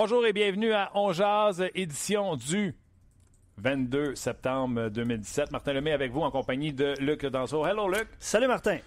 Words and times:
Bonjour 0.00 0.24
et 0.26 0.32
bienvenue 0.32 0.72
à 0.72 0.92
On 0.94 1.12
Jazz, 1.12 1.60
édition 1.74 2.36
du 2.36 2.72
22 3.56 4.14
septembre 4.14 4.90
2017. 4.90 5.50
Martin 5.50 5.72
Lemay 5.72 5.90
avec 5.90 6.12
vous 6.12 6.20
en 6.20 6.30
compagnie 6.30 6.72
de 6.72 6.94
Luc 7.00 7.26
Danseau. 7.26 7.66
Hello 7.66 7.88
Luc. 7.88 8.06
Salut 8.20 8.46
Martin. 8.46 8.78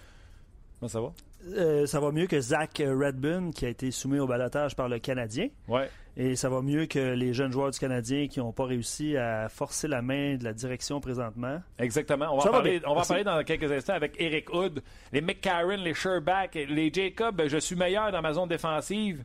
Comment 0.80 0.88
ça 0.88 1.02
va? 1.02 1.12
Euh, 1.54 1.84
ça 1.84 2.00
va 2.00 2.12
mieux 2.12 2.26
que 2.26 2.40
Zach 2.40 2.78
Redburn 2.78 3.52
qui 3.52 3.66
a 3.66 3.68
été 3.68 3.90
soumis 3.90 4.20
au 4.20 4.26
balotage 4.26 4.74
par 4.74 4.88
le 4.88 5.00
Canadien. 5.00 5.48
Ouais. 5.68 5.90
Et 6.16 6.34
ça 6.34 6.48
va 6.48 6.62
mieux 6.62 6.86
que 6.86 7.12
les 7.12 7.34
jeunes 7.34 7.52
joueurs 7.52 7.72
du 7.72 7.78
Canadien 7.78 8.26
qui 8.26 8.38
n'ont 8.38 8.52
pas 8.52 8.64
réussi 8.64 9.14
à 9.18 9.50
forcer 9.50 9.88
la 9.88 10.00
main 10.00 10.36
de 10.36 10.44
la 10.44 10.54
direction 10.54 10.98
présentement. 11.02 11.60
Exactement. 11.78 12.32
On 12.32 12.38
va, 12.38 12.48
en 12.48 12.52
parler, 12.52 12.80
on 12.86 12.94
va 12.94 13.02
en 13.02 13.04
parler 13.04 13.24
dans 13.24 13.44
quelques 13.44 13.70
instants 13.70 13.92
avec 13.92 14.14
Eric 14.18 14.50
Hood, 14.54 14.82
les 15.12 15.20
McCarron, 15.20 15.76
les 15.76 15.92
Sherback, 15.92 16.54
les 16.54 16.90
Jacob. 16.90 17.42
Je 17.48 17.58
suis 17.58 17.76
meilleur 17.76 18.10
dans 18.10 18.22
ma 18.22 18.32
zone 18.32 18.48
défensive. 18.48 19.22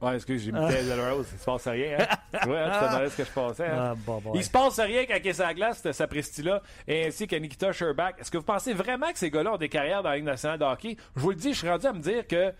Ouais, 0.00 0.14
excuse, 0.14 0.42
j'ai 0.44 0.52
mis 0.52 0.58
Ah. 0.62 0.68
Taylor 0.72 1.16
Rose. 1.16 1.26
Il 1.32 1.38
se 1.38 1.44
passe 1.44 1.66
rien, 1.68 1.98
hein? 1.98 2.46
Ouais, 2.46 2.58
hein, 2.60 2.70
tu 2.72 2.78
te 2.78 2.84
demandais 2.92 3.08
ce 3.10 3.16
que 3.16 3.24
je 3.24 3.30
pensais. 3.32 3.66
hein? 3.66 3.76
Ah, 3.78 3.94
bon, 3.96 4.18
bon, 4.20 4.32
Il 4.34 4.44
se 4.44 4.50
passe 4.50 4.78
rien 4.78 5.04
est 5.26 5.32
sur 5.32 5.44
la 5.44 5.54
glace, 5.54 5.80
cette 5.82 5.92
sapristi-là, 5.94 6.62
et 6.86 7.06
ainsi 7.06 7.26
que 7.26 7.34
Nikita 7.36 7.72
Sherback. 7.72 8.20
Est-ce 8.20 8.30
que 8.30 8.38
vous 8.38 8.44
pensez 8.44 8.72
vraiment 8.74 9.10
que 9.10 9.18
ces 9.18 9.30
gars-là 9.30 9.54
ont 9.54 9.56
des 9.56 9.68
carrières 9.68 10.02
dans 10.02 10.10
la 10.10 10.16
Ligue 10.16 10.24
nationale 10.26 10.58
de 10.58 10.64
hockey? 10.64 10.96
Je 11.16 11.20
vous 11.20 11.30
le 11.30 11.36
dis, 11.36 11.52
je 11.52 11.58
suis 11.58 11.68
rendu 11.68 11.86
à 11.86 11.92
me 11.92 12.00
dire 12.00 12.26
que. 12.26 12.52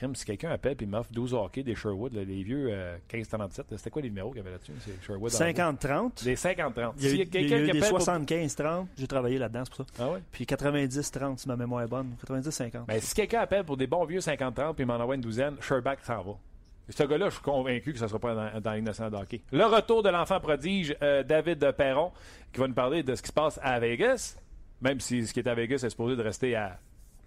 Crime, 0.00 0.14
si 0.14 0.24
quelqu'un 0.24 0.50
appelle 0.50 0.76
et 0.80 0.86
m'offre 0.86 1.12
12 1.12 1.34
hockey 1.34 1.62
des 1.62 1.74
Sherwood, 1.74 2.14
là, 2.14 2.24
les 2.24 2.42
vieux 2.42 2.68
euh, 2.70 2.96
15-37, 3.12 3.36
là, 3.38 3.76
c'était 3.76 3.90
quoi 3.90 4.00
les 4.00 4.08
numéros 4.08 4.30
qu'il 4.30 4.38
y 4.38 4.40
avait 4.40 4.52
là-dessus? 4.52 4.72
C'est 4.80 4.94
Sherwood? 5.06 5.30
en 5.30 5.36
haut. 5.36 5.72
50-30. 5.74 6.24
Des 6.24 6.36
50-30. 6.36 6.92
Il 7.00 7.16
y 7.16 7.20
a 7.20 7.22
a 7.22 7.26
quelqu'un 7.26 7.64
qui 7.64 7.70
appelle 7.70 7.88
pour- 7.90 7.98
75-30. 8.00 8.86
J'ai 8.96 9.06
travaillé 9.06 9.36
là-dedans, 9.38 9.62
c'est 9.64 9.74
pour 9.76 9.86
ça. 9.86 9.92
Ah 10.02 10.10
ouais? 10.12 10.20
Puis 10.32 10.46
90-30, 10.46 11.36
si 11.38 11.48
ma 11.48 11.56
mémoire 11.56 11.82
est 11.82 11.86
bonne. 11.88 12.14
90-50. 12.26 12.86
Ben, 12.86 12.98
si 13.00 13.14
quelqu'un 13.14 13.40
appelle 13.40 13.64
pour 13.64 13.76
des 13.76 13.86
bons 13.86 14.06
vieux 14.06 14.20
50-30 14.20 14.74
puis 14.74 14.86
m'en 14.86 14.94
envoie 14.94 15.16
une 15.16 15.20
douzaine, 15.20 15.56
Sherback 15.60 16.00
s'en 16.02 16.22
va. 16.22 16.32
Ce 16.88 17.02
gars-là, 17.04 17.28
je 17.28 17.34
suis 17.34 17.42
convaincu 17.42 17.92
que 17.92 17.98
ça 17.98 18.06
ne 18.06 18.08
sera 18.08 18.18
pas 18.18 18.34
dans, 18.34 18.58
dans 18.60 18.70
la 18.70 18.76
Ligue 18.76 18.86
nationale 18.86 19.12
de 19.12 19.16
hockey. 19.18 19.42
Le 19.52 19.64
retour 19.66 20.02
de 20.02 20.08
l'enfant 20.08 20.40
prodige, 20.40 20.96
euh, 21.02 21.22
David 21.22 21.72
Perron, 21.72 22.10
qui 22.52 22.58
va 22.58 22.66
nous 22.66 22.74
parler 22.74 23.02
de 23.02 23.14
ce 23.14 23.20
qui 23.22 23.28
se 23.28 23.32
passe 23.34 23.60
à 23.62 23.78
Vegas, 23.78 24.36
même 24.80 24.98
si 24.98 25.26
ce 25.26 25.32
qui 25.34 25.40
est 25.40 25.46
à 25.48 25.54
Vegas 25.54 25.82
est 25.84 25.90
supposé 25.90 26.16
de 26.16 26.22
rester 26.22 26.56
à 26.56 26.78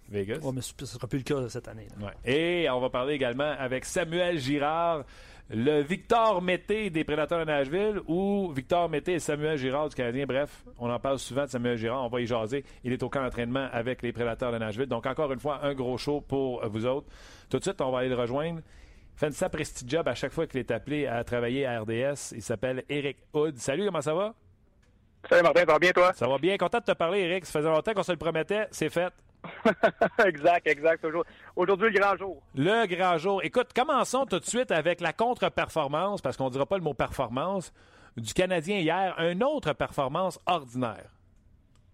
Vegas. 0.08 0.38
Ouais, 0.42 0.52
mais 0.54 0.60
ce 0.60 0.72
ne 0.80 0.86
sera 0.86 1.06
plus 1.06 1.18
le 1.18 1.24
cas 1.24 1.48
cette 1.48 1.68
année. 1.68 1.86
là. 1.98 2.06
Ouais. 2.06 2.32
Et 2.32 2.68
on 2.70 2.80
va 2.80 2.90
parler 2.90 3.14
également 3.14 3.54
avec 3.58 3.84
Samuel 3.84 4.38
Girard, 4.38 5.04
le 5.50 5.80
Victor 5.82 6.40
Mété 6.42 6.90
des 6.90 7.04
Prédateurs 7.04 7.40
de 7.40 7.44
Nashville 7.44 8.00
ou 8.06 8.50
Victor 8.54 8.88
Mété 8.88 9.14
et 9.14 9.18
Samuel 9.18 9.56
Girard 9.58 9.88
du 9.88 9.94
Canadien. 9.94 10.24
Bref, 10.26 10.64
on 10.78 10.90
en 10.90 10.98
parle 10.98 11.18
souvent 11.18 11.44
de 11.44 11.50
Samuel 11.50 11.76
Girard. 11.76 12.04
On 12.04 12.08
va 12.08 12.20
y 12.20 12.26
jaser. 12.26 12.64
Il 12.82 12.92
est 12.92 13.02
au 13.02 13.08
camp 13.08 13.22
d'entraînement 13.22 13.68
avec 13.72 14.02
les 14.02 14.12
Prédateurs 14.12 14.52
de 14.52 14.58
Nashville. 14.58 14.86
Donc, 14.86 15.06
encore 15.06 15.32
une 15.32 15.40
fois, 15.40 15.60
un 15.64 15.74
gros 15.74 15.98
show 15.98 16.20
pour 16.20 16.66
vous 16.68 16.86
autres. 16.86 17.06
Tout 17.50 17.58
de 17.58 17.62
suite, 17.62 17.80
on 17.80 17.90
va 17.90 17.98
aller 18.00 18.08
le 18.08 18.14
rejoindre. 18.16 18.60
Il 19.16 19.18
fait 19.18 19.26
une 19.26 19.32
sapristi 19.32 19.84
job 19.86 20.08
à 20.08 20.14
chaque 20.14 20.32
fois 20.32 20.46
qu'il 20.46 20.60
est 20.60 20.70
appelé 20.70 21.06
à 21.06 21.22
travailler 21.24 21.66
à 21.66 21.80
RDS. 21.80 22.32
Il 22.34 22.42
s'appelle 22.42 22.82
Eric 22.88 23.18
Hood. 23.32 23.56
Salut, 23.58 23.84
comment 23.86 24.00
ça 24.00 24.14
va? 24.14 24.34
Salut 25.28 25.42
Martin, 25.42 25.60
ça 25.60 25.66
va 25.66 25.78
bien 25.78 25.92
toi? 25.92 26.12
Ça 26.14 26.26
va 26.26 26.36
bien. 26.38 26.56
Content 26.56 26.78
de 26.80 26.84
te 26.84 26.92
parler, 26.92 27.20
Eric. 27.20 27.46
Ça 27.46 27.52
faisait 27.58 27.70
longtemps 27.70 27.92
qu'on 27.94 28.02
se 28.02 28.12
le 28.12 28.18
promettait. 28.18 28.66
C'est 28.70 28.90
fait. 28.90 29.12
exact, 30.26 30.66
exact. 30.66 31.02
Toujours- 31.02 31.24
Aujourd'hui, 31.56 31.90
le 31.90 31.98
grand 31.98 32.16
jour. 32.16 32.42
Le 32.54 32.86
grand 32.86 33.18
jour. 33.18 33.42
Écoute, 33.44 33.72
commençons 33.74 34.26
tout 34.26 34.38
de 34.38 34.44
suite 34.44 34.70
avec 34.70 35.00
la 35.00 35.12
contre-performance, 35.12 36.20
parce 36.22 36.36
qu'on 36.36 36.46
ne 36.46 36.50
dira 36.50 36.66
pas 36.66 36.76
le 36.78 36.82
mot 36.84 36.94
performance, 36.94 37.72
du 38.16 38.32
Canadien 38.32 38.78
hier. 38.78 39.14
Une 39.18 39.42
autre 39.42 39.72
performance 39.72 40.38
ordinaire. 40.46 41.10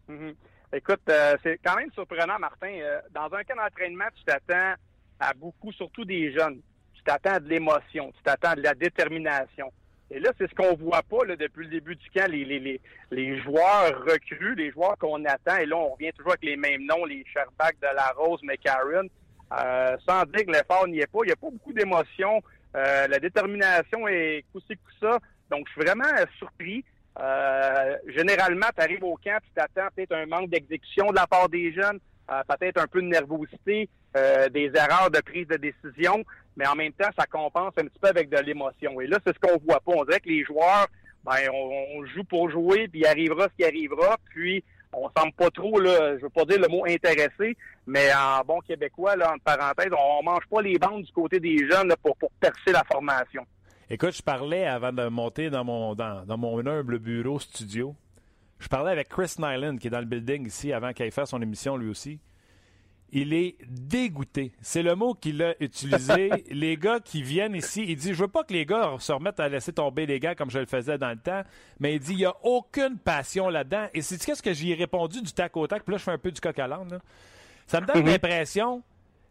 Mhm. 0.09 0.35
Écoute, 0.73 1.01
euh, 1.09 1.37
c'est 1.43 1.59
quand 1.65 1.77
même 1.77 1.91
surprenant, 1.93 2.39
Martin. 2.39 2.73
Euh, 2.81 3.01
dans 3.13 3.25
un 3.35 3.43
camp 3.43 3.57
d'entraînement, 3.57 4.05
tu 4.15 4.23
t'attends 4.25 4.75
à 5.19 5.33
beaucoup, 5.35 5.73
surtout 5.73 6.05
des 6.05 6.33
jeunes. 6.33 6.61
Tu 6.95 7.03
t'attends 7.03 7.35
à 7.35 7.41
de 7.41 7.49
l'émotion, 7.49 8.13
tu 8.17 8.23
t'attends 8.23 8.51
à 8.51 8.55
de 8.57 8.63
la 8.63 8.75
détermination. 8.75 9.73
Et 10.11 10.19
là, 10.19 10.31
c'est 10.39 10.51
ce 10.51 10.55
qu'on 10.55 10.75
voit 10.75 11.03
pas 11.03 11.25
là, 11.25 11.37
depuis 11.37 11.65
le 11.65 11.71
début 11.71 11.95
du 11.95 12.11
camp, 12.11 12.29
les, 12.29 12.45
les, 12.45 12.59
les, 12.59 12.81
les 13.13 13.41
joueurs 13.41 14.03
recrues, 14.05 14.57
les 14.57 14.73
joueurs 14.73 14.97
qu'on 14.99 15.25
attend. 15.25 15.57
Et 15.59 15.67
là, 15.67 15.77
on 15.77 15.91
revient 15.91 16.13
toujours 16.17 16.33
avec 16.33 16.45
les 16.45 16.57
mêmes 16.57 16.85
noms, 16.85 17.05
les 17.05 17.25
Sherbach, 17.33 17.75
de 17.81 17.95
la 17.95 18.13
Rose, 18.17 18.41
McCarron. 18.43 19.09
Euh, 19.53 19.97
sans 20.09 20.25
dire 20.25 20.47
que 20.47 20.53
l'effort 20.53 20.87
n'y 20.89 21.01
est 21.01 21.07
pas. 21.07 21.21
Il 21.23 21.27
n'y 21.27 21.33
a 21.33 21.37
pas 21.37 21.51
beaucoup 21.51 21.73
d'émotion. 21.73 22.43
Euh, 22.77 23.07
la 23.09 23.19
détermination 23.19 24.07
est 24.09 24.45
coup-ci, 24.53 24.77
coup-ça. 24.77 25.19
Donc, 25.51 25.67
je 25.69 25.73
suis 25.73 25.83
vraiment 25.83 26.05
euh, 26.19 26.27
surpris. 26.39 26.85
Généralement, 28.09 28.69
tu 28.75 28.83
arrives 28.83 29.05
au 29.05 29.17
camp, 29.17 29.39
tu 29.43 29.51
t'attends 29.55 29.89
peut-être 29.95 30.13
un 30.13 30.27
manque 30.27 30.49
d'exécution 30.49 31.11
de 31.11 31.17
la 31.17 31.27
part 31.27 31.49
des 31.49 31.73
jeunes, 31.73 31.99
peut-être 32.49 32.81
un 32.81 32.87
peu 32.87 33.03
de 33.03 33.07
nervosité, 33.07 33.89
euh, 34.17 34.49
des 34.49 34.71
erreurs 34.75 35.11
de 35.11 35.21
prise 35.21 35.47
de 35.49 35.57
décision, 35.57 36.25
mais 36.57 36.67
en 36.67 36.75
même 36.75 36.93
temps, 36.93 37.11
ça 37.19 37.27
compense 37.27 37.73
un 37.77 37.85
petit 37.85 37.99
peu 38.01 38.09
avec 38.09 38.29
de 38.29 38.39
l'émotion. 38.39 39.01
Et 39.01 39.07
là, 39.07 39.19
c'est 39.25 39.35
ce 39.35 39.39
qu'on 39.39 39.59
voit 39.59 39.81
pas. 39.81 39.93
On 39.97 40.05
dirait 40.05 40.21
que 40.21 40.29
les 40.29 40.45
joueurs, 40.45 40.87
ben, 41.25 41.37
on, 41.53 41.99
on 41.99 42.07
joue 42.07 42.25
pour 42.25 42.51
jouer, 42.51 42.89
puis 42.89 43.01
il 43.01 43.07
arrivera 43.07 43.45
ce 43.45 43.57
qui 43.57 43.65
arrivera, 43.65 44.17
puis 44.31 44.65
on 44.93 45.09
semble 45.17 45.33
pas 45.33 45.51
trop, 45.51 45.79
là, 45.79 46.17
je 46.17 46.23
veux 46.23 46.31
pas 46.31 46.45
dire 46.45 46.61
le 46.61 46.69
mot 46.69 46.85
intéressé, 46.87 47.57
mais 47.87 48.13
en 48.13 48.43
bon 48.45 48.59
québécois, 48.61 49.17
là, 49.17 49.33
entre 49.33 49.45
parenthèses, 49.45 49.93
on 49.97 50.23
mange 50.23 50.47
pas 50.51 50.63
les 50.63 50.79
bandes 50.79 51.03
du 51.03 51.13
côté 51.13 51.39
des 51.39 51.59
jeunes 51.71 51.93
pour, 52.03 52.17
percer 52.41 52.73
la 52.73 52.83
formation. 52.85 53.47
Écoute, 53.89 54.17
je 54.17 54.23
parlais 54.23 54.67
avant 54.67 54.93
de 54.93 55.09
monter 55.09 55.51
dans 55.51 55.65
mon, 55.65 55.95
dans 55.95 56.39
mon 56.39 56.65
humble 56.67 56.99
bureau 56.99 57.39
studio. 57.39 57.95
Je 58.61 58.69
parlais 58.69 58.93
avec 58.93 59.09
Chris 59.09 59.35
Nyland, 59.39 59.79
qui 59.79 59.89
est 59.89 59.91
dans 59.91 60.01
le 60.01 60.05
building 60.05 60.47
ici, 60.47 60.73
avant 60.73 60.93
qu'il 60.93 61.11
fasse 61.11 61.31
son 61.31 61.41
émission 61.41 61.77
lui 61.77 61.89
aussi. 61.89 62.21
Il 63.13 63.33
est 63.33 63.57
dégoûté. 63.67 64.53
C'est 64.61 64.85
le 64.85 64.95
mot 64.95 65.15
qu'il 65.15 65.43
a 65.43 65.55
utilisé. 65.61 66.31
les 66.51 66.77
gars 66.77 67.01
qui 67.01 67.23
viennent 67.23 67.57
ici, 67.57 67.85
il 67.89 67.97
dit 67.97 68.15
Je 68.15 68.21
veux 68.21 68.29
pas 68.29 68.45
que 68.45 68.53
les 68.53 68.67
gars 68.67 68.95
se 69.01 69.11
remettent 69.11 69.41
à 69.41 69.49
laisser 69.49 69.73
tomber 69.73 70.07
les 70.07 70.21
gars 70.21 70.37
comme 70.37 70.51
je 70.51 70.61
le 70.61 70.67
faisais 70.67 70.99
dans 70.99 71.09
le 71.09 71.17
temps, 71.17 71.43
mais 71.81 71.95
il 71.95 72.01
dit 72.01 72.13
Il 72.13 72.19
n'y 72.19 72.25
a 72.27 72.37
aucune 72.45 72.99
passion 72.99 73.49
là-dedans. 73.49 73.89
Et 73.95 74.03
c'est 74.03 74.23
qu'est-ce 74.23 74.43
que 74.43 74.53
j'y 74.53 74.71
ai 74.73 74.75
répondu 74.75 75.23
du 75.23 75.33
tac 75.33 75.57
au 75.57 75.67
tac, 75.67 75.83
puis 75.83 75.93
là, 75.93 75.99
je 75.99 76.05
fais 76.05 76.13
un 76.13 76.19
peu 76.19 76.31
du 76.31 76.41
coq 76.41 76.57
à 76.59 76.69
l'âne. 76.69 77.01
Ça 77.67 77.81
me 77.81 77.87
donne 77.87 78.05
l'impression, 78.05 78.83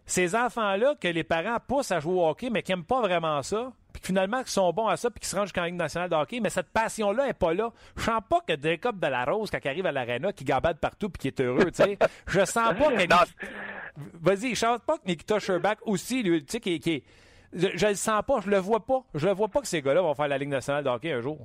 ces 0.06 0.36
enfants-là, 0.36 0.96
que 1.00 1.08
les 1.08 1.24
parents 1.24 1.58
poussent 1.66 1.92
à 1.92 2.00
jouer 2.00 2.16
au 2.16 2.28
hockey, 2.28 2.50
mais 2.50 2.64
qui 2.64 2.72
n'aiment 2.72 2.84
pas 2.84 3.02
vraiment 3.02 3.42
ça, 3.44 3.72
finalement, 4.02 4.44
qui 4.44 4.52
sont 4.52 4.72
bons 4.74 4.88
à 4.88 4.98
ça, 4.98 5.10
puis 5.10 5.20
qui 5.20 5.28
se 5.28 5.36
rendent 5.36 5.46
jusqu'en 5.46 5.64
Ligue 5.66 5.76
nationale 5.76 6.10
de 6.10 6.16
hockey, 6.16 6.40
mais 6.40 6.50
cette 6.50 6.70
passion-là 6.70 7.28
n'est 7.28 7.34
pas 7.34 7.54
là. 7.54 7.72
Je 7.98 8.04
sens 8.04 8.22
pas 8.30 8.40
que 8.48 8.54
Jacob 8.62 9.00
de 9.00 9.08
la 9.08 9.26
Rose, 9.26 9.50
quand 9.52 9.60
il 9.64 9.68
arrive 9.68 9.86
à 9.86 9.92
l'aréna, 9.92 10.32
qui 10.34 10.44
gambade 10.46 10.78
partout 10.78 11.10
puis 11.10 11.20
qui 11.20 11.28
est 11.28 11.42
heureux, 11.42 11.66
tu 11.72 11.84
sais. 11.84 11.98
Je 12.28 12.46
sens 12.46 12.74
pas 12.78 12.92
que... 12.92 13.08
Vas-y, 14.22 14.50
je 14.56 14.60
sens 14.60 14.80
pas 14.86 14.98
que 14.98 15.06
Nikita 15.08 15.40
Sherbach 15.40 15.78
aussi, 15.82 16.24
lui, 16.24 16.44
tu 16.46 16.52
sais, 16.54 16.60
qui, 16.60 16.80
qui 16.80 16.92
est... 16.94 17.04
Je, 17.52 17.68
je 17.76 17.88
le 17.88 17.96
sens 17.96 18.22
pas, 18.26 18.40
je 18.46 18.50
le 18.50 18.58
vois 18.58 18.86
pas. 18.86 19.04
Je 19.16 19.26
le 19.28 19.34
vois 19.34 19.48
pas 19.48 19.60
que 19.62 19.68
ces 19.68 19.82
gars-là 19.82 20.02
vont 20.02 20.14
faire 20.14 20.28
la 20.28 20.38
Ligue 20.38 20.50
nationale 20.50 20.84
de 20.84 20.90
hockey 20.90 21.12
un 21.12 21.22
jour. 21.22 21.44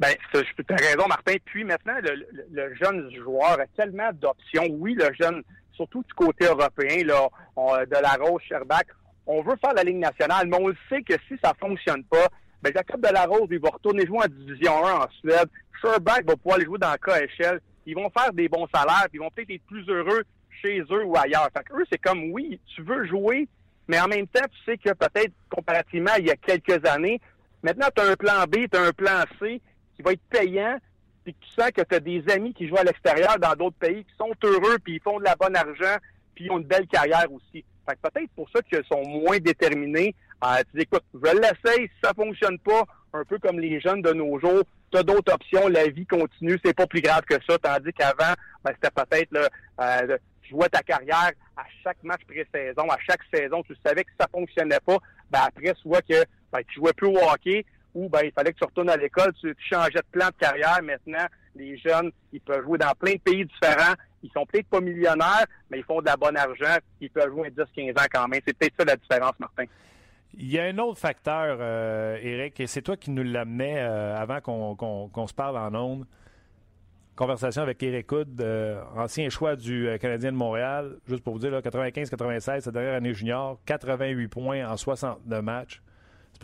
Ben, 0.00 0.14
tu 0.32 0.38
as 0.38 0.76
raison, 0.76 1.06
Martin. 1.06 1.34
Puis 1.44 1.62
maintenant, 1.62 1.94
le, 2.02 2.14
le- 2.32 2.46
le 2.50 2.74
jeune 2.74 3.14
joueur 3.14 3.60
a 3.60 3.66
tellement 3.76 4.10
d'options. 4.14 4.66
Oui, 4.70 4.94
le 4.94 5.12
jeune, 5.12 5.42
surtout 5.72 6.02
du 6.02 6.12
côté 6.14 6.46
européen, 6.46 7.04
là, 7.04 7.28
on- 7.54 7.76
de 7.76 8.00
la 8.02 8.14
Rose, 8.18 8.40
Sherbach, 8.48 8.84
on 9.26 9.42
veut 9.42 9.56
faire 9.56 9.74
la 9.74 9.84
Ligue 9.84 9.96
nationale, 9.96 10.46
mais 10.46 10.56
on 10.60 10.72
sait 10.88 11.02
que 11.02 11.14
si 11.28 11.38
ça 11.42 11.52
fonctionne 11.58 12.04
pas, 12.04 12.28
ben, 12.62 12.72
Jacob 12.74 13.00
de 13.00 13.12
la 13.12 13.26
Rose, 13.26 13.48
il 13.50 13.58
va 13.58 13.70
retourner 13.70 14.06
jouer 14.06 14.20
en 14.24 14.28
Division 14.28 14.86
1 14.86 14.92
en 14.92 15.08
Suède. 15.20 15.50
Sherbach 15.80 16.24
va 16.24 16.36
pouvoir 16.36 16.56
aller 16.56 16.64
jouer 16.64 16.78
dans 16.78 16.92
le 16.92 16.98
KHL. 16.98 17.60
Ils 17.86 17.94
vont 17.94 18.10
faire 18.10 18.32
des 18.32 18.48
bons 18.48 18.66
salaires, 18.74 19.06
puis 19.10 19.18
ils 19.18 19.20
vont 19.20 19.30
peut-être 19.30 19.50
être 19.50 19.66
plus 19.66 19.86
heureux 19.88 20.22
chez 20.62 20.80
eux 20.80 21.04
ou 21.04 21.16
ailleurs. 21.16 21.48
Fait 21.54 21.62
que 21.64 21.74
eux, 21.74 21.84
c'est 21.90 21.98
comme, 21.98 22.32
oui, 22.32 22.58
tu 22.74 22.82
veux 22.82 23.06
jouer, 23.06 23.48
mais 23.86 24.00
en 24.00 24.08
même 24.08 24.26
temps, 24.26 24.44
tu 24.50 24.64
sais 24.64 24.78
que 24.78 24.94
peut-être 24.94 25.32
comparativement 25.50 26.12
à 26.12 26.18
il 26.18 26.26
y 26.26 26.30
a 26.30 26.36
quelques 26.36 26.86
années, 26.86 27.20
maintenant, 27.62 27.88
tu 27.94 28.02
as 28.02 28.06
un 28.06 28.16
plan 28.16 28.44
B, 28.48 28.66
tu 28.70 28.78
as 28.78 28.82
un 28.82 28.92
plan 28.92 29.24
C 29.38 29.60
qui 29.94 30.02
va 30.02 30.12
être 30.12 30.22
payant, 30.30 30.78
puis 31.22 31.34
tu 31.38 31.48
sens 31.50 31.70
que 31.70 31.82
tu 31.82 31.94
as 31.94 32.00
des 32.00 32.24
amis 32.30 32.54
qui 32.54 32.68
jouent 32.68 32.78
à 32.78 32.84
l'extérieur 32.84 33.38
dans 33.38 33.54
d'autres 33.54 33.76
pays, 33.76 34.04
qui 34.04 34.14
sont 34.16 34.32
heureux, 34.42 34.78
puis 34.82 34.94
ils 34.94 35.02
font 35.02 35.18
de 35.18 35.24
la 35.24 35.36
bonne 35.36 35.56
argent, 35.56 35.96
puis 36.34 36.46
ils 36.46 36.50
ont 36.50 36.58
une 36.58 36.66
belle 36.66 36.86
carrière 36.86 37.30
aussi. 37.30 37.64
Fait 37.86 37.96
que 37.96 38.08
peut-être 38.08 38.30
pour 38.36 38.48
ça 38.50 38.62
qu'ils 38.62 38.84
sont 38.84 39.06
moins 39.06 39.38
déterminés. 39.38 40.14
Euh, 40.44 40.56
tu 40.70 40.78
dis, 40.78 40.82
écoute, 40.82 41.04
je 41.14 41.36
l'essaye, 41.36 41.90
ça 42.02 42.12
fonctionne 42.14 42.58
pas, 42.58 42.84
un 43.12 43.24
peu 43.24 43.38
comme 43.38 43.60
les 43.60 43.80
jeunes 43.80 44.02
de 44.02 44.12
nos 44.12 44.38
jours, 44.38 44.62
tu 44.90 44.98
as 44.98 45.02
d'autres 45.02 45.32
options, 45.32 45.68
la 45.68 45.88
vie 45.88 46.06
continue, 46.06 46.58
c'est 46.64 46.74
pas 46.74 46.86
plus 46.86 47.00
grave 47.00 47.22
que 47.22 47.36
ça, 47.48 47.58
tandis 47.58 47.92
qu'avant, 47.92 48.34
ben, 48.64 48.72
c'était 48.74 48.90
peut-être 48.90 49.50
euh, 49.80 50.18
jouer 50.48 50.68
ta 50.68 50.82
carrière 50.82 51.32
à 51.56 51.64
chaque 51.82 52.02
match 52.02 52.20
pré-saison, 52.26 52.88
à 52.90 52.98
chaque 53.06 53.22
saison, 53.32 53.62
tu 53.62 53.74
savais 53.84 54.04
que 54.04 54.10
ça 54.18 54.28
fonctionnait 54.30 54.80
pas, 54.84 54.98
ben 55.30 55.40
après, 55.46 55.74
soit 55.80 56.02
que 56.02 56.24
ben, 56.52 56.60
tu 56.68 56.74
jouais 56.76 56.92
plus 56.92 57.08
au 57.08 57.18
hockey 57.18 57.64
ou 57.94 58.08
ben, 58.08 58.20
il 58.24 58.32
fallait 58.32 58.52
que 58.52 58.58
tu 58.58 58.64
retournes 58.64 58.90
à 58.90 58.96
l'école, 58.96 59.32
tu, 59.40 59.54
changeais 59.70 59.98
de 59.98 60.06
plan 60.10 60.26
de 60.26 60.34
carrière. 60.38 60.80
Maintenant, 60.82 61.26
les 61.54 61.76
jeunes, 61.78 62.10
ils 62.32 62.40
peuvent 62.40 62.64
jouer 62.64 62.78
dans 62.78 62.92
plein 62.98 63.14
de 63.14 63.20
pays 63.20 63.44
différents. 63.44 63.94
Ils 64.22 64.30
sont 64.30 64.46
peut-être 64.46 64.68
pas 64.68 64.80
millionnaires, 64.80 65.46
mais 65.70 65.78
ils 65.78 65.84
font 65.84 66.00
de 66.00 66.06
la 66.06 66.16
bonne 66.16 66.36
argent. 66.36 66.76
Ils 67.00 67.10
peuvent 67.10 67.30
jouer 67.30 67.50
10-15 67.50 67.98
ans 67.98 68.06
quand 68.12 68.28
même. 68.28 68.40
C'est 68.46 68.56
peut-être 68.56 68.74
ça 68.78 68.84
la 68.84 68.96
différence, 68.96 69.38
Martin. 69.38 69.64
Il 70.36 70.50
y 70.50 70.58
a 70.58 70.64
un 70.64 70.78
autre 70.78 70.98
facteur, 70.98 71.58
euh, 71.60 72.18
Eric, 72.20 72.58
et 72.58 72.66
c'est 72.66 72.82
toi 72.82 72.96
qui 72.96 73.10
nous 73.10 73.22
l'amenais 73.22 73.76
euh, 73.78 74.16
avant 74.16 74.40
qu'on 74.40 75.26
se 75.26 75.34
parle 75.34 75.56
en 75.56 75.74
ondes. 75.74 76.06
Conversation 77.14 77.62
avec 77.62 77.80
Eric 77.84 78.10
Hood, 78.10 78.40
euh, 78.40 78.82
ancien 78.96 79.28
choix 79.28 79.54
du 79.54 79.88
Canadien 80.00 80.32
de 80.32 80.36
Montréal. 80.36 80.96
Juste 81.06 81.22
pour 81.22 81.34
vous 81.34 81.38
dire, 81.38 81.52
95-96, 81.52 82.60
sa 82.62 82.70
dernière 82.72 82.94
année 82.94 83.14
junior, 83.14 83.60
88 83.66 84.26
points 84.26 84.68
en 84.68 84.76
62 84.76 85.40
matchs. 85.40 85.80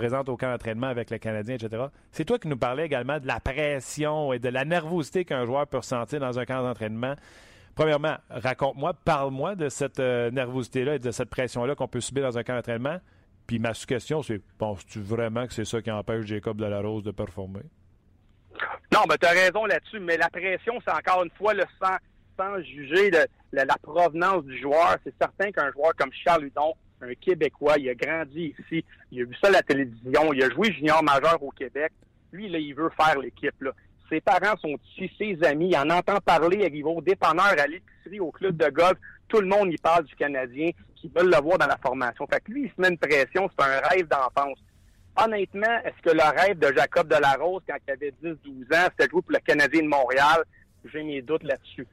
Se 0.01 0.07
présente 0.07 0.31
au 0.31 0.37
camp 0.39 0.51
d'entraînement 0.51 0.87
avec 0.87 1.11
le 1.11 1.19
Canadien, 1.19 1.57
etc. 1.57 1.85
C'est 2.11 2.25
toi 2.25 2.39
qui 2.39 2.49
nous 2.49 2.57
parlais 2.57 2.87
également 2.87 3.21
de 3.21 3.27
la 3.27 3.39
pression 3.39 4.33
et 4.33 4.39
de 4.39 4.49
la 4.49 4.65
nervosité 4.65 5.27
qu'un 5.27 5.45
joueur 5.45 5.67
peut 5.67 5.77
ressentir 5.77 6.21
dans 6.21 6.39
un 6.39 6.47
camp 6.47 6.63
d'entraînement. 6.63 7.17
Premièrement, 7.75 8.17
raconte-moi, 8.31 8.95
parle-moi 8.95 9.57
de 9.57 9.69
cette 9.69 9.99
nervosité-là 9.99 10.95
et 10.95 10.99
de 10.99 11.11
cette 11.11 11.29
pression-là 11.29 11.75
qu'on 11.75 11.87
peut 11.87 12.01
subir 12.01 12.23
dans 12.23 12.39
un 12.39 12.43
camp 12.43 12.55
d'entraînement. 12.55 12.99
Puis 13.47 13.59
ma 13.59 13.75
question, 13.75 14.23
c'est 14.23 14.41
penses-tu 14.57 15.01
vraiment 15.01 15.47
que 15.47 15.53
c'est 15.53 15.67
ça 15.67 15.83
qui 15.83 15.91
empêche 15.91 16.25
Jacob 16.25 16.57
Delarose 16.57 17.03
de 17.03 17.11
performer? 17.11 17.65
Non, 18.95 19.01
mais 19.07 19.19
tu 19.19 19.27
as 19.27 19.33
raison 19.33 19.67
là-dessus, 19.67 20.01
mais 20.01 20.17
la 20.17 20.31
pression, 20.31 20.81
c'est 20.83 20.93
encore 20.93 21.25
une 21.25 21.31
fois 21.33 21.53
le 21.53 21.65
sans 22.39 22.63
juger 22.63 23.11
de, 23.11 23.27
la 23.53 23.77
provenance 23.83 24.45
du 24.45 24.59
joueur. 24.63 24.97
C'est 25.05 25.15
certain 25.21 25.53
qu'un 25.53 25.71
joueur 25.73 25.95
comme 25.95 26.11
Charles 26.25 26.47
Hudon, 26.47 26.73
un 27.03 27.15
Québécois, 27.15 27.77
il 27.79 27.89
a 27.89 27.95
grandi 27.95 28.55
ici, 28.59 28.85
il 29.11 29.23
a 29.23 29.25
vu 29.25 29.35
ça 29.41 29.49
à 29.49 29.53
la 29.53 29.63
télévision, 29.63 30.33
il 30.33 30.43
a 30.43 30.51
joué 30.51 30.73
junior 30.73 31.03
majeur 31.03 31.43
au 31.43 31.51
Québec. 31.51 31.93
Lui, 32.33 32.49
là, 32.49 32.59
il 32.59 32.75
veut 32.75 32.91
faire 32.97 33.19
l'équipe. 33.19 33.55
Ses 34.09 34.21
parents 34.21 34.57
sont 34.61 34.77
ici, 34.97 35.11
ses 35.19 35.43
amis, 35.45 35.71
il 35.71 35.77
en 35.77 35.89
entend 35.91 36.19
parler, 36.21 36.69
il 36.73 36.83
va 36.83 36.91
au 36.91 37.01
dépanneur, 37.01 37.55
à 37.59 37.67
l'épicerie, 37.67 38.21
au 38.21 38.31
club 38.31 38.57
de 38.57 38.69
golf. 38.69 38.99
Tout 39.29 39.41
le 39.41 39.47
monde 39.47 39.73
y 39.73 39.77
parle 39.77 40.05
du 40.05 40.15
Canadien 40.17 40.71
qui 40.97 41.11
veulent 41.15 41.31
le 41.31 41.41
voir 41.41 41.59
dans 41.59 41.67
la 41.67 41.79
formation. 41.79 42.27
Fait 42.27 42.41
que 42.41 42.53
lui, 42.53 42.65
il 42.65 42.69
se 42.69 42.81
met 42.81 42.89
une 42.89 42.99
pression, 42.99 43.49
c'est 43.49 43.65
un 43.65 43.81
rêve 43.89 44.09
d'enfance. 44.09 44.59
Honnêtement, 45.17 45.79
est-ce 45.85 46.03
que 46.03 46.15
le 46.15 46.41
rêve 46.41 46.59
de 46.59 46.73
Jacob 46.77 47.09
Delarose, 47.09 47.63
quand 47.69 47.77
il 47.87 47.91
avait 47.91 48.15
10-12 48.23 48.37
ans, 48.75 48.89
c'était 48.91 49.11
jouer 49.11 49.23
pour 49.23 49.33
le 49.33 49.39
Canadien 49.39 49.83
de 49.83 49.89
Montréal? 49.89 50.45
J'ai 50.85 51.03
mes 51.03 51.23
doutes 51.23 51.43
là-dessus. 51.43 51.87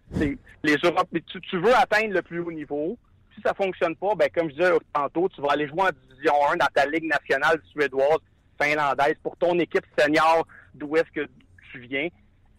Les 0.63 0.77
Europes, 0.83 1.09
tu, 1.27 1.57
veux 1.59 1.75
atteindre 1.75 2.13
le 2.13 2.21
plus 2.21 2.39
haut 2.39 2.51
niveau. 2.51 2.97
Si 3.37 3.43
ça 3.43 3.53
fonctionne 3.53 3.95
pas, 3.95 4.15
ben 4.15 4.29
comme 4.33 4.49
je 4.49 4.55
disais 4.55 4.71
tantôt, 4.93 5.29
tu 5.29 5.41
vas 5.41 5.51
aller 5.51 5.67
jouer 5.67 5.83
en 5.83 6.09
Division 6.09 6.33
1 6.51 6.57
dans 6.57 6.67
ta 6.73 6.85
Ligue 6.87 7.05
nationale 7.05 7.61
suédoise, 7.71 8.19
finlandaise, 8.61 9.15
pour 9.21 9.37
ton 9.37 9.57
équipe 9.59 9.85
senior 9.97 10.45
d'où 10.73 10.97
est-ce 10.97 11.11
que 11.13 11.29
tu 11.71 11.79
viens. 11.81 12.07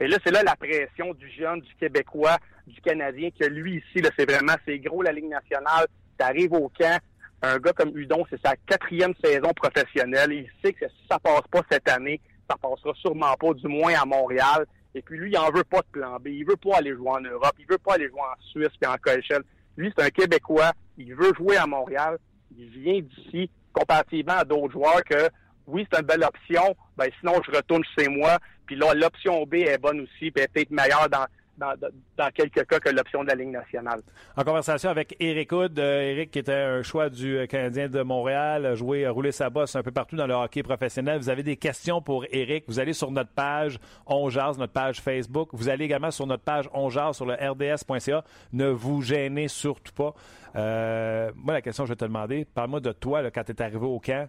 Et 0.00 0.06
là, 0.06 0.16
c'est 0.24 0.30
là 0.30 0.42
la 0.44 0.54
pression 0.54 1.12
du 1.14 1.28
jeune, 1.30 1.60
du 1.60 1.74
Québécois, 1.74 2.36
du 2.68 2.80
Canadien, 2.80 3.30
que 3.38 3.46
lui 3.46 3.78
ici, 3.78 4.00
là, 4.00 4.10
c'est 4.16 4.30
vraiment, 4.30 4.54
c'est 4.64 4.78
gros 4.78 5.02
la 5.02 5.10
Ligue 5.10 5.28
nationale, 5.28 5.86
tu 6.18 6.48
au 6.52 6.68
camp, 6.68 7.00
un 7.42 7.58
gars 7.58 7.72
comme 7.72 7.96
Udon, 7.96 8.24
c'est 8.30 8.40
sa 8.44 8.54
quatrième 8.66 9.14
saison 9.22 9.52
professionnelle. 9.54 10.32
Il 10.32 10.50
sait 10.62 10.72
que 10.72 10.88
si 10.88 11.06
ça 11.10 11.18
passe 11.18 11.42
pas 11.50 11.62
cette 11.70 11.88
année, 11.88 12.20
ça 12.48 12.56
passera 12.56 12.92
sûrement 12.94 13.34
pas, 13.34 13.54
du 13.54 13.68
moins 13.68 13.94
à 13.94 14.04
Montréal. 14.04 14.66
Et 14.94 15.02
puis 15.02 15.18
lui, 15.18 15.30
il 15.30 15.38
en 15.38 15.50
veut 15.50 15.64
pas 15.64 15.80
de 15.80 15.86
plan 15.92 16.16
B. 16.18 16.28
Il 16.28 16.44
veut 16.44 16.56
pas 16.56 16.78
aller 16.78 16.94
jouer 16.94 17.10
en 17.10 17.20
Europe. 17.20 17.52
Il 17.58 17.66
veut 17.66 17.78
pas 17.78 17.94
aller 17.94 18.08
jouer 18.08 18.20
en 18.20 18.42
Suisse 18.42 18.72
et 18.82 18.86
en 18.86 18.96
Coachelle. 18.96 19.42
Lui, 19.78 19.92
c'est 19.96 20.04
un 20.04 20.10
Québécois. 20.10 20.72
Il 20.98 21.14
veut 21.14 21.32
jouer 21.34 21.56
à 21.56 21.66
Montréal. 21.66 22.18
Il 22.58 22.68
vient 22.68 23.00
d'ici, 23.00 23.48
comparativement 23.72 24.38
à 24.38 24.44
d'autres 24.44 24.72
joueurs 24.72 25.04
que 25.04 25.30
oui, 25.68 25.86
c'est 25.90 26.00
une 26.00 26.06
belle 26.06 26.24
option. 26.24 26.74
Ben, 26.96 27.08
sinon, 27.20 27.34
je 27.46 27.56
retourne 27.56 27.84
chez 27.96 28.08
moi. 28.08 28.38
Puis 28.66 28.74
là, 28.74 28.92
l'option 28.92 29.46
B 29.46 29.54
est 29.54 29.78
bonne 29.78 30.00
aussi, 30.00 30.32
puis 30.32 30.44
peut-être 30.52 30.70
meilleure 30.72 31.08
dans, 31.08 31.24
dans, 31.58 32.30
quelques 32.32 32.66
cas 32.66 32.78
que 32.78 32.88
l'option 32.90 33.22
de 33.22 33.28
la 33.28 33.34
Ligue 33.34 33.50
nationale. 33.50 34.00
En 34.36 34.44
conversation 34.44 34.90
avec 34.90 35.16
Eric 35.20 35.52
Hood, 35.52 35.78
Eric 35.78 36.28
euh, 36.28 36.30
qui 36.30 36.38
était 36.38 36.52
un 36.52 36.82
choix 36.82 37.10
du 37.10 37.38
euh, 37.38 37.46
Canadien 37.46 37.88
de 37.88 38.02
Montréal, 38.02 38.66
a 38.66 38.74
joué, 38.74 39.04
a 39.04 39.10
roulé 39.10 39.32
sa 39.32 39.50
bosse 39.50 39.76
un 39.76 39.82
peu 39.82 39.90
partout 39.90 40.16
dans 40.16 40.26
le 40.26 40.34
hockey 40.34 40.62
professionnel. 40.62 41.18
Vous 41.18 41.28
avez 41.28 41.42
des 41.42 41.56
questions 41.56 42.00
pour 42.00 42.24
Eric, 42.30 42.64
vous 42.68 42.78
allez 42.78 42.92
sur 42.92 43.10
notre 43.10 43.30
page 43.30 43.78
On 44.06 44.28
notre 44.28 44.72
page 44.72 45.00
Facebook. 45.00 45.50
Vous 45.52 45.68
allez 45.68 45.84
également 45.84 46.10
sur 46.10 46.26
notre 46.26 46.44
page 46.44 46.68
On 46.72 46.88
sur 46.88 47.26
le 47.26 47.34
rds.ca. 47.34 48.24
Ne 48.52 48.68
vous 48.68 49.02
gênez 49.02 49.48
surtout 49.48 49.92
pas. 49.92 50.14
Euh, 50.56 51.30
moi, 51.34 51.54
la 51.54 51.62
question 51.62 51.84
que 51.84 51.88
je 51.88 51.92
vais 51.92 51.96
te 51.96 52.04
demander, 52.04 52.44
parle-moi 52.44 52.80
de 52.80 52.92
toi 52.92 53.30
quand 53.30 53.44
tu 53.44 53.52
es 53.52 53.62
arrivé 53.62 53.84
au 53.84 54.00
camp. 54.00 54.28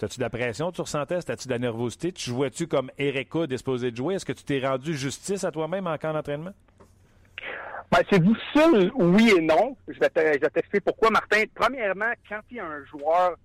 T'as-tu 0.00 0.16
de 0.16 0.22
la 0.22 0.30
pression? 0.30 0.72
Tu 0.72 0.80
ressentais? 0.80 1.20
T'as-tu 1.20 1.46
de 1.46 1.52
la 1.52 1.58
nervosité? 1.58 2.10
Tu 2.10 2.30
jouais-tu 2.30 2.66
comme 2.66 2.90
Erika 2.96 3.46
disposé 3.46 3.90
de 3.90 3.96
jouer? 3.98 4.14
Est-ce 4.14 4.24
que 4.24 4.32
tu 4.32 4.44
t'es 4.44 4.66
rendu 4.66 4.96
justice 4.96 5.44
à 5.44 5.50
toi-même 5.50 5.86
en 5.86 5.98
camp 5.98 6.14
d'entraînement? 6.14 6.54
Ben, 7.92 7.98
c'est 8.10 8.22
difficile, 8.22 8.90
oui 8.94 9.34
et 9.36 9.42
non. 9.42 9.76
Je 9.88 10.00
vais 10.00 10.08
t'expliquer 10.08 10.80
pourquoi, 10.80 11.10
Martin. 11.10 11.42
Premièrement, 11.54 12.12
quand 12.26 12.40
il 12.50 12.56
y 12.56 12.60
a 12.60 12.64
un 12.64 12.82
joueur 12.86 13.36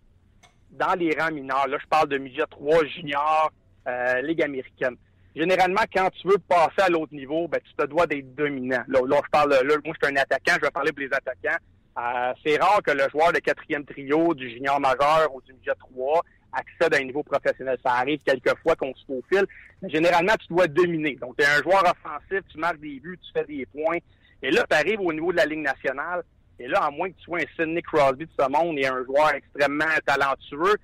dans 0.72 0.94
les 0.98 1.14
rangs 1.20 1.34
mineurs, 1.34 1.68
là, 1.68 1.78
je 1.78 1.88
parle 1.88 2.08
de 2.08 2.18
midget 2.18 2.46
3, 2.50 2.86
junior, 2.86 3.52
euh, 3.90 4.22
Ligue 4.22 4.42
américaine. 4.42 4.96
Généralement, 5.36 5.84
quand 5.94 6.10
tu 6.12 6.26
veux 6.26 6.38
passer 6.38 6.84
à 6.84 6.88
l'autre 6.88 7.14
niveau, 7.14 7.50
ben, 7.50 7.60
tu 7.66 7.74
te 7.74 7.86
dois 7.86 8.08
d'être 8.08 8.34
dominant. 8.34 8.84
Là, 8.88 9.00
je 9.04 9.30
parle, 9.30 9.50
là, 9.50 9.76
moi, 9.84 9.94
je 10.02 10.08
suis 10.08 10.16
un 10.16 10.22
attaquant, 10.22 10.54
je 10.56 10.62
vais 10.62 10.72
parler 10.72 10.94
pour 10.94 11.02
les 11.02 11.14
attaquants. 11.14 11.60
Euh, 11.98 12.34
c'est 12.46 12.58
rare 12.62 12.82
que 12.82 12.92
le 12.92 13.10
joueur 13.10 13.34
de 13.34 13.40
quatrième 13.40 13.84
trio 13.84 14.34
du 14.34 14.50
junior 14.50 14.80
majeur 14.80 15.34
ou 15.34 15.42
du 15.42 15.52
midget 15.54 15.76
3 15.80 16.22
accède 16.56 16.94
à 16.94 16.98
un 16.98 17.06
niveau 17.06 17.24
professionnel. 17.24 17.78
Ça 17.84 17.94
arrive 17.94 18.20
quelquefois 18.26 18.76
qu'on 18.76 18.94
se 18.96 19.06
faufile, 19.06 19.46
mais 19.82 19.90
généralement, 19.90 20.34
tu 20.40 20.48
dois 20.54 20.68
dominer. 20.68 21.16
Donc, 21.16 21.38
tu 21.38 21.44
es 21.44 21.48
un 21.48 21.62
joueur 21.62 21.84
offensif, 21.84 22.42
tu 22.52 22.58
marques 22.58 22.80
des 22.80 23.00
buts, 23.00 23.20
tu 23.22 23.32
fais 23.34 23.46
des 23.46 23.66
points. 23.68 23.98
Et 24.42 24.52
là, 24.52 24.66
tu 24.70 24.76
arrives 24.76 25.00
au 25.02 25.14
niveau 25.14 25.32
de 25.32 25.38
la 25.38 25.46
Ligue 25.46 25.64
nationale, 25.64 26.24
et 26.60 26.68
là, 26.68 26.84
à 26.84 26.92
moins 26.92 27.10
que 27.10 27.18
tu 27.18 27.24
sois 27.24 27.40
un 27.40 27.56
Sidney 27.56 27.82
Crosby 27.82 28.26
de 28.26 28.32
ce 28.40 28.50
monde 28.50 28.78
et 28.80 28.88
un 28.88 29.04
joueur 29.04 29.34
extrêmement 29.34 29.86
talentueux, 30.06 30.76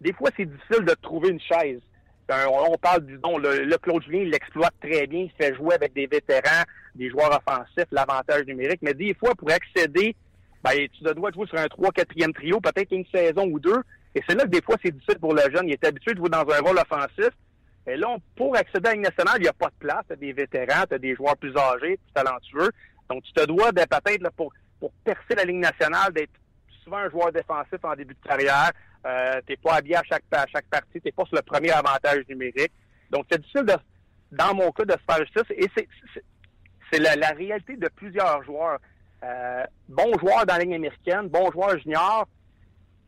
des 0.00 0.12
fois, 0.12 0.30
c'est 0.36 0.46
difficile 0.46 0.84
de 0.84 0.94
trouver 0.94 1.30
une 1.30 1.40
chaise. 1.40 1.80
On 2.30 2.76
parle, 2.76 3.06
disons, 3.06 3.38
le, 3.38 3.64
le 3.64 3.78
Claude 3.78 4.02
Julien, 4.02 4.20
il 4.20 4.30
l'exploite 4.30 4.74
très 4.80 5.06
bien, 5.06 5.20
il 5.20 5.32
fait 5.40 5.54
jouer 5.54 5.74
avec 5.74 5.94
des 5.94 6.06
vétérans, 6.06 6.62
des 6.94 7.08
joueurs 7.08 7.30
offensifs, 7.30 7.88
l'avantage 7.90 8.44
numérique, 8.46 8.80
mais 8.82 8.92
des 8.94 9.14
fois, 9.14 9.34
pour 9.34 9.50
accéder, 9.50 10.14
ben, 10.64 10.88
tu 10.92 11.04
dois 11.04 11.30
jouer 11.32 11.46
sur 11.46 11.58
un 11.58 11.66
3-4e 11.66 12.32
trio, 12.32 12.60
peut-être 12.60 12.92
une 12.92 13.06
saison 13.06 13.46
ou 13.46 13.60
deux, 13.60 13.82
et 14.14 14.22
c'est 14.28 14.34
là 14.34 14.44
que 14.44 14.48
des 14.48 14.62
fois, 14.62 14.76
c'est 14.82 14.90
difficile 14.90 15.18
pour 15.18 15.34
le 15.34 15.42
jeune. 15.42 15.68
Il 15.68 15.72
est 15.72 15.84
habitué 15.86 16.12
de 16.12 16.18
jouer 16.18 16.28
dans 16.28 16.40
un 16.48 16.60
rôle 16.60 16.78
offensif. 16.78 17.30
Et 17.86 17.96
là, 17.96 18.16
pour 18.36 18.56
accéder 18.56 18.88
à 18.90 18.94
une 18.94 19.02
nationale, 19.02 19.36
il 19.38 19.42
n'y 19.42 19.48
a 19.48 19.52
pas 19.52 19.68
de 19.68 19.78
place. 19.78 20.02
Tu 20.06 20.12
as 20.12 20.16
des 20.16 20.32
vétérans, 20.32 20.84
tu 20.90 20.98
des 20.98 21.14
joueurs 21.14 21.36
plus 21.36 21.56
âgés, 21.56 21.96
plus 21.96 22.12
talentueux. 22.14 22.70
Donc, 23.08 23.22
tu 23.22 23.32
te 23.32 23.44
dois 23.46 23.72
peut-être 23.72 24.30
pour, 24.36 24.52
pour 24.80 24.92
percer 25.04 25.34
la 25.36 25.44
Ligue 25.44 25.60
nationale, 25.60 26.12
d'être 26.12 26.32
souvent 26.82 26.98
un 26.98 27.10
joueur 27.10 27.32
défensif 27.32 27.78
en 27.82 27.94
début 27.94 28.14
de 28.14 28.28
carrière. 28.28 28.72
Euh, 29.06 29.40
tu 29.46 29.52
n'es 29.52 29.56
pas 29.56 29.76
habillé 29.76 29.96
à 29.96 30.02
chaque, 30.02 30.24
à 30.32 30.46
chaque 30.46 30.66
partie. 30.66 31.00
Tu 31.00 31.02
n'es 31.04 31.12
pas 31.12 31.24
sur 31.24 31.36
le 31.36 31.42
premier 31.42 31.70
avantage 31.70 32.24
numérique. 32.28 32.72
Donc, 33.10 33.24
c'est 33.30 33.40
difficile, 33.40 33.64
de, 33.64 33.74
dans 34.32 34.54
mon 34.54 34.70
cas, 34.72 34.84
de 34.84 34.92
se 34.92 34.98
faire 35.08 35.24
justice. 35.24 35.56
Et 35.56 35.70
c'est 36.92 36.98
la, 36.98 37.16
la, 37.16 37.30
réalité 37.30 37.76
de 37.76 37.88
plusieurs 37.94 38.42
joueurs. 38.42 38.78
Euh, 39.24 39.64
bons 39.88 40.16
joueurs 40.18 40.46
dans 40.46 40.54
la 40.54 40.60
Ligue 40.60 40.74
américaine, 40.74 41.28
bons 41.28 41.50
joueurs 41.50 41.78
juniors, 41.78 42.28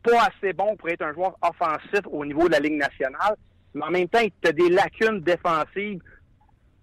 pas 0.02 0.28
assez 0.28 0.52
bon 0.52 0.76
pour 0.76 0.88
être 0.88 1.02
un 1.02 1.12
joueur 1.12 1.36
offensif 1.42 2.00
au 2.10 2.24
niveau 2.24 2.48
de 2.48 2.52
la 2.52 2.58
Ligue 2.58 2.78
nationale, 2.78 3.36
mais 3.74 3.84
en 3.84 3.90
même 3.90 4.08
temps, 4.08 4.18
tu 4.42 4.48
as 4.48 4.52
des 4.52 4.68
lacunes 4.68 5.20
défensives 5.20 6.00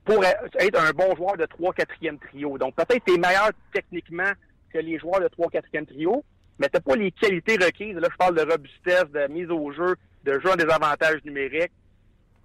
pour 0.05 0.23
être 0.23 0.79
un 0.79 0.91
bon 0.91 1.15
joueur 1.15 1.35
de 1.35 1.45
3-4e 1.45 2.17
trio. 2.19 2.57
Donc, 2.57 2.75
peut-être 2.75 3.03
tu 3.05 3.15
es 3.15 3.17
meilleur 3.17 3.49
techniquement 3.73 4.31
que 4.71 4.77
les 4.77 4.97
joueurs 4.97 5.19
de 5.19 5.27
3-4e 5.27 5.85
trio, 5.85 6.23
mais 6.59 6.69
tu 6.69 6.79
pas 6.79 6.95
les 6.95 7.11
qualités 7.11 7.55
requises. 7.55 7.95
Là, 7.95 8.07
je 8.09 8.17
parle 8.17 8.35
de 8.35 8.49
robustesse, 8.49 9.11
de 9.11 9.27
mise 9.31 9.49
au 9.49 9.71
jeu, 9.73 9.95
de 10.23 10.39
jeu 10.39 10.51
en 10.51 10.55
désavantage 10.55 11.23
numérique 11.25 11.71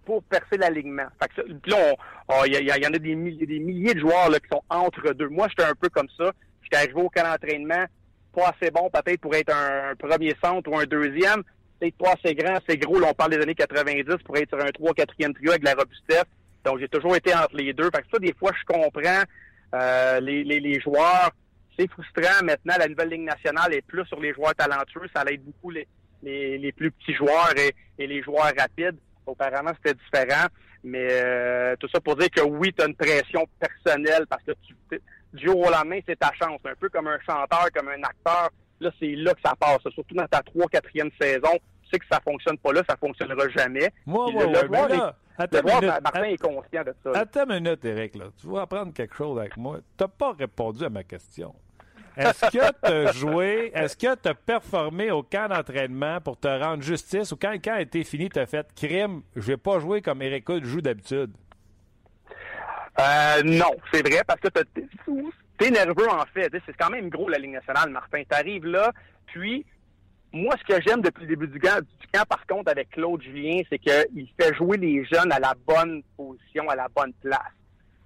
pour 0.05 0.23
percer 0.25 0.57
l'alignement. 0.59 1.07
Là, 1.21 2.45
il 2.47 2.53
y, 2.53 2.87
en 2.87 2.93
a 2.93 2.99
des 2.99 3.15
milliers, 3.15 3.47
des 3.47 3.61
milliers 3.61 3.95
de 3.95 4.01
joueurs 4.01 4.29
là, 4.29 4.41
qui 4.41 4.49
sont 4.51 4.63
entre 4.69 5.13
deux. 5.13 5.29
Moi, 5.29 5.47
j'étais 5.49 5.69
un 5.69 5.75
peu 5.75 5.89
comme 5.89 6.09
ça. 6.17 6.33
J'étais 6.73 6.85
arrivé 6.85 7.03
au 7.03 7.11
camp 7.11 7.25
d'entraînement, 7.25 7.85
pas 8.35 8.49
assez 8.49 8.71
bon 8.71 8.89
peut-être 8.89 9.21
pour 9.21 9.35
être 9.35 9.53
un 9.55 9.95
premier 9.95 10.35
centre 10.43 10.71
ou 10.71 10.79
un 10.79 10.85
deuxième. 10.85 11.43
Peut-être 11.79 11.99
pas 11.99 12.13
assez 12.13 12.35
grand, 12.35 12.55
assez 12.55 12.79
gros. 12.79 12.99
Là, 12.99 13.09
on 13.11 13.15
parle 13.15 13.33
des 13.33 13.43
années 13.43 13.55
90 13.55 14.05
pour 14.25 14.39
être 14.39 14.49
sur 14.49 14.65
un 14.65 14.71
3 14.71 14.93
4e 14.93 15.35
trio 15.35 15.51
avec 15.51 15.61
de 15.61 15.67
la 15.67 15.75
robustesse. 15.75 16.25
Donc, 16.65 16.79
j'ai 16.79 16.89
toujours 16.89 17.15
été 17.15 17.35
entre 17.35 17.55
les 17.55 17.75
deux. 17.75 17.91
Fait 17.95 18.01
que 18.03 18.09
ça, 18.11 18.19
des 18.19 18.33
fois, 18.33 18.53
je 18.59 18.65
comprends 18.65 19.23
euh, 19.75 20.21
les, 20.21 20.81
joueurs. 20.81 21.31
C'est 21.79 21.91
frustrant. 21.91 22.43
Maintenant, 22.43 22.75
la 22.79 22.89
nouvelle 22.89 23.11
Ligue 23.11 23.25
nationale 23.25 23.75
est 23.75 23.83
plus 23.83 24.07
sur 24.07 24.21
les 24.21 24.33
joueurs 24.33 24.55
talentueux. 24.55 25.11
Ça 25.15 25.25
aide 25.29 25.43
beaucoup 25.45 25.71
les, 25.71 25.87
plus 26.73 26.91
petits 26.91 27.15
joueurs 27.15 27.53
et, 27.59 27.75
et, 27.99 28.07
les 28.07 28.23
joueurs 28.23 28.53
rapides. 28.57 28.97
Auparavant, 29.27 29.73
c'était 29.77 29.99
différent. 29.99 30.47
Mais 30.85 31.09
euh, 31.11 31.77
tout 31.79 31.89
ça 31.89 32.01
pour 32.01 32.17
dire 32.17 32.31
que 32.31 32.41
oui, 32.41 32.73
tu 32.73 32.83
as 32.83 32.87
une 32.87 32.97
pression 32.97 33.47
personnelle 33.61 34.25
parce 34.29 34.43
que 34.43 34.53
tu, 34.67 34.75
du 35.33 35.47
jour 35.47 35.59
au 35.61 35.71
lendemain, 35.71 35.99
c'est 36.07 36.19
ta 36.19 36.31
chance. 36.33 36.61
Un 36.65 36.75
peu 36.79 36.89
comme 36.89 37.07
un 37.09 37.19
chanteur, 37.21 37.69
comme 37.75 37.89
un 37.89 38.03
acteur. 38.03 38.51
Là, 38.81 38.91
c'est 38.99 39.15
là 39.15 39.33
que 39.35 39.41
ça 39.45 39.55
passe. 39.59 39.79
Surtout 39.93 40.15
dans 40.15 40.27
ta 40.27 40.43
trois, 40.43 40.67
quatrième 40.69 41.11
saison. 41.21 41.53
Tu 41.85 41.91
sais 41.93 41.99
que 41.99 42.05
ça 42.11 42.21
fonctionne 42.21 42.59
pas 42.59 42.73
là, 42.73 42.83
ça 42.89 42.97
fonctionnera 42.97 43.49
jamais. 43.51 43.91
Moi, 44.07 44.27
Puis 44.27 44.35
moi, 44.35 44.45
le- 44.45 44.51
ouais, 44.51 44.69
mais 44.71 44.97
là, 44.97 45.15
le 45.39 45.63
minute. 45.63 46.03
Martin 46.03 46.25
est 46.25 46.37
conscient 46.43 46.83
de 46.85 46.95
ça. 47.05 47.11
Attends 47.15 47.45
une 47.51 47.63
minute, 47.65 47.85
Eric. 47.85 48.17
Là. 48.17 48.25
Tu 48.41 48.47
vas 48.47 48.63
apprendre 48.63 48.93
quelque 48.93 49.15
chose 49.15 49.39
avec 49.39 49.57
moi. 49.57 49.79
Tu 49.97 50.05
n'as 50.05 50.09
pas 50.09 50.33
répondu 50.33 50.85
à 50.85 50.91
ma 50.91 51.05
question. 51.05 51.55
Est-ce 52.17 52.41
que 52.51 52.73
tu 52.85 52.93
as 52.93 53.13
joué, 53.13 53.73
est-ce 53.75 53.97
que 53.97 54.15
tu 54.17 54.29
as 54.29 54.35
performé 54.35 55.11
au 55.11 55.23
camp 55.23 55.49
d'entraînement 55.49 56.21
pour 56.21 56.39
te 56.39 56.47
rendre 56.49 56.83
justice 56.83 57.33
ou 57.33 57.37
quand 57.37 57.53
le 57.53 57.59
camp 57.59 57.73
a 57.75 57.81
été 57.81 58.05
fini, 58.05 58.29
tu 58.29 58.39
as 58.39 58.45
fait 58.47 58.67
crime, 58.75 59.23
je 59.35 59.41
vais 59.41 59.57
pas 59.57 59.79
jouer 59.79 60.03
comme 60.03 60.21
Eric 60.21 60.45
joue 60.63 60.83
d'habitude? 60.83 61.31
Euh, 63.01 63.43
non, 63.45 63.75
c'est 63.93 64.07
vrai, 64.07 64.23
parce 64.27 64.41
que 64.41 64.49
t'es 64.49 65.71
nerveux, 65.71 66.09
en 66.09 66.25
fait. 66.33 66.53
C'est 66.67 66.77
quand 66.77 66.91
même 66.91 67.09
gros, 67.09 67.29
la 67.29 67.39
Ligue 67.39 67.53
nationale, 67.53 67.91
Martin. 67.91 68.23
T'arrives 68.29 68.67
là, 68.67 68.93
puis 69.27 69.65
moi, 70.33 70.55
ce 70.59 70.75
que 70.75 70.81
j'aime 70.83 71.01
depuis 71.03 71.23
le 71.23 71.29
début 71.29 71.49
du 71.49 71.59
camp, 71.59 71.81
du 71.81 72.07
camp, 72.13 72.25
par 72.27 72.47
contre, 72.47 72.71
avec 72.71 72.91
Claude 72.91 73.23
Julien, 73.23 73.61
c'est 73.69 73.79
qu'il 73.79 74.29
fait 74.41 74.55
jouer 74.55 74.79
les 74.79 75.05
jeunes 75.05 75.33
à 75.33 75.39
la 75.39 75.55
bonne 75.67 76.03
position, 76.17 76.69
à 76.69 76.77
la 76.77 76.89
bonne 76.89 77.13
place. 77.21 77.41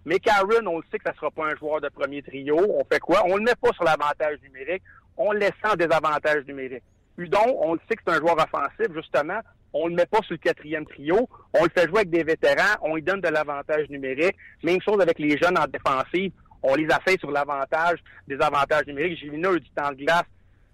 Mais 0.05 0.21
Karen, 0.21 0.66
on 0.66 0.78
le 0.78 0.85
sait 0.90 0.99
que 0.99 1.05
ça 1.05 1.14
sera 1.14 1.31
pas 1.31 1.47
un 1.47 1.57
joueur 1.57 1.81
de 1.81 1.88
premier 1.88 2.23
trio. 2.23 2.57
On 2.57 2.85
fait 2.85 3.00
quoi? 3.00 3.23
On 3.26 3.37
le 3.37 3.43
met 3.43 3.55
pas 3.61 3.73
sur 3.73 3.85
l'avantage 3.85 4.38
numérique. 4.43 4.83
On 5.16 5.33
le 5.33 5.40
laisse 5.40 5.52
en 5.64 5.75
désavantage 5.75 6.45
numérique. 6.47 6.85
Udon, 7.16 7.57
on 7.61 7.75
le 7.75 7.81
sait 7.88 7.97
que 7.97 8.02
c'est 8.07 8.14
un 8.14 8.19
joueur 8.19 8.37
offensif, 8.37 8.95
justement. 8.95 9.40
On 9.73 9.88
le 9.88 9.94
met 9.94 10.06
pas 10.06 10.23
sur 10.23 10.32
le 10.32 10.38
quatrième 10.38 10.87
trio. 10.87 11.28
On 11.54 11.64
le 11.64 11.70
fait 11.70 11.87
jouer 11.88 11.99
avec 11.99 12.11
des 12.11 12.25
vétérans. 12.25 12.76
On 12.82 12.94
lui 12.94 13.02
donne 13.02 13.20
de 13.20 13.28
l'avantage 13.28 13.88
numérique. 13.90 14.37
Même 14.62 14.80
chose 14.80 15.00
avec 15.00 15.18
les 15.18 15.37
jeunes 15.37 15.58
en 15.58 15.66
défensive. 15.66 16.32
On 16.62 16.75
les 16.75 16.88
affecte 16.90 17.20
sur 17.20 17.30
l'avantage, 17.30 17.99
des 18.26 18.40
avantages 18.40 18.87
numériques. 18.87 19.18
Gélina 19.20 19.50
a 19.50 19.52
eu 19.52 19.61
du 19.61 19.70
temps 19.70 19.90
de 19.90 19.96
glace. 19.96 20.25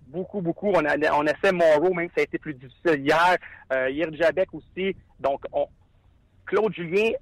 Beaucoup, 0.06 0.40
beaucoup. 0.40 0.70
On, 0.70 0.84
a, 0.84 0.96
on 1.14 1.24
essaie 1.24 1.52
Morrow, 1.52 1.92
même 1.92 2.08
si 2.08 2.14
ça 2.16 2.20
a 2.20 2.24
été 2.24 2.38
plus 2.38 2.54
difficile 2.54 3.00
hier. 3.00 3.36
Euh, 3.72 3.90
hier, 3.90 4.08
Jabek 4.12 4.52
aussi. 4.54 4.94
Donc, 5.18 5.42
on, 5.52 5.66
Claude 6.46 6.74
Julien 6.74 7.12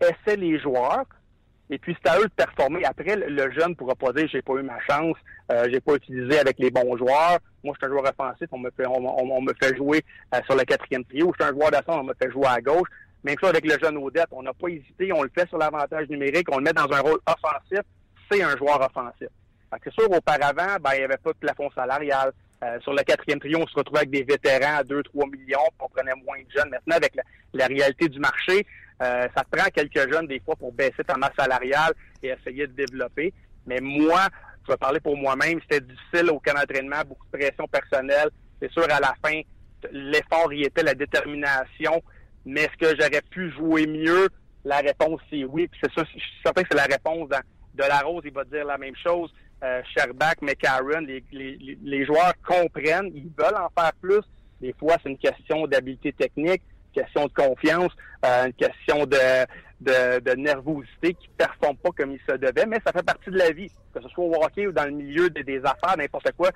essaie 0.00 0.36
les 0.36 0.58
joueurs. 0.58 1.04
Et 1.70 1.78
puis, 1.78 1.96
c'est 2.02 2.10
à 2.10 2.18
eux 2.18 2.24
de 2.24 2.30
performer. 2.30 2.84
Après, 2.84 3.16
le- 3.16 3.50
jeune 3.52 3.70
ne 3.70 3.74
pourra 3.74 3.94
pas 3.94 4.12
dire 4.12 4.28
j'ai 4.30 4.42
pas 4.42 4.54
eu 4.54 4.62
ma 4.62 4.80
chance, 4.80 5.16
euh, 5.52 5.68
j'ai 5.70 5.80
pas 5.80 5.94
utilisé 5.94 6.38
avec 6.38 6.58
les 6.58 6.70
bons 6.70 6.96
joueurs. 6.96 7.38
Moi, 7.62 7.74
je 7.74 7.78
suis 7.78 7.86
un 7.86 7.96
joueur 7.96 8.10
offensif, 8.10 8.48
on 8.52 8.58
me 8.58 8.70
fait, 8.70 8.86
on, 8.86 9.42
me 9.42 9.52
fait 9.60 9.76
jouer 9.76 10.02
euh, 10.34 10.40
sur 10.46 10.56
le 10.56 10.64
quatrième 10.64 11.04
trio. 11.04 11.32
Je 11.38 11.44
suis 11.44 11.52
un 11.52 11.54
joueur 11.54 11.70
d'assaut, 11.70 11.92
on 12.00 12.04
me 12.04 12.14
fait 12.14 12.30
jouer 12.30 12.46
à 12.46 12.60
gauche. 12.60 12.88
Même 13.24 13.36
chose 13.38 13.50
avec 13.50 13.66
le 13.66 13.76
jeune 13.82 13.96
Odette. 13.98 14.28
On 14.30 14.42
n'a 14.42 14.54
pas 14.54 14.68
hésité, 14.68 15.12
on 15.12 15.22
le 15.22 15.30
fait 15.34 15.48
sur 15.48 15.58
l'avantage 15.58 16.08
numérique, 16.08 16.46
on 16.50 16.58
le 16.58 16.64
met 16.64 16.72
dans 16.72 16.90
un 16.90 17.00
rôle 17.00 17.18
offensif. 17.26 17.80
C'est 18.30 18.42
un 18.42 18.56
joueur 18.56 18.80
offensif. 18.80 19.28
C'est 19.84 19.92
sûr, 19.92 20.10
auparavant, 20.10 20.76
ben, 20.80 20.90
il 20.94 20.98
n'y 20.98 21.04
avait 21.04 21.18
pas 21.18 21.32
de 21.32 21.38
plafond 21.38 21.70
salarial. 21.74 22.32
Euh, 22.64 22.80
sur 22.80 22.92
le 22.92 23.02
quatrième 23.02 23.38
trio, 23.38 23.58
on 23.60 23.66
se 23.66 23.74
retrouvait 23.74 24.00
avec 24.00 24.10
des 24.10 24.24
vétérans 24.24 24.78
à 24.78 24.82
2-3 24.82 25.30
millions, 25.30 25.58
on 25.78 25.88
prenait 25.88 26.14
moins 26.26 26.38
de 26.38 26.50
jeunes. 26.50 26.70
Maintenant, 26.70 26.96
avec 26.96 27.14
la 27.52 27.66
réalité 27.66 28.08
du 28.08 28.18
marché, 28.18 28.66
euh, 29.02 29.28
ça 29.36 29.44
te 29.44 29.56
prend 29.56 29.68
quelques 29.70 30.12
jeunes 30.12 30.26
des 30.26 30.40
fois 30.40 30.56
pour 30.56 30.72
baisser 30.72 31.04
ta 31.06 31.16
masse 31.16 31.34
salariale 31.38 31.92
et 32.22 32.28
essayer 32.28 32.66
de 32.66 32.72
développer. 32.72 33.32
Mais 33.66 33.80
moi, 33.80 34.26
je 34.66 34.72
vais 34.72 34.76
parler 34.76 35.00
pour 35.00 35.16
moi-même, 35.16 35.60
c'était 35.62 35.84
difficile 35.84 36.30
au 36.30 36.40
camp 36.40 36.54
d'entraînement, 36.54 37.02
beaucoup 37.06 37.26
de 37.32 37.38
pression 37.38 37.66
personnelle. 37.68 38.30
C'est 38.60 38.70
sûr, 38.72 38.84
à 38.84 39.00
la 39.00 39.14
fin, 39.24 39.40
l'effort 39.92 40.52
y 40.52 40.64
était, 40.64 40.82
la 40.82 40.94
détermination. 40.94 42.02
Mais 42.44 42.62
est-ce 42.62 42.76
que 42.76 43.00
j'aurais 43.00 43.22
pu 43.30 43.50
jouer 43.52 43.86
mieux? 43.86 44.28
La 44.64 44.78
réponse, 44.78 45.20
c'est 45.30 45.44
oui. 45.44 45.68
Puis 45.68 45.80
c'est 45.82 45.92
ça, 45.92 46.04
je 46.04 46.18
suis 46.18 46.32
certain 46.42 46.62
que 46.62 46.68
c'est 46.70 46.76
la 46.76 46.84
réponse 46.84 47.28
dans 47.28 47.40
de 47.78 47.84
la 47.84 48.00
Rose, 48.00 48.22
il 48.24 48.32
va 48.32 48.44
dire 48.44 48.64
la 48.64 48.76
même 48.76 48.96
chose. 48.96 49.32
Euh, 49.62 49.82
Sherbach, 49.94 50.36
McCarron, 50.42 51.00
les, 51.00 51.24
les, 51.32 51.78
les 51.80 52.04
joueurs 52.04 52.34
comprennent, 52.46 53.10
ils 53.14 53.30
veulent 53.36 53.56
en 53.56 53.70
faire 53.70 53.92
plus. 54.00 54.22
Des 54.60 54.74
fois, 54.78 54.96
c'est 55.02 55.10
une 55.10 55.18
question 55.18 55.66
d'habileté 55.66 56.12
technique, 56.12 56.62
question 57.00 57.26
de 57.26 57.32
confiance, 57.32 57.92
euh, 58.24 58.46
une 58.46 58.52
question 58.54 59.06
de, 59.06 59.46
de, 59.80 60.20
de 60.20 60.36
nervosité 60.36 61.14
qui 61.14 61.28
ne 61.28 61.34
performe 61.44 61.76
pas 61.76 61.90
comme 61.96 62.12
il 62.12 62.20
se 62.28 62.36
devait, 62.36 62.66
mais 62.66 62.78
ça 62.86 62.92
fait 62.92 63.02
partie 63.04 63.30
de 63.30 63.36
la 63.38 63.50
vie. 63.52 63.70
Que 63.94 64.00
ce 64.02 64.08
soit 64.08 64.24
au 64.24 64.34
hockey 64.42 64.66
ou 64.66 64.72
dans 64.72 64.84
le 64.84 64.90
milieu 64.92 65.30
des, 65.30 65.42
des 65.44 65.58
affaires, 65.58 65.96
n'importe 65.96 66.30
quoi. 66.36 66.50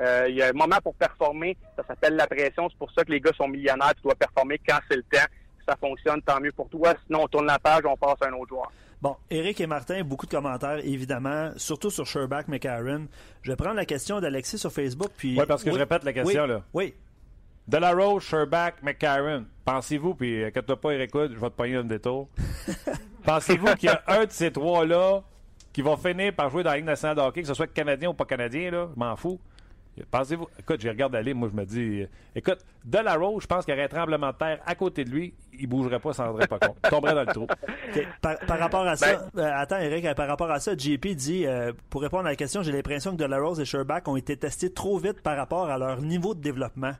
Euh, 0.00 0.26
il 0.28 0.36
y 0.36 0.42
a 0.42 0.48
un 0.48 0.52
moment 0.52 0.76
pour 0.82 0.94
performer, 0.94 1.56
ça 1.76 1.82
s'appelle 1.86 2.14
la 2.14 2.26
pression. 2.26 2.68
C'est 2.70 2.78
pour 2.78 2.90
ça 2.92 3.04
que 3.04 3.10
les 3.10 3.20
gars 3.20 3.32
sont 3.36 3.48
millionnaires, 3.48 3.92
tu 3.96 4.02
dois 4.02 4.14
performer 4.14 4.60
quand 4.66 4.78
c'est 4.88 4.96
le 4.96 5.02
temps. 5.02 5.26
Si 5.58 5.64
ça 5.68 5.76
fonctionne, 5.80 6.22
tant 6.22 6.40
mieux 6.40 6.52
pour 6.52 6.68
toi. 6.68 6.94
Sinon, 7.06 7.24
on 7.24 7.28
tourne 7.28 7.46
la 7.46 7.58
page, 7.58 7.82
on 7.84 7.96
passe 7.96 8.16
à 8.22 8.28
un 8.28 8.32
autre 8.32 8.48
joueur. 8.48 8.70
Bon, 9.02 9.16
Eric 9.30 9.60
et 9.60 9.66
Martin, 9.66 10.02
beaucoup 10.02 10.26
de 10.26 10.30
commentaires, 10.30 10.78
évidemment, 10.84 11.50
surtout 11.56 11.90
sur 11.90 12.04
Sherbach, 12.06 12.48
McCarron. 12.48 13.06
Je 13.42 13.50
vais 13.52 13.56
prendre 13.56 13.76
la 13.76 13.84
question 13.84 14.20
d'Alexis 14.20 14.58
sur 14.58 14.72
Facebook. 14.72 15.10
puis 15.16 15.36
Oui, 15.38 15.44
parce 15.46 15.62
que 15.62 15.70
je 15.70 15.76
répète 15.78 16.02
la 16.04 16.12
question, 16.12 16.42
Oui, 16.42 16.48
là. 16.48 16.62
Oui. 16.74 16.94
Delarose, 17.68 18.22
Sherbach, 18.22 18.82
McCarron. 18.82 19.44
Pensez-vous, 19.64 20.14
puis 20.14 20.42
inquiète-toi 20.44 20.80
pas, 20.80 20.92
Eric 20.92 21.10
je 21.14 21.38
vais 21.38 21.50
te 21.50 21.54
pogner 21.54 21.76
un 21.76 21.84
détour. 21.84 22.28
Pensez-vous 23.24 23.74
qu'il 23.74 23.90
y 23.90 23.92
a 23.92 24.02
un 24.06 24.24
de 24.24 24.30
ces 24.30 24.50
trois-là 24.50 25.22
qui 25.70 25.82
va 25.82 25.98
finir 25.98 26.34
par 26.34 26.48
jouer 26.48 26.62
dans 26.62 26.70
la 26.70 26.76
Ligue 26.76 26.86
nationale 26.86 27.16
de 27.16 27.20
hockey, 27.20 27.42
que 27.42 27.48
ce 27.48 27.52
soit 27.52 27.66
canadien 27.66 28.08
ou 28.08 28.14
pas 28.14 28.24
canadien, 28.24 28.70
là, 28.70 28.88
je 28.94 28.98
m'en 28.98 29.14
fous. 29.16 29.38
Pensez-vous, 30.10 30.46
écoute, 30.58 30.80
j'ai 30.80 30.88
regardé 30.88 31.18
aller, 31.18 31.34
moi 31.34 31.50
je 31.52 31.56
me 31.56 31.66
dis, 31.66 32.02
euh, 32.02 32.06
écoute, 32.34 32.58
Delarose, 32.84 33.42
je 33.42 33.46
pense 33.46 33.64
qu'il 33.64 33.74
y 33.74 33.76
aurait 33.76 33.84
un 33.84 33.88
tremblement 33.88 34.30
de 34.30 34.36
terre 34.36 34.60
à 34.64 34.74
côté 34.74 35.04
de 35.04 35.10
lui, 35.10 35.34
il 35.52 35.66
bougerait 35.66 35.98
pas, 35.98 36.12
s'en 36.12 36.26
rendrait 36.26 36.46
pas 36.46 36.58
compte. 36.58 36.76
Il 36.84 36.88
tomberait 36.88 37.14
dans 37.14 37.24
le 37.24 37.32
trou. 37.34 37.46
Par, 38.22 38.38
par 38.38 38.58
rapport 38.58 38.86
à 38.86 38.96
ça, 38.96 39.28
euh, 39.36 39.50
attends, 39.54 39.78
Eric, 39.78 40.04
euh, 40.04 40.14
par 40.14 40.28
rapport 40.28 40.50
à 40.50 40.60
ça, 40.60 40.76
JP 40.76 41.06
dit, 41.08 41.46
euh, 41.46 41.72
pour 41.90 42.00
répondre 42.00 42.26
à 42.26 42.30
la 42.30 42.36
question, 42.36 42.62
j'ai 42.62 42.72
l'impression 42.72 43.12
que 43.12 43.16
Delarose 43.16 43.60
et 43.60 43.64
Sherbach 43.64 44.02
ont 44.06 44.16
été 44.16 44.36
testés 44.36 44.72
trop 44.72 44.98
vite 44.98 45.20
par 45.20 45.36
rapport 45.36 45.68
à 45.68 45.78
leur 45.78 46.00
niveau 46.00 46.34
de 46.34 46.40
développement. 46.40 46.92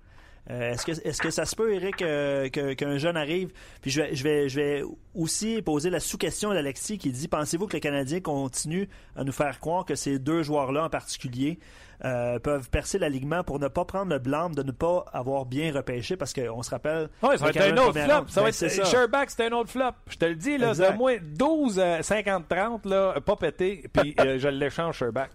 Euh, 0.50 0.73
est-ce 0.73 0.87
que 0.87 0.93
est-ce 1.07 1.21
que 1.21 1.28
ça 1.31 1.45
se 1.45 1.55
peut, 1.55 1.75
Eric, 1.75 2.00
euh, 2.00 2.49
que- 2.49 2.73
qu'un 2.73 2.97
jeune 2.97 3.19
arrive? 3.19 3.50
Puis 3.83 3.90
je 3.90 4.00
vais 4.00 4.14
je 4.14 4.25
vais 4.25 4.49
je 4.49 4.57
vais 4.61 4.83
aussi 5.14 5.61
poser 5.61 5.90
la 5.90 6.00
sous-question 6.00 6.55
d'Alexis 6.55 6.97
qui 6.97 7.11
dit 7.11 7.28
pensez-vous 7.28 7.67
que 7.67 7.75
le 7.76 7.81
Canadien 7.81 8.21
continue 8.21 8.88
à 9.14 9.25
nous 9.25 9.33
faire 9.33 9.61
croire 9.61 9.85
que 9.85 9.95
ces 9.95 10.19
deux 10.19 10.43
joueurs-là 10.43 10.85
en 10.85 10.88
particulier 10.88 11.59
euh, 12.05 12.38
peuvent 12.38 12.71
percer 12.71 12.99
l'alignement 12.99 13.43
pour 13.45 13.59
ne 13.59 13.69
pas 13.69 13.85
prendre 13.85 14.11
le 14.11 14.19
blâme 14.21 14.55
de 14.55 14.62
ne 14.62 14.71
pas 14.73 15.05
avoir 15.12 15.45
bien 15.45 15.71
repêché? 15.71 16.17
Parce 16.17 16.33
qu'on 16.33 16.62
se 16.62 16.71
rappelle. 16.71 17.11
Oui, 17.23 17.37
ça 17.37 17.45
va 17.45 17.50
être 17.50 17.61
un 17.61 17.76
autre 17.76 18.00
flop. 18.00 18.28
Ça 18.28 18.40
va 18.40 18.50
Ben, 18.50 18.67
être. 18.67 18.87
Sherbach, 18.87 19.26
c'est 19.28 19.47
un 19.47 19.52
autre 19.52 19.69
flop. 19.71 19.90
Je 20.09 20.17
te 20.17 20.25
le 20.25 20.35
dis, 20.37 20.57
là, 20.57 20.73
de 20.75 20.97
moins 20.97 21.17
12, 21.21 21.78
euh, 21.78 22.00
50, 22.00 22.49
30, 22.49 22.87
là, 22.87 23.21
pas 23.21 23.37
pété, 23.37 23.85
puis 23.93 24.14
euh, 24.21 24.38
je 24.38 24.49
l'échange 24.49 24.97
Sherbach. 24.97 25.28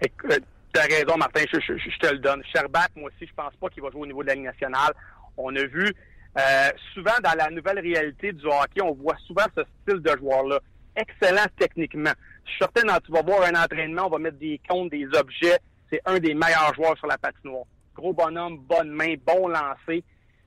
Écoute, 0.00 0.42
t'as 0.72 0.82
raison, 0.82 1.16
Martin, 1.16 1.42
je, 1.52 1.60
je- 1.60 1.78
je 1.78 1.98
te 1.98 2.12
le 2.12 2.18
donne. 2.18 2.42
Sherbach, 2.52 2.88
moi 2.96 3.10
aussi, 3.14 3.26
je 3.28 3.34
pense 3.34 3.54
pas 3.56 3.68
qu'il 3.68 3.82
va 3.82 3.90
jouer 3.90 4.02
au 4.02 4.06
niveau 4.06 4.22
de 4.22 4.28
la 4.28 4.34
Ligue 4.34 4.44
nationale. 4.44 4.92
On 5.36 5.54
a 5.56 5.64
vu 5.64 5.92
euh, 6.38 6.68
souvent 6.94 7.16
dans 7.22 7.34
la 7.36 7.50
nouvelle 7.50 7.78
réalité 7.80 8.32
du 8.32 8.44
hockey, 8.46 8.82
on 8.82 8.92
voit 8.94 9.16
souvent 9.26 9.44
ce 9.56 9.62
style 9.82 10.00
de 10.02 10.16
joueur-là. 10.18 10.58
Excellent 10.96 11.46
techniquement. 11.58 12.12
Je 12.44 12.50
suis 12.50 12.58
certain, 12.58 12.82
quand 12.88 13.00
tu 13.04 13.12
vas 13.12 13.22
voir 13.22 13.42
un 13.42 13.54
entraînement, 13.62 14.06
on 14.06 14.10
va 14.10 14.18
mettre 14.18 14.38
des 14.38 14.60
comptes, 14.68 14.90
des 14.90 15.06
objets. 15.18 15.58
C'est 15.90 16.00
un 16.04 16.18
des 16.18 16.34
meilleurs 16.34 16.74
joueurs 16.74 16.96
sur 16.98 17.06
la 17.06 17.18
patinoire. 17.18 17.64
Gros 17.94 18.12
bonhomme, 18.12 18.58
bonne 18.58 18.90
main, 18.90 19.14
bon 19.26 19.48
lancer. 19.48 20.02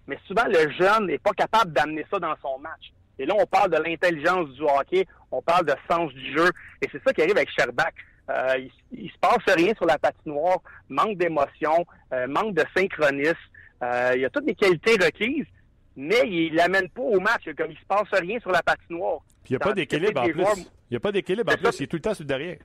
Mais 0.08 0.18
souvent, 0.28 0.46
le 0.46 0.72
jeune 0.80 1.06
n'est 1.08 1.18
pas 1.20 1.32
capable 1.32 1.72
d'amener 1.72 2.06
ça 2.12 2.20
dans 2.20 2.36
son 2.42 2.58
match. 2.60 2.92
Et 3.20 3.26
là, 3.26 3.34
on 3.38 3.46
parle 3.46 3.70
de 3.72 3.78
l'intelligence 3.78 4.50
du 4.50 4.62
hockey, 4.64 5.06
on 5.32 5.42
parle 5.42 5.66
de 5.66 5.74
sens 5.90 6.12
du 6.14 6.36
jeu. 6.36 6.50
Et 6.82 6.88
c'est 6.92 7.04
ça 7.04 7.14
qui 7.14 7.22
arrive 7.22 7.38
avec 7.38 7.50
Sherbach. 7.52 7.92
Euh, 8.30 8.58
il, 8.58 8.72
il 8.92 9.10
se 9.12 9.18
passe 9.20 9.44
rien 9.56 9.74
sur 9.76 9.86
la 9.86 9.98
patinoire, 9.98 10.60
manque 10.90 11.18
d'émotion, 11.18 11.86
euh, 12.14 12.28
manque 12.28 12.54
de 12.54 12.64
synchronisme. 12.76 13.36
Euh, 13.82 14.14
il 14.18 14.26
a 14.26 14.30
toutes 14.30 14.46
les 14.46 14.56
qualités 14.56 14.94
requises, 15.04 15.46
mais 15.96 16.22
il 16.26 16.54
l'amène 16.54 16.90
pas 16.90 17.02
au 17.02 17.20
match. 17.20 17.44
Comme 17.58 17.72
il 17.72 17.78
se 17.78 17.86
passe 17.88 18.08
rien 18.14 18.40
sur 18.40 18.52
la 18.52 18.62
patinoire. 18.62 19.20
Puis 19.44 19.54
il 19.54 19.54
n'y 19.54 19.56
a 19.58 19.60
pas 19.60 19.74
d'équilibre 19.74 20.22
en 20.22 20.26
plus. 20.26 20.44
Il 20.90 20.94
n'y 20.94 20.98
a 20.98 21.00
pas 21.00 21.12
d'équilibre 21.12 21.52
en 21.52 21.56
plus. 21.58 21.80
Il 21.80 21.84
est 21.84 21.88
tout 21.88 21.96
le 21.96 22.02
temps 22.02 22.14
sur 22.14 22.24
le 22.24 22.28
derrière. 22.28 22.58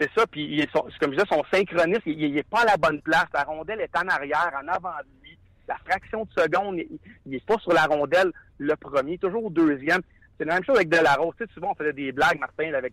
C'est 0.00 0.10
ça, 0.16 0.26
puis 0.28 0.44
il 0.44 0.60
est 0.60 0.70
son- 0.70 0.86
comme 1.00 1.10
je 1.12 1.16
disais, 1.16 1.24
son 1.28 1.42
synchronisme, 1.52 2.02
il, 2.06 2.22
il 2.22 2.38
est 2.38 2.48
pas 2.48 2.60
à 2.60 2.66
la 2.66 2.76
bonne 2.76 3.00
place. 3.02 3.26
La 3.34 3.42
rondelle 3.42 3.80
est 3.80 3.96
en 3.96 4.06
arrière, 4.06 4.52
en 4.62 4.68
avant 4.68 4.90
de 4.98 5.24
lui. 5.24 5.36
La 5.66 5.76
fraction 5.78 6.24
de 6.24 6.40
seconde, 6.40 6.78
il, 6.78 6.98
il 7.26 7.34
est 7.34 7.44
pas 7.44 7.58
sur 7.58 7.72
la 7.72 7.84
rondelle 7.86 8.30
le 8.58 8.76
premier, 8.76 9.18
toujours 9.18 9.46
au 9.46 9.50
deuxième. 9.50 10.00
C'est 10.38 10.44
la 10.44 10.54
même 10.54 10.64
chose 10.64 10.76
avec 10.76 10.88
Delarose. 10.88 11.34
Tu 11.36 11.44
sais, 11.46 11.50
souvent, 11.52 11.72
on 11.72 11.74
faisait 11.74 11.92
des 11.92 12.12
blagues, 12.12 12.38
Martin, 12.38 12.72
avec 12.74 12.92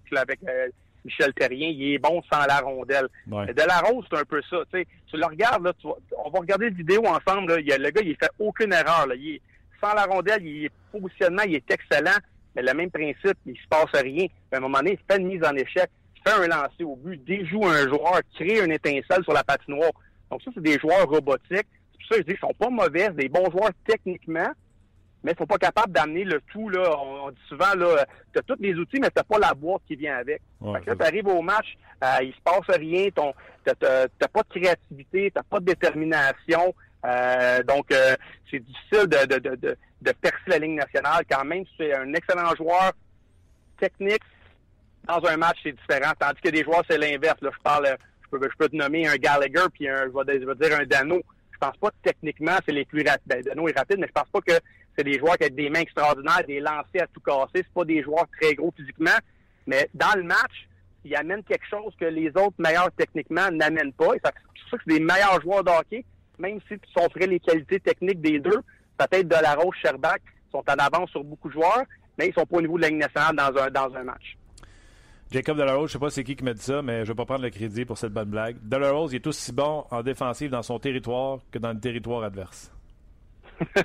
euh, 0.50 0.68
Michel 1.06 1.34
Terrien. 1.34 1.70
Il 1.70 1.94
est 1.94 1.98
bon 2.00 2.22
sans 2.32 2.46
la 2.46 2.60
rondelle. 2.60 3.08
Ouais. 3.32 3.46
Mais 3.48 3.54
Delarose, 3.54 4.06
c'est 4.12 4.18
un 4.20 4.26
peu 4.26 4.42
ça. 4.50 4.58
Tu 4.74 4.86
le 5.18 5.26
regardes, 5.26 5.64
là, 5.64 5.72
tu 5.80 5.88
vas- 5.88 5.96
on 6.26 6.30
va 6.30 6.40
regarder 6.40 6.70
la 6.70 6.76
vidéo 6.76 7.04
ensemble. 7.06 7.54
Là, 7.54 7.60
il 7.60 7.82
le 7.82 7.90
gars, 7.92 8.02
il 8.04 8.16
fait 8.18 8.32
aucune 8.40 8.74
erreur. 8.74 9.08
Là. 9.08 9.16
Il 9.16 9.36
est, 9.36 9.42
sans 9.82 9.94
la 9.94 10.04
rondelle, 10.06 10.46
il 10.46 10.66
est 10.66 10.72
positionnement, 10.92 11.44
il 11.44 11.56
est 11.56 11.72
excellent. 11.72 12.18
Mais 12.56 12.62
le 12.64 12.74
même 12.74 12.90
principe, 12.92 13.38
il 13.46 13.56
se 13.56 13.68
passe 13.70 14.02
rien. 14.02 14.26
À 14.52 14.58
un 14.58 14.60
moment 14.62 14.80
donné, 14.80 14.92
il 15.00 15.14
fait 15.14 15.20
une 15.22 15.28
mise 15.28 15.44
en 15.44 15.54
échec, 15.56 15.90
il 16.16 16.22
fait 16.30 16.38
un 16.44 16.48
lancer 16.48 16.84
au 16.84 16.96
but, 16.96 17.22
déjoue 17.26 17.66
un 17.66 17.88
joueur, 17.88 18.22
crée 18.34 18.64
une 18.64 18.72
étincelle 18.72 19.24
sur 19.24 19.34
la 19.34 19.44
patinoire. 19.44 19.92
Donc 20.32 20.42
ça, 20.42 20.52
c'est 20.56 20.64
des 20.64 20.80
joueurs 20.80 21.08
robotiques. 21.08 21.46
C'est 21.52 22.00
pour 22.00 22.08
ça 22.10 22.16
que 22.16 22.16
je 22.18 22.22
dis 22.22 22.32
qu'ils 22.34 22.40
sont 22.40 22.54
pas 22.58 22.70
mauvais, 22.70 23.06
c'est 23.08 23.16
des 23.16 23.30
bons 23.30 23.52
joueurs 23.52 23.72
techniquement, 23.86 24.48
mais 25.26 25.32
il 25.32 25.38
faut 25.38 25.48
pas 25.48 25.58
capable 25.58 25.92
d'amener 25.92 26.24
le 26.24 26.40
tout. 26.54 26.70
Là, 26.70 26.98
on, 27.02 27.32
dit 27.32 27.42
souvent, 27.50 27.74
là, 27.76 28.06
tu 28.32 28.38
as 28.38 28.44
tous 28.44 28.58
les 28.60 28.76
outils, 28.76 29.00
mais 29.02 29.10
tu 29.10 29.24
pas 29.24 29.40
la 29.40 29.56
boîte 29.56 29.82
qui 29.88 29.96
vient 29.96 30.18
avec. 30.18 30.40
Ouais, 30.62 30.80
tu 30.86 31.04
arrives 31.04 31.28
au 31.28 31.42
match, 31.42 31.76
euh, 32.04 32.18
il 32.22 32.32
se 32.32 32.42
passe 32.44 32.78
rien, 32.78 33.08
tu 33.10 33.22
n'as 33.22 34.28
pas 34.28 34.44
de 34.44 34.60
créativité, 34.60 35.32
tu 35.36 35.42
pas 35.50 35.60
de 35.60 35.66
détermination. 35.66 36.76
Euh, 37.06 37.64
donc, 37.64 37.92
euh, 37.92 38.16
c'est 38.52 38.60
difficile 38.60 39.08
de, 39.08 39.26
de, 39.26 39.56
de, 39.56 39.78
de, 40.02 40.12
percer 40.12 40.46
la 40.46 40.60
ligne 40.60 40.76
nationale. 40.76 41.24
Quand 41.30 41.44
même, 41.44 41.66
tu 41.76 41.84
es 41.84 41.96
un 41.96 42.14
excellent 42.14 42.54
joueur 42.56 42.94
technique. 43.80 44.22
Dans 45.08 45.24
un 45.26 45.38
match, 45.38 45.58
c'est 45.64 45.72
différent. 45.72 46.14
Tandis 46.20 46.42
que 46.42 46.50
des 46.50 46.64
joueurs, 46.64 46.84
c'est 46.88 47.00
l'inverse. 47.00 47.42
Là, 47.42 47.50
je 47.52 47.64
parle, 47.64 47.98
je 48.24 48.30
peux, 48.38 48.48
je 48.48 48.58
peux 48.58 48.70
te 48.70 48.76
nommer 48.76 49.08
un 49.08 49.16
Gallagher 49.16 49.66
puis 49.74 49.90
un, 49.90 50.06
je 50.06 50.12
vais, 50.12 50.40
je 50.40 50.46
vais 50.46 50.56
dire 50.56 50.80
un 50.80 50.86
Dano. 50.86 51.20
Je 51.74 51.80
pense 51.80 51.80
pas 51.80 51.90
que 51.90 52.10
techniquement, 52.10 52.58
c'est 52.66 52.74
les 52.74 52.86
plus 52.86 53.04
rapides. 53.04 53.22
Ben, 53.26 53.68
est 53.68 53.78
rapide, 53.78 53.98
mais 54.00 54.08
je 54.08 54.12
pense 54.12 54.30
pas 54.32 54.42
que 54.42 54.54
c'est 54.98 55.04
des 55.04 55.20
joueurs 55.20 55.38
qui 55.38 55.46
ont 55.46 55.56
des 55.56 55.70
mains 55.70 55.82
extraordinaires, 55.82 56.44
des 56.48 56.60
lancers 56.60 57.04
à 57.04 57.08
tout 57.08 57.20
casser. 57.20 57.48
C'est 57.56 57.74
pas 57.74 57.86
des 57.86 58.04
joueurs 58.04 58.28
très 58.40 58.54
gros 58.54 58.74
physiquement. 58.76 59.18
Mais 59.68 59.90
dans 59.94 60.14
le 60.16 60.24
match, 60.24 60.68
ils 61.04 61.16
amènent 61.16 61.44
quelque 61.44 61.68
chose 61.70 61.94
que 62.00 62.06
les 62.06 62.30
autres 62.30 62.56
meilleurs 62.58 62.92
techniquement 62.98 63.50
n'amènent 63.52 63.94
pas. 63.94 64.14
C'est 64.14 64.22
ça 64.24 64.32
que 64.78 64.84
c'est 64.88 64.94
des 64.94 65.00
meilleurs 65.00 65.42
joueurs 65.42 65.64
de 65.64 65.70
hockey, 65.72 66.06
même 66.40 66.60
si 66.68 66.80
tu 66.80 67.10
ferais 67.14 67.28
les 67.28 67.40
qualités 67.40 67.80
techniques 67.80 68.22
des 68.22 68.40
deux. 68.40 68.62
Peut-être 68.98 69.28
de 69.28 69.42
la 69.42 69.56
Rose, 69.56 69.76
Sherbach 69.82 70.22
sont 70.52 70.64
en 70.68 70.74
avance 70.74 71.10
sur 71.10 71.24
beaucoup 71.24 71.50
de 71.50 71.54
joueurs, 71.54 71.84
mais 72.18 72.28
ils 72.28 72.34
sont 72.34 72.46
pas 72.46 72.58
au 72.58 72.62
niveau 72.62 72.78
de 72.78 72.84
la 72.84 72.92
nationale 72.92 73.36
dans 73.36 73.62
un, 73.62 73.70
dans 73.70 73.96
un 73.96 74.04
match. 74.04 74.38
Jacob 75.32 75.58
Delarose, 75.58 75.90
je 75.90 75.94
sais 75.94 76.00
pas 76.00 76.10
c'est 76.10 76.24
qui 76.24 76.36
qui 76.36 76.44
m'a 76.44 76.54
dit 76.54 76.62
ça, 76.62 76.82
mais 76.82 77.04
je 77.04 77.12
vais 77.12 77.16
pas 77.16 77.26
prendre 77.26 77.44
le 77.44 77.50
crédit 77.50 77.84
pour 77.84 77.98
cette 77.98 78.14
bonne 78.14 78.30
blague. 78.30 78.58
Delarose, 78.62 79.14
il 79.14 79.18
est 79.18 79.28
aussi 79.28 79.52
bon 79.52 79.86
en 79.90 80.04
défensive 80.04 80.52
dans 80.52 80.62
son 80.62 80.80
territoire 80.80 81.40
que 81.52 81.58
dans 81.58 81.74
le 81.74 81.80
territoire 81.80 82.24
adverse. 82.24 82.72
ben, 83.76 83.84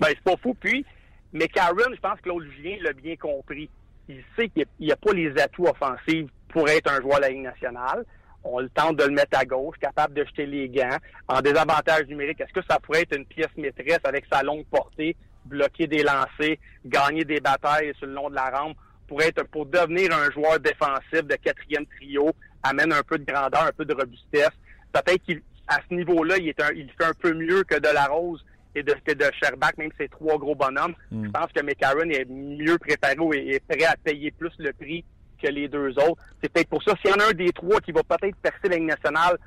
c'est 0.00 0.20
pas 0.22 0.36
fou. 0.36 0.54
Puis, 0.54 0.84
mais 1.32 1.48
Karen, 1.48 1.94
je 1.94 2.00
pense 2.00 2.18
que 2.18 2.24
Claude 2.24 2.44
Julien 2.56 2.76
l'a 2.82 2.92
bien 2.92 3.16
compris. 3.16 3.70
Il 4.08 4.22
sait 4.36 4.48
qu'il 4.48 4.66
n'y 4.80 4.92
a, 4.92 4.96
pas 4.96 5.12
les 5.12 5.36
atouts 5.38 5.66
offensifs 5.66 6.30
pour 6.48 6.68
être 6.68 6.90
un 6.90 7.00
joueur 7.00 7.16
de 7.16 7.22
la 7.22 7.28
Ligue 7.30 7.42
nationale. 7.42 8.04
On 8.44 8.60
le 8.60 8.68
tente 8.68 8.96
de 8.96 9.04
le 9.04 9.10
mettre 9.10 9.38
à 9.38 9.44
gauche, 9.44 9.76
capable 9.80 10.14
de 10.14 10.24
jeter 10.24 10.46
les 10.46 10.68
gants. 10.68 10.98
En 11.26 11.40
désavantage 11.40 12.06
numérique, 12.06 12.40
est-ce 12.40 12.52
que 12.52 12.64
ça 12.68 12.78
pourrait 12.78 13.02
être 13.02 13.16
une 13.16 13.26
pièce 13.26 13.50
maîtresse 13.56 13.98
avec 14.04 14.24
sa 14.30 14.42
longue 14.42 14.64
portée, 14.66 15.16
bloquer 15.44 15.88
des 15.88 16.04
lancers, 16.04 16.56
gagner 16.84 17.24
des 17.24 17.40
batailles 17.40 17.92
sur 17.96 18.06
le 18.06 18.12
long 18.12 18.30
de 18.30 18.36
la 18.36 18.50
rampe? 18.50 18.76
Pour 19.06 19.22
être 19.22 19.44
pour 19.48 19.66
devenir 19.66 20.12
un 20.12 20.30
joueur 20.30 20.58
défensif 20.60 21.22
de 21.24 21.36
quatrième 21.36 21.86
trio, 21.86 22.32
amène 22.62 22.92
un 22.92 23.02
peu 23.02 23.18
de 23.18 23.24
grandeur, 23.24 23.62
un 23.62 23.72
peu 23.72 23.84
de 23.84 23.94
robustesse. 23.94 24.50
Peut-être 24.92 25.24
qu'à 25.26 25.80
ce 25.88 25.94
niveau-là, 25.94 26.36
il, 26.38 26.48
est 26.48 26.62
il 26.74 26.90
fait 26.90 27.04
un 27.04 27.14
peu 27.18 27.32
mieux 27.34 27.62
que 27.64 27.78
de 27.78 27.88
la 27.92 28.06
Rose 28.06 28.44
et 28.74 28.82
de, 28.82 28.92
de 28.92 29.24
Sherbach, 29.40 29.76
même 29.78 29.90
ces 29.98 30.08
trois 30.08 30.38
gros 30.38 30.54
bonhommes. 30.54 30.94
Hmm. 31.10 31.24
Je 31.24 31.30
pense 31.30 31.52
que 31.52 31.62
McCarron 31.62 32.10
est 32.10 32.28
mieux 32.28 32.78
préparé 32.78 33.16
et 33.32 33.54
est 33.56 33.64
prêt 33.66 33.84
à 33.84 33.96
payer 33.96 34.30
plus 34.30 34.52
le 34.58 34.72
prix 34.72 35.04
que 35.42 35.48
les 35.48 35.68
deux 35.68 35.90
autres. 35.98 36.22
C'est 36.42 36.52
peut-être 36.52 36.68
pour 36.68 36.82
ça, 36.82 36.94
s'il 37.00 37.10
y 37.10 37.14
en 37.14 37.18
a 37.18 37.30
un 37.30 37.32
des 37.32 37.52
trois 37.52 37.80
qui 37.80 37.92
va 37.92 38.02
peut-être 38.02 38.36
percer 38.36 38.68
la 38.68 38.76
Ligue 38.76 38.88
nationale, 38.88 39.38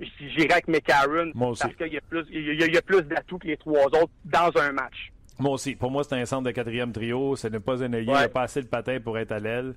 j'irai 0.00 0.52
avec 0.52 0.68
McCarron 0.68 1.32
parce 1.34 1.74
qu'il 1.74 1.92
y 1.92 1.96
a 1.96 2.00
plus, 2.08 2.24
il 2.30 2.72
y 2.72 2.76
a 2.76 2.82
plus 2.82 3.02
d'atouts 3.02 3.38
que 3.38 3.46
les 3.46 3.56
trois 3.56 3.86
autres 3.86 4.12
dans 4.24 4.50
un 4.56 4.72
match. 4.72 5.12
Moi 5.38 5.52
aussi. 5.52 5.74
Pour 5.74 5.90
moi, 5.90 6.04
c'est 6.04 6.14
un 6.14 6.26
centre 6.26 6.44
de 6.44 6.50
quatrième 6.50 6.92
trio. 6.92 7.36
Ce 7.36 7.48
n'est 7.48 7.60
pas 7.60 7.82
un 7.82 7.92
ailier. 7.92 8.12
Il 8.12 8.12
n'a 8.12 8.28
pas 8.28 8.42
assez 8.42 8.62
de 8.62 8.66
patin 8.66 8.98
pour 9.02 9.18
être 9.18 9.32
à 9.32 9.38
l'aile. 9.38 9.74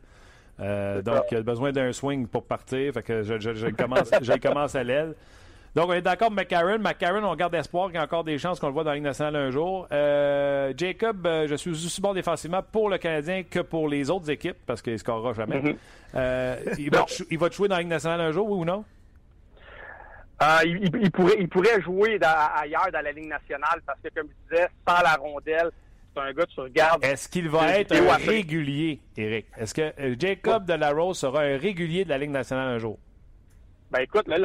Euh, 0.60 1.02
donc, 1.02 1.24
il 1.32 1.38
a 1.38 1.42
besoin 1.42 1.72
d'un 1.72 1.92
swing 1.94 2.28
pour 2.28 2.44
partir. 2.44 2.94
Fait 2.94 3.04
que 3.04 3.24
je, 3.24 3.40
je, 3.40 3.54
je 3.54 3.68
commence, 3.68 4.10
je 4.22 4.34
commence 4.34 4.76
à 4.76 4.84
l'aile. 4.84 5.14
Donc, 5.76 5.90
on 5.90 5.94
est 5.94 6.02
d'accord 6.02 6.32
avec 6.32 6.52
McCarron. 6.52 6.80
McCarron, 6.80 7.24
on 7.24 7.36
garde 7.36 7.54
espoir 7.54 7.88
qu'il 7.88 7.96
y 7.96 8.00
a 8.00 8.04
encore 8.04 8.24
des 8.24 8.40
chances 8.40 8.60
qu'on 8.60 8.68
le 8.68 8.74
voit 8.74 8.84
dans 8.84 8.90
la 8.90 8.96
Ligue 8.96 9.04
nationale 9.04 9.36
un 9.36 9.52
jour. 9.52 9.88
Euh, 9.92 10.74
Jacob, 10.76 11.26
euh, 11.28 11.48
je 11.48 11.56
suis 11.56 11.70
aussi 11.70 12.02
bon 12.02 12.14
défensivement 12.14 12.64
pour 12.64 12.90
le 12.90 12.98
Canadien 12.98 13.44
que 13.44 13.60
pour 13.60 13.88
les 13.88 14.10
autres 14.10 14.32
équipes 14.32 14.58
parce 14.66 14.82
qu'il 14.82 14.94
ne 14.94 14.98
scorera 14.98 15.34
jamais. 15.34 15.60
Mm-hmm. 16.16 16.80
il, 16.80 16.90
va 16.90 17.06
il 17.30 17.38
va 17.38 17.50
te 17.50 17.56
jouer 17.56 17.68
dans 17.68 17.76
la 17.76 17.82
Ligue 17.82 17.92
nationale 17.92 18.22
un 18.22 18.32
jour, 18.32 18.50
oui 18.50 18.62
ou 18.62 18.66
non? 18.66 18.84
Euh, 20.42 20.60
il, 20.66 21.12
pourrait, 21.12 21.36
il 21.40 21.50
pourrait 21.50 21.82
jouer 21.82 22.20
ailleurs 22.22 22.90
dans 22.94 23.02
la 23.02 23.12
Ligue 23.12 23.28
nationale 23.28 23.82
parce 23.86 24.00
que, 24.04 24.10
comme 24.14 24.28
je 24.28 24.56
disais, 24.56 24.68
sans 24.88 25.02
la 25.02 25.16
rondelle, 25.16 25.72
c'est 26.14 26.22
un 26.22 26.32
gars 26.32 26.46
que 26.46 26.52
tu 26.52 26.60
regardes. 26.60 27.04
Est-ce 27.04 27.28
qu'il 27.28 27.50
va 27.50 27.80
être 27.80 27.96
un 27.96 28.18
régulier, 28.18 29.00
Eric? 29.18 29.48
Est-ce 29.58 29.74
que 29.74 29.94
euh, 30.00 30.16
Jacob 30.20 30.66
de 30.66 30.74
la 30.74 30.92
Rose 30.92 31.18
sera 31.18 31.42
un 31.42 31.58
régulier 31.58 32.06
de 32.06 32.10
la 32.10 32.20
Ligue 32.20 32.30
nationale 32.30 32.68
un 32.68 32.78
jour? 32.78 33.00
Ben 33.90 34.00
écoute, 34.02 34.28
là, 34.28 34.38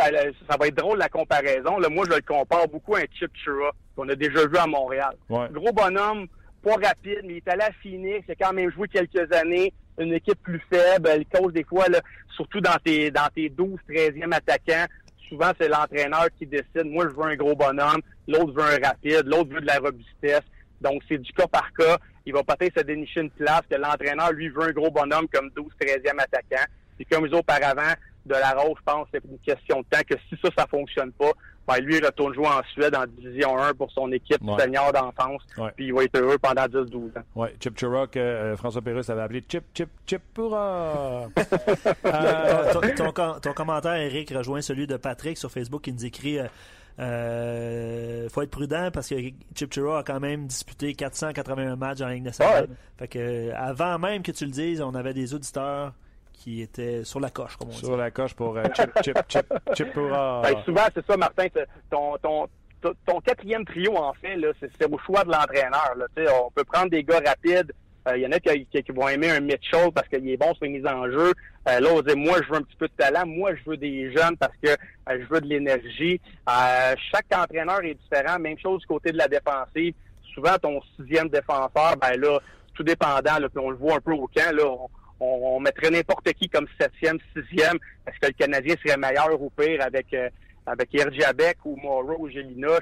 ça 0.48 0.56
va 0.58 0.68
être 0.68 0.76
drôle 0.76 0.98
la 0.98 1.08
comparaison. 1.08 1.78
Là, 1.78 1.88
moi, 1.88 2.06
je 2.08 2.14
le 2.14 2.22
compare 2.22 2.68
beaucoup 2.68 2.94
à 2.94 3.00
un 3.00 3.04
Chip 3.12 3.32
Chura 3.34 3.72
qu'on 3.96 4.08
a 4.08 4.14
déjà 4.14 4.46
vu 4.46 4.56
à 4.56 4.66
Montréal. 4.66 5.14
Gros 5.28 5.72
bonhomme, 5.72 6.26
pas 6.62 6.76
rapide, 6.76 7.20
mais 7.24 7.34
il 7.34 7.36
est 7.38 7.48
allé 7.48 7.62
à 7.62 7.72
Phoenix, 7.82 8.24
il 8.28 8.32
a 8.32 8.34
quand 8.36 8.52
même 8.52 8.70
joué 8.70 8.88
quelques 8.88 9.30
années. 9.32 9.72
Une 9.98 10.14
équipe 10.14 10.40
plus 10.42 10.62
faible, 10.70 11.10
il 11.18 11.26
cause 11.26 11.52
des 11.52 11.64
fois, 11.64 11.86
là, 11.88 12.00
surtout 12.34 12.60
dans 12.60 12.76
tes, 12.82 13.10
dans 13.10 13.28
tes 13.34 13.50
12, 13.50 13.78
13e 13.88 14.32
attaquants, 14.32 14.86
souvent, 15.28 15.52
c'est 15.60 15.68
l'entraîneur 15.68 16.26
qui 16.38 16.46
décide. 16.46 16.84
Moi, 16.84 17.08
je 17.08 17.14
veux 17.14 17.24
un 17.24 17.36
gros 17.36 17.54
bonhomme. 17.54 18.00
L'autre 18.28 18.52
veut 18.52 18.62
un 18.62 18.86
rapide. 18.86 19.22
L'autre 19.26 19.50
veut 19.50 19.60
de 19.60 19.66
la 19.66 19.78
robustesse. 19.78 20.44
Donc, 20.80 21.02
c'est 21.08 21.18
du 21.18 21.32
cas 21.32 21.46
par 21.46 21.72
cas. 21.72 21.98
Il 22.24 22.32
va 22.32 22.42
peut-être 22.42 22.78
se 22.78 22.84
dénicher 22.84 23.20
une 23.20 23.30
place 23.30 23.62
que 23.70 23.76
l'entraîneur, 23.76 24.32
lui, 24.32 24.48
veut 24.48 24.62
un 24.62 24.72
gros 24.72 24.90
bonhomme 24.90 25.28
comme 25.28 25.50
12, 25.50 25.66
13e 25.80 26.20
attaquant. 26.20 26.64
Puis 26.96 27.06
comme 27.06 27.24
auparavant, 27.32 27.94
de 28.26 28.34
la 28.34 28.52
Rose, 28.52 28.76
je 28.78 28.84
pense 28.84 29.08
c'est 29.12 29.24
une 29.24 29.38
question 29.38 29.80
de 29.80 29.86
temps 29.90 30.02
que 30.08 30.14
si 30.28 30.36
ça, 30.42 30.48
ça 30.56 30.66
fonctionne 30.66 31.12
pas, 31.12 31.32
ben, 31.66 31.78
lui, 31.80 31.96
il 31.96 32.04
retourne 32.04 32.34
jouer 32.34 32.46
en 32.46 32.62
Suède 32.72 32.94
en 32.94 33.04
Division 33.06 33.56
1 33.56 33.74
pour 33.74 33.90
son 33.92 34.10
équipe 34.10 34.42
senior 34.58 34.92
d'enfance. 34.92 35.42
Puis 35.76 35.86
il 35.86 35.94
va 35.94 36.04
être 36.04 36.18
heureux 36.18 36.38
pendant 36.38 36.64
10-12 36.64 36.96
ans. 36.96 37.22
Oui, 37.36 37.48
Chip 37.60 37.76
Chirac, 37.76 38.16
euh, 38.16 38.56
François 38.56 38.82
Pérus 38.82 39.08
avait 39.10 39.22
appelé 39.22 39.44
Chip, 39.48 39.64
Chip, 39.74 39.88
Chip 40.06 40.22
Pourra. 40.34 41.28
euh, 42.04 42.72
ton, 42.96 43.12
ton, 43.40 43.52
commentaire, 43.52 43.94
Eric, 43.94 44.30
rejoint 44.30 44.60
celui 44.60 44.86
de 44.86 44.96
Patrick 44.96 45.38
sur 45.38 45.50
Facebook 45.50 45.82
qui 45.82 45.92
nous 45.92 46.04
écrit. 46.04 46.38
Euh, 46.38 46.46
euh 46.98 48.28
faut 48.28 48.42
être 48.42 48.50
prudent 48.50 48.90
parce 48.92 49.08
que 49.08 49.14
Chip 49.54 49.72
Chira 49.72 50.00
a 50.00 50.02
quand 50.02 50.20
même 50.20 50.46
disputé 50.46 50.94
481 50.94 51.76
matchs 51.76 52.00
en 52.00 52.08
Ligue 52.08 52.24
nationale. 52.24 52.68
Fait 52.98 53.08
que 53.08 53.52
avant 53.52 53.98
même 53.98 54.22
que 54.22 54.32
tu 54.32 54.44
le 54.44 54.50
dises, 54.50 54.80
on 54.80 54.94
avait 54.94 55.14
des 55.14 55.32
auditeurs 55.32 55.92
qui 56.42 56.60
était 56.60 57.04
sur 57.04 57.20
la 57.20 57.30
coche, 57.30 57.56
comme 57.56 57.68
on 57.68 57.72
dit. 57.72 57.78
Sur 57.78 57.96
la 57.96 58.10
coche 58.10 58.34
pour 58.34 58.56
euh, 58.56 58.64
Chip, 58.74 58.90
Chip, 59.04 59.18
Chip, 59.28 59.46
Chip 59.74 59.92
pour... 59.92 60.08
Ben, 60.08 60.62
souvent, 60.64 60.86
c'est 60.92 61.06
ça, 61.06 61.16
Martin. 61.16 61.46
Ton, 61.88 62.16
ton, 62.18 62.48
ton, 63.06 63.20
quatrième 63.20 63.64
trio, 63.64 63.96
en 63.96 64.12
fait, 64.14 64.36
c'est 64.60 64.92
au 64.92 64.98
choix 64.98 65.22
de 65.22 65.30
l'entraîneur. 65.30 65.94
On 66.44 66.50
peut 66.50 66.64
prendre 66.64 66.90
des 66.90 67.04
gars 67.04 67.20
rapides. 67.24 67.72
Il 68.06 68.12
euh, 68.12 68.18
y 68.18 68.26
en 68.26 68.32
a 68.32 68.40
qui, 68.40 68.66
qui, 68.66 68.92
vont 68.92 69.06
aimer 69.06 69.30
un 69.30 69.38
Mitchell 69.38 69.92
parce 69.94 70.08
qu'il 70.08 70.28
est 70.28 70.36
bon 70.36 70.52
sur 70.54 70.64
les 70.64 70.70
mises 70.70 70.86
en 70.86 71.06
jeu. 71.06 71.32
Euh, 71.68 71.78
là, 71.78 71.88
on 71.92 72.02
dit, 72.02 72.16
moi, 72.16 72.38
je 72.42 72.48
veux 72.50 72.56
un 72.56 72.62
petit 72.62 72.76
peu 72.76 72.88
de 72.88 72.92
talent. 72.96 73.24
Moi, 73.24 73.54
je 73.54 73.70
veux 73.70 73.76
des 73.76 74.12
jeunes 74.12 74.36
parce 74.36 74.56
que 74.60 74.70
euh, 74.70 74.74
je 75.08 75.24
veux 75.32 75.40
de 75.40 75.46
l'énergie. 75.46 76.20
chaque 76.48 77.26
entraîneur 77.32 77.84
est 77.84 77.94
différent. 77.94 78.40
Même 78.40 78.58
chose 78.58 78.80
du 78.80 78.86
côté 78.88 79.12
de 79.12 79.18
la 79.18 79.28
défensive. 79.28 79.94
Souvent, 80.34 80.56
ton 80.60 80.80
sixième 80.96 81.28
défenseur, 81.28 81.96
ben 82.00 82.18
là, 82.18 82.40
tout 82.74 82.82
dépendant, 82.82 83.38
là, 83.38 83.48
puis 83.48 83.58
on 83.58 83.70
le 83.70 83.76
voit 83.76 83.96
un 83.96 84.00
peu 84.00 84.12
au 84.12 84.26
camp, 84.26 84.56
là, 84.56 84.64
on, 84.64 84.88
mettrait 85.60 85.90
n'importe 85.90 86.32
qui 86.34 86.48
comme 86.48 86.66
septième, 86.80 87.18
sixième. 87.36 87.76
Est-ce 88.06 88.18
que 88.20 88.26
le 88.26 88.32
Canadien 88.32 88.74
serait 88.84 88.96
meilleur 88.96 89.40
ou 89.40 89.50
pire 89.50 89.82
avec 89.82 90.12
euh, 90.14 90.28
avec 90.66 90.90
ou 91.64 91.76
Moreau 91.76 92.16
ou 92.18 92.30
Gelina? 92.30 92.78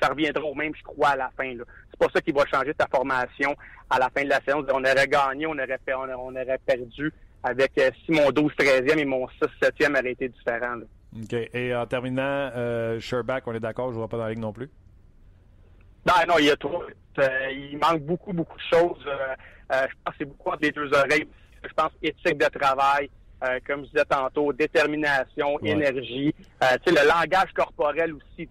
Ça 0.00 0.08
reviendra 0.08 0.44
au 0.44 0.54
même, 0.54 0.74
je 0.74 0.82
crois, 0.82 1.10
à 1.10 1.16
la 1.16 1.30
fin. 1.36 1.54
C'est 1.90 1.98
pas 1.98 2.12
ça 2.12 2.20
qui 2.20 2.32
va 2.32 2.44
changer 2.46 2.74
ta 2.74 2.86
formation 2.86 3.54
à 3.88 3.98
la 3.98 4.10
fin 4.10 4.24
de 4.24 4.28
la 4.28 4.40
séance. 4.40 4.64
On 4.72 4.84
aurait 4.84 5.06
gagné, 5.06 5.46
on 5.46 5.52
aurait, 5.52 5.78
on 5.88 6.34
aurait, 6.34 6.58
perdu 6.66 7.12
avec 7.42 7.72
euh, 7.78 7.90
si 8.04 8.12
mon 8.12 8.30
12-13e 8.30 8.98
et 8.98 9.04
mon 9.04 9.26
6-7e 9.26 9.98
auraient 9.98 10.12
été 10.12 10.28
différents. 10.28 10.80
OK. 11.16 11.32
Et 11.54 11.74
en 11.74 11.86
terminant, 11.86 12.50
euh, 12.56 12.98
Sherbach, 12.98 13.42
on 13.46 13.54
est 13.54 13.60
d'accord, 13.60 13.88
je 13.88 13.94
ne 13.94 13.98
vois 13.98 14.08
pas 14.08 14.16
dans 14.16 14.24
la 14.24 14.30
ligue 14.30 14.40
non 14.40 14.52
plus? 14.52 14.68
Non, 16.06 16.14
non, 16.28 16.34
il 16.38 16.46
y 16.46 16.50
a 16.50 16.56
trop. 16.56 16.82
Euh, 17.18 17.50
il 17.50 17.78
manque 17.78 18.02
beaucoup, 18.02 18.32
beaucoup 18.32 18.56
de 18.56 18.76
choses. 18.76 19.04
Euh, 19.06 19.34
je 19.70 19.94
pense 20.04 20.12
que 20.12 20.18
c'est 20.18 20.24
beaucoup 20.24 20.50
entre 20.50 20.62
les 20.62 20.72
deux 20.72 20.92
oreilles. 20.92 21.28
Je 21.62 21.72
pense 21.74 21.92
éthique 22.02 22.38
de 22.38 22.58
travail, 22.58 23.08
euh, 23.42 23.58
comme 23.66 23.84
je 23.84 23.90
disais 23.90 24.04
tantôt, 24.08 24.52
détermination, 24.52 25.58
énergie. 25.60 26.34
Euh, 26.62 26.76
tu 26.84 26.94
sais, 26.94 27.02
le 27.02 27.08
langage 27.08 27.52
corporel 27.54 28.14
aussi. 28.14 28.48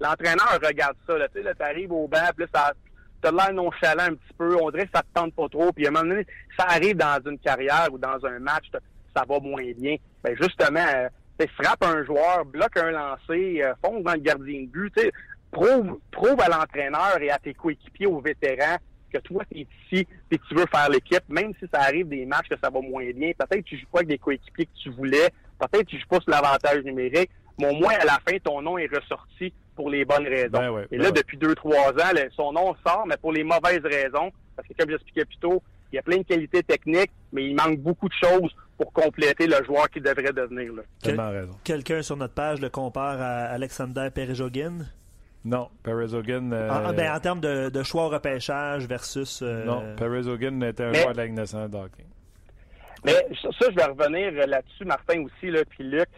L'entraîneur 0.00 0.58
regarde 0.62 0.96
ça. 1.06 1.14
Tu 1.34 1.42
sais, 1.42 1.62
arrives 1.62 1.92
au 1.92 2.08
banc, 2.08 2.30
puis 2.36 2.46
ça 2.52 2.72
t'as 3.22 3.30
l'air 3.30 3.54
nonchalant 3.54 4.02
un 4.02 4.14
petit 4.14 4.34
peu. 4.36 4.54
On 4.60 4.70
dirait 4.70 4.84
que 4.84 4.92
ça 4.94 5.02
te 5.02 5.08
tente 5.14 5.34
pas 5.34 5.48
trop. 5.48 5.72
Puis 5.72 5.86
à 5.86 5.88
un 5.88 5.92
moment 5.92 6.08
donné, 6.10 6.26
ça 6.58 6.66
arrive 6.68 6.96
dans 6.96 7.18
une 7.24 7.38
carrière 7.38 7.88
ou 7.90 7.96
dans 7.96 8.22
un 8.26 8.38
match, 8.38 8.66
ça 9.16 9.24
va 9.26 9.40
moins 9.40 9.72
bien. 9.78 9.96
Ben 10.22 10.36
justement, 10.38 10.84
tu 11.38 11.48
frappe 11.48 11.82
un 11.84 12.04
joueur, 12.04 12.44
bloque 12.44 12.76
un 12.76 12.90
lancer, 12.90 13.62
fonce 13.82 14.02
dans 14.02 14.12
le 14.12 14.18
gardien 14.18 14.60
de 14.62 14.66
but. 14.66 14.92
Prouve, 15.52 16.00
prouve 16.10 16.38
à 16.40 16.48
l'entraîneur 16.48 17.16
et 17.22 17.30
à 17.30 17.38
tes 17.38 17.54
coéquipiers, 17.54 18.08
aux 18.08 18.20
vétérans, 18.20 18.76
que 19.18 19.22
toi, 19.22 19.42
tu 19.50 19.60
es 19.60 19.66
ici 19.86 20.06
et 20.30 20.38
que 20.38 20.44
tu 20.48 20.54
veux 20.54 20.66
faire 20.66 20.88
l'équipe, 20.88 21.22
même 21.28 21.52
si 21.60 21.66
ça 21.72 21.80
arrive 21.82 22.08
des 22.08 22.26
matchs 22.26 22.48
que 22.48 22.56
ça 22.62 22.70
va 22.70 22.80
moins 22.80 23.08
bien. 23.12 23.32
Peut-être 23.38 23.62
que 23.62 23.68
tu 23.68 23.78
joues 23.78 23.86
pas 23.92 23.98
avec 23.98 24.08
des 24.08 24.18
coéquipiers 24.18 24.66
que 24.66 24.78
tu 24.82 24.90
voulais. 24.90 25.30
Peut-être 25.58 25.84
que 25.84 25.90
tu 25.90 25.98
joues 25.98 26.08
pas 26.08 26.20
sur 26.20 26.30
l'avantage 26.30 26.82
numérique. 26.84 27.30
Mais 27.58 27.68
au 27.70 27.74
moins, 27.74 27.94
à 27.94 28.04
la 28.04 28.18
fin, 28.26 28.36
ton 28.42 28.60
nom 28.60 28.78
est 28.78 28.92
ressorti 28.92 29.52
pour 29.76 29.90
les 29.90 30.04
bonnes 30.04 30.26
raisons. 30.26 30.58
Ben 30.58 30.70
ouais, 30.70 30.86
Et 30.90 30.96
ben 30.96 31.02
là, 31.02 31.08
ouais. 31.08 31.12
depuis 31.12 31.36
deux, 31.36 31.54
trois 31.54 31.90
ans, 31.92 32.12
son 32.36 32.52
nom 32.52 32.74
sort, 32.86 33.04
mais 33.06 33.16
pour 33.16 33.32
les 33.32 33.44
mauvaises 33.44 33.84
raisons. 33.84 34.32
Parce 34.56 34.66
que 34.68 34.74
comme 34.74 34.90
j'expliquais 34.90 35.24
plus 35.24 35.38
tôt, 35.38 35.62
il 35.92 35.96
y 35.96 35.98
a 35.98 36.02
plein 36.02 36.18
de 36.18 36.22
qualités 36.22 36.62
techniques, 36.62 37.12
mais 37.32 37.44
il 37.44 37.54
manque 37.54 37.78
beaucoup 37.78 38.08
de 38.08 38.14
choses 38.14 38.54
pour 38.76 38.92
compléter 38.92 39.46
le 39.46 39.64
joueur 39.64 39.88
qu'il 39.88 40.02
devrait 40.02 40.32
devenir. 40.32 40.72
Raison. 41.04 41.52
Quelqu'un 41.62 42.02
sur 42.02 42.16
notre 42.16 42.34
page 42.34 42.60
le 42.60 42.68
compare 42.68 43.20
à 43.20 43.44
Alexander 43.44 44.08
Perejogin. 44.12 44.86
Non, 45.44 45.68
Perez 45.82 46.14
Hogan. 46.14 46.52
euh, 46.52 46.70
En, 46.70 46.92
ben, 46.94 47.12
en 47.14 47.20
termes 47.20 47.40
de, 47.40 47.68
de 47.68 47.82
choix 47.82 48.06
au 48.06 48.08
repêchage 48.08 48.86
versus. 48.86 49.42
euh, 49.42 49.64
Non, 49.64 49.94
Perez 49.96 50.26
Hogan 50.26 50.62
était 50.62 50.84
un 50.84 50.90
Mais- 50.90 51.00
joueur 51.02 51.12
de 51.12 51.18
la 51.18 51.24
Ligue 51.26 51.34
nationale 51.34 51.70
de 51.70 51.76
hockey. 51.76 52.04
Mais 53.04 53.12
ça, 53.42 53.48
ça, 53.60 53.66
je 53.70 53.74
vais 53.76 53.84
revenir 53.84 54.46
là-dessus, 54.46 54.84
Martin 54.86 55.22
aussi, 55.24 55.50
là, 55.50 55.60
puis 55.68 55.84
Luc. 55.84 56.08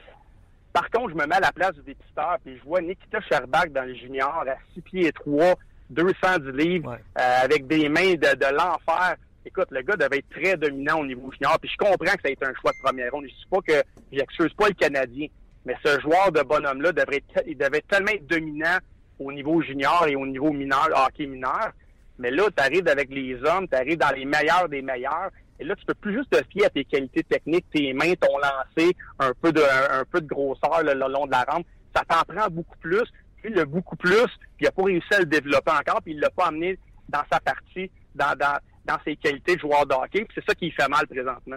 Par 0.73 0.89
contre, 0.91 1.11
je 1.11 1.15
me 1.17 1.27
mets 1.27 1.35
à 1.37 1.41
la 1.41 1.53
place 1.53 1.73
du 1.75 1.83
dépisteur, 1.83 2.37
puis 2.45 2.57
je 2.59 2.63
vois 2.63 2.81
Nikita 2.81 3.21
Sherbak 3.23 3.73
dans 3.73 3.83
les 3.83 3.97
juniors 3.97 4.45
à 4.47 4.55
6 4.75 4.83
pieds 4.83 5.11
3, 5.13 5.55
210 5.91 6.53
livres, 6.53 6.91
Ouais. 6.93 6.99
euh, 7.19 7.39
avec 7.45 7.67
des 7.67 7.89
mains 7.89 8.13
de, 8.15 8.35
de 8.37 8.55
l'enfer. 8.55 9.17
Écoute, 9.45 9.69
le 9.71 9.83
gars 9.83 9.97
devait 9.97 10.19
être 10.19 10.29
très 10.31 10.57
dominant 10.57 11.01
au 11.01 11.07
niveau 11.07 11.33
junior, 11.33 11.59
puis 11.61 11.71
je 11.71 11.77
comprends 11.77 11.97
que 12.15 12.23
ça 12.23 12.29
a 12.29 12.31
été 12.31 12.45
un 12.45 12.53
choix 12.61 12.71
de 12.73 12.79
première 12.83 13.11
ronde. 13.11 13.25
Je 13.27 13.33
ne 13.33 13.37
dis 13.37 13.47
pas 13.51 13.61
que 13.67 13.83
j'excuse 14.13 14.53
pas 14.55 14.69
le 14.69 14.75
Canadien, 14.75 15.27
mais 15.65 15.75
ce 15.85 15.99
joueur 16.01 16.31
de 16.31 16.43
bonhomme-là 16.43 16.93
devrait 16.93 17.17
être, 17.17 17.43
il 17.47 17.57
devait 17.57 17.83
tellement 17.89 18.13
être 18.13 18.27
dominant 18.27 18.79
au 19.19 19.33
niveau 19.33 19.61
junior 19.63 20.07
et 20.07 20.17
au 20.17 20.27
niveau 20.27 20.53
mineur, 20.53 20.89
hockey 20.95 21.27
mineur. 21.27 21.73
Mais 22.19 22.31
là, 22.31 22.45
tu 22.55 22.63
arrives 22.63 22.89
avec 22.89 23.11
les 23.11 23.37
hommes, 23.45 23.69
tu 23.69 23.75
arrives 23.75 23.99
dans 23.99 24.15
les 24.15 24.25
meilleurs 24.25 24.69
des 24.69 24.83
meilleurs. 24.83 25.31
Et 25.59 25.65
là, 25.65 25.75
tu 25.75 25.85
peux 25.87 25.95
plus 25.95 26.15
juste 26.15 26.31
te 26.31 26.43
fier 26.51 26.67
à 26.67 26.71
tes 26.71 26.85
qualités 26.85 27.23
techniques, 27.23 27.67
tes 27.73 27.93
mains, 27.93 28.15
ton 28.15 28.37
lancer, 28.39 28.95
un 29.19 29.33
peu 29.41 29.53
de, 29.53 29.63
un, 29.63 30.05
peu 30.05 30.21
de 30.21 30.27
grosseur 30.27 30.83
le, 30.83 30.93
le 30.93 31.13
long 31.13 31.27
de 31.27 31.31
la 31.31 31.45
rampe. 31.45 31.67
Ça 31.95 32.03
t'en 32.07 32.23
prend 32.23 32.49
beaucoup 32.51 32.77
plus. 32.79 33.05
Puis 33.43 33.53
il 33.53 33.59
a 33.59 33.65
beaucoup 33.65 33.97
plus, 33.97 34.27
puis 34.57 34.61
il 34.61 34.65
n'a 34.65 34.71
pas 34.71 34.83
réussi 34.83 35.15
à 35.15 35.21
le 35.21 35.27
développer 35.27 35.71
encore, 35.71 36.03
puis 36.03 36.13
il 36.13 36.21
l'a 36.21 36.31
pas 36.31 36.47
amené 36.47 36.79
dans 37.09 37.23
sa 37.31 37.39
partie, 37.41 37.91
dans, 38.15 38.35
dans, 38.37 38.59
dans 38.85 38.99
ses 39.05 39.17
qualités 39.17 39.57
de 39.57 39.61
joueur 39.61 39.87
de 39.87 39.95
hockey. 39.95 40.27
C'est 40.35 40.45
ça 40.45 40.55
qui 40.55 40.71
fait 40.71 40.89
mal 40.89 41.07
présentement. 41.07 41.57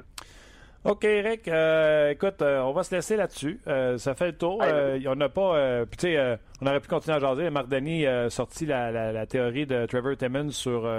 OK, 0.85 1.03
Eric. 1.03 1.47
euh, 1.49 2.11
écoute, 2.11 2.41
euh, 2.41 2.61
on 2.61 2.71
va 2.71 2.83
se 2.83 2.95
laisser 2.95 3.17
là-dessus. 3.17 3.59
Euh, 3.67 3.97
ça 3.97 4.15
fait 4.15 4.27
le 4.27 4.37
tour. 4.37 4.59
Ouais, 4.59 4.67
Euh, 4.71 4.99
on 5.07 5.15
n'a 5.15 5.27
pas. 5.27 5.85
Puis, 5.85 5.97
tu 5.97 6.07
sais, 6.07 6.37
on 6.61 6.67
aurait 6.67 6.79
pu 6.79 6.87
continuer 6.87 7.17
à 7.17 7.19
jaser. 7.19 7.49
Marc 7.49 7.67
Denis 7.67 8.05
a 8.07 8.29
sorti 8.29 8.65
la, 8.65 8.89
la- 8.91 9.11
la 9.11 9.25
théorie 9.25 9.65
de 9.65 9.85
Trevor 9.87 10.15
Timmons 10.15 10.51
sur 10.51 10.89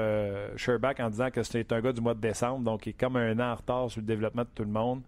Sherbach 0.56 1.00
en 1.00 1.08
disant 1.08 1.30
que 1.30 1.42
c'est 1.42 1.72
un 1.72 1.80
gars 1.80 1.92
du 1.92 2.00
mois 2.02 2.14
de 2.14 2.20
décembre, 2.20 2.60
donc 2.60 2.86
il 2.86 2.90
est 2.90 2.92
comme 3.00 3.16
un 3.16 3.38
an 3.40 3.52
en 3.52 3.54
retard 3.54 3.90
sur 3.90 4.00
le 4.02 4.06
développement 4.06 4.42
de 4.42 4.48
tout 4.54 4.64
le 4.64 4.70
monde. 4.70 5.00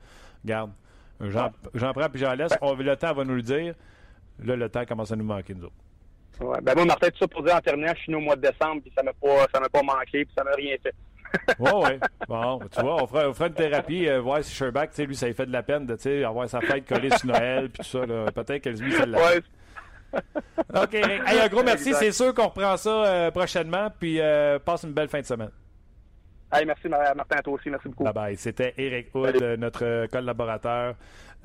Regarde, 0.43 0.71
j'en 1.21 1.51
j'en 1.75 1.93
prends 1.93 2.09
puis 2.09 2.21
j'en 2.21 2.33
laisse. 2.35 2.53
On- 2.63 2.75
le 2.75 2.97
temps 2.97 3.13
va 3.13 3.25
nous 3.25 3.35
le 3.37 3.43
dire. 3.43 3.75
Là, 4.43 4.57
le 4.57 4.69
temps 4.71 4.85
commence 4.87 5.13
à 5.13 5.17
nous 5.17 5.25
manquer, 5.25 5.55
nous 5.55 5.65
autres. 5.67 5.75
Ouais. 6.41 6.59
Ben 6.63 6.75
moi, 6.75 6.87
Martin, 6.87 7.09
tout 7.11 7.19
ça 7.19 7.29
pour 7.29 7.43
dire 7.43 7.55
en 7.55 7.61
terminant, 7.61 7.93
je 7.95 8.01
suis 8.01 8.11
né 8.11 8.17
au 8.17 8.21
mois 8.21 8.35
de 8.37 8.41
décembre, 8.41 8.81
puis 8.83 8.91
ça 8.97 9.03
m'a 9.03 9.13
pas, 9.13 9.47
ça 9.55 9.61
m'a 9.61 9.69
pas 9.69 9.83
manqué, 9.83 10.25
puis 10.25 10.31
ça 10.37 10.43
m'a 10.43 10.51
rien 10.53 10.75
fait. 10.83 10.95
Ouais, 11.59 11.73
ouais. 11.73 12.01
Bon, 12.29 12.61
tu 12.75 12.81
vois, 12.81 13.03
on 13.03 13.07
fera, 13.07 13.29
on 13.29 13.33
fera 13.35 13.47
une 13.49 13.55
thérapie, 13.55 14.09
euh, 14.09 14.21
voir 14.21 14.43
si 14.45 14.55
Sherbach, 14.55 14.89
tu 14.91 14.95
sais, 14.97 15.07
lui, 15.07 15.17
ça 15.17 15.27
lui 15.27 15.35
fait 15.35 15.47
de 15.47 15.53
la 15.53 15.63
peine 15.63 15.87
de, 15.87 15.95
tu 15.97 16.03
sais, 16.03 16.25
avoir 16.25 16.49
sa 16.49 16.61
fête 16.61 16.87
collée 16.87 17.11
sur 17.11 17.27
Noël, 17.29 17.71
puis 17.71 17.83
tout 17.83 17.99
ça. 17.99 18.07
Peut-être 18.33 18.63
que 18.65 18.69
lui, 18.71 18.93
ça 18.93 19.07
l'a. 19.07 19.19
Ouais, 19.19 19.43
OK. 20.75 20.95
Hey, 20.95 21.41
un 21.41 21.49
gros 21.49 21.63
merci. 21.63 21.95
C'est 21.95 22.13
sûr 22.13 22.35
qu'on 22.35 22.49
reprend 22.49 22.77
ça 22.77 22.91
euh, 22.91 23.31
prochainement. 23.31 23.89
Puis 23.99 24.21
euh, 24.21 24.59
passe 24.59 24.83
une 24.83 24.93
belle 24.93 25.09
fin 25.09 25.21
de 25.21 25.27
semaine. 25.27 25.51
Hey, 26.53 26.67
merci 26.67 26.87
Martin, 26.87 27.37
à 27.37 27.43
toi 27.43 27.55
aussi, 27.55 27.71
merci 27.71 27.89
beaucoup. 27.89 28.05
Bye 28.05 28.13
bye. 28.13 28.37
C'était 28.37 28.75
Eric 28.77 29.09
Hood, 29.15 29.39
Salut. 29.39 29.59
notre 29.59 30.07
collaborateur 30.09 30.97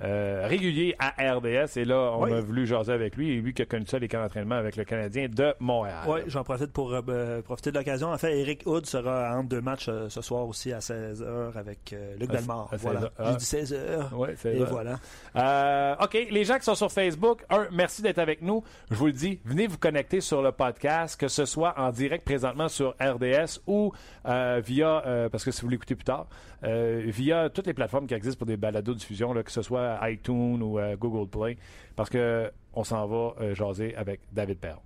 euh, 0.04 0.46
régulier 0.48 0.96
à 1.00 1.10
RDS. 1.34 1.78
Et 1.78 1.86
là, 1.86 2.12
on 2.14 2.24
Oui. 2.26 2.34
a 2.34 2.40
voulu 2.42 2.68
jaser 2.68 2.92
avec 2.94 3.16
lui. 3.16 3.32
Et 3.32 3.42
lui 3.42 3.54
qui 3.54 3.62
a 3.64 3.66
connu 3.66 3.86
ça, 3.88 3.98
les 4.00 4.08
camps 4.08 4.22
d'entraînement 4.22 4.56
avec 4.56 4.76
le 4.76 4.84
Canadien 4.84 5.28
de 5.28 5.54
Montréal. 5.60 6.04
Oui, 6.08 6.20
j'en 6.28 6.44
profite 6.44 6.72
pour 6.72 6.94
euh, 6.94 7.02
euh, 7.10 7.42
profiter 7.42 7.72
de 7.72 7.78
l'occasion. 7.78 8.12
En 8.12 8.18
fait, 8.18 8.38
Eric 8.40 8.64
Hood 8.66 8.86
sera 8.86 9.36
entre 9.36 9.50
deux 9.50 9.62
matchs 9.62 9.88
euh, 9.90 10.08
ce 10.10 10.22
soir 10.22 10.48
aussi 10.48 10.72
à 10.72 10.80
16h 10.80 11.58
avec 11.58 11.96
Luc 12.20 12.30
Bellemare. 12.30 12.70
Voilà. 12.74 13.02
16h. 13.02 13.12
J'ai 13.32 13.36
dit 13.38 13.74
16h. 13.74 14.14
Ouais, 14.14 14.36
c'est 14.38 14.56
Et 14.56 14.64
voilà. 14.64 15.98
OK, 16.02 16.14
les 16.30 16.44
gens 16.44 16.58
qui 16.58 16.64
sont 16.66 16.76
sur 16.76 16.92
Facebook, 16.92 17.44
un, 17.50 17.68
merci 17.72 18.02
d'être 18.02 18.20
avec 18.20 18.42
nous. 18.42 18.64
Je 18.92 18.96
vous 18.96 19.08
le 19.08 19.14
dis, 19.14 19.40
venez 19.46 19.68
vous 19.68 19.78
connecter 19.78 20.22
sur 20.22 20.42
le 20.42 20.52
podcast, 20.52 21.20
que 21.20 21.28
ce 21.28 21.46
soit 21.46 21.74
en 21.78 21.90
direct 21.92 22.24
présentement 22.26 22.68
sur 22.68 22.96
RDS 23.02 23.62
ou 23.68 23.92
via, 24.26 25.28
parce 25.32 25.44
que 25.44 25.52
si 25.52 25.62
vous 25.62 25.70
l'écoutez 25.70 25.96
plus 25.96 26.06
tard, 26.06 26.28
via 26.64 27.50
toutes 27.50 27.68
les 27.68 27.74
plateformes 27.74 28.08
qui 28.08 28.14
existent 28.14 28.38
pour 28.40 28.48
des 28.48 28.58
balados 28.58 28.94
diffusion, 28.94 29.34
là, 29.34 29.44
que 29.44 29.52
ce 29.52 29.62
soit 29.62 29.87
iTunes 30.04 30.62
ou 30.62 30.80
euh, 30.80 30.96
Google 30.96 31.30
Play, 31.30 31.58
parce 31.96 32.10
que 32.10 32.52
on 32.74 32.84
s'en 32.84 33.08
va 33.08 33.34
euh, 33.42 33.56
jaser 33.56 33.96
avec 33.96 34.22
David 34.32 34.60
Perron. 34.60 34.82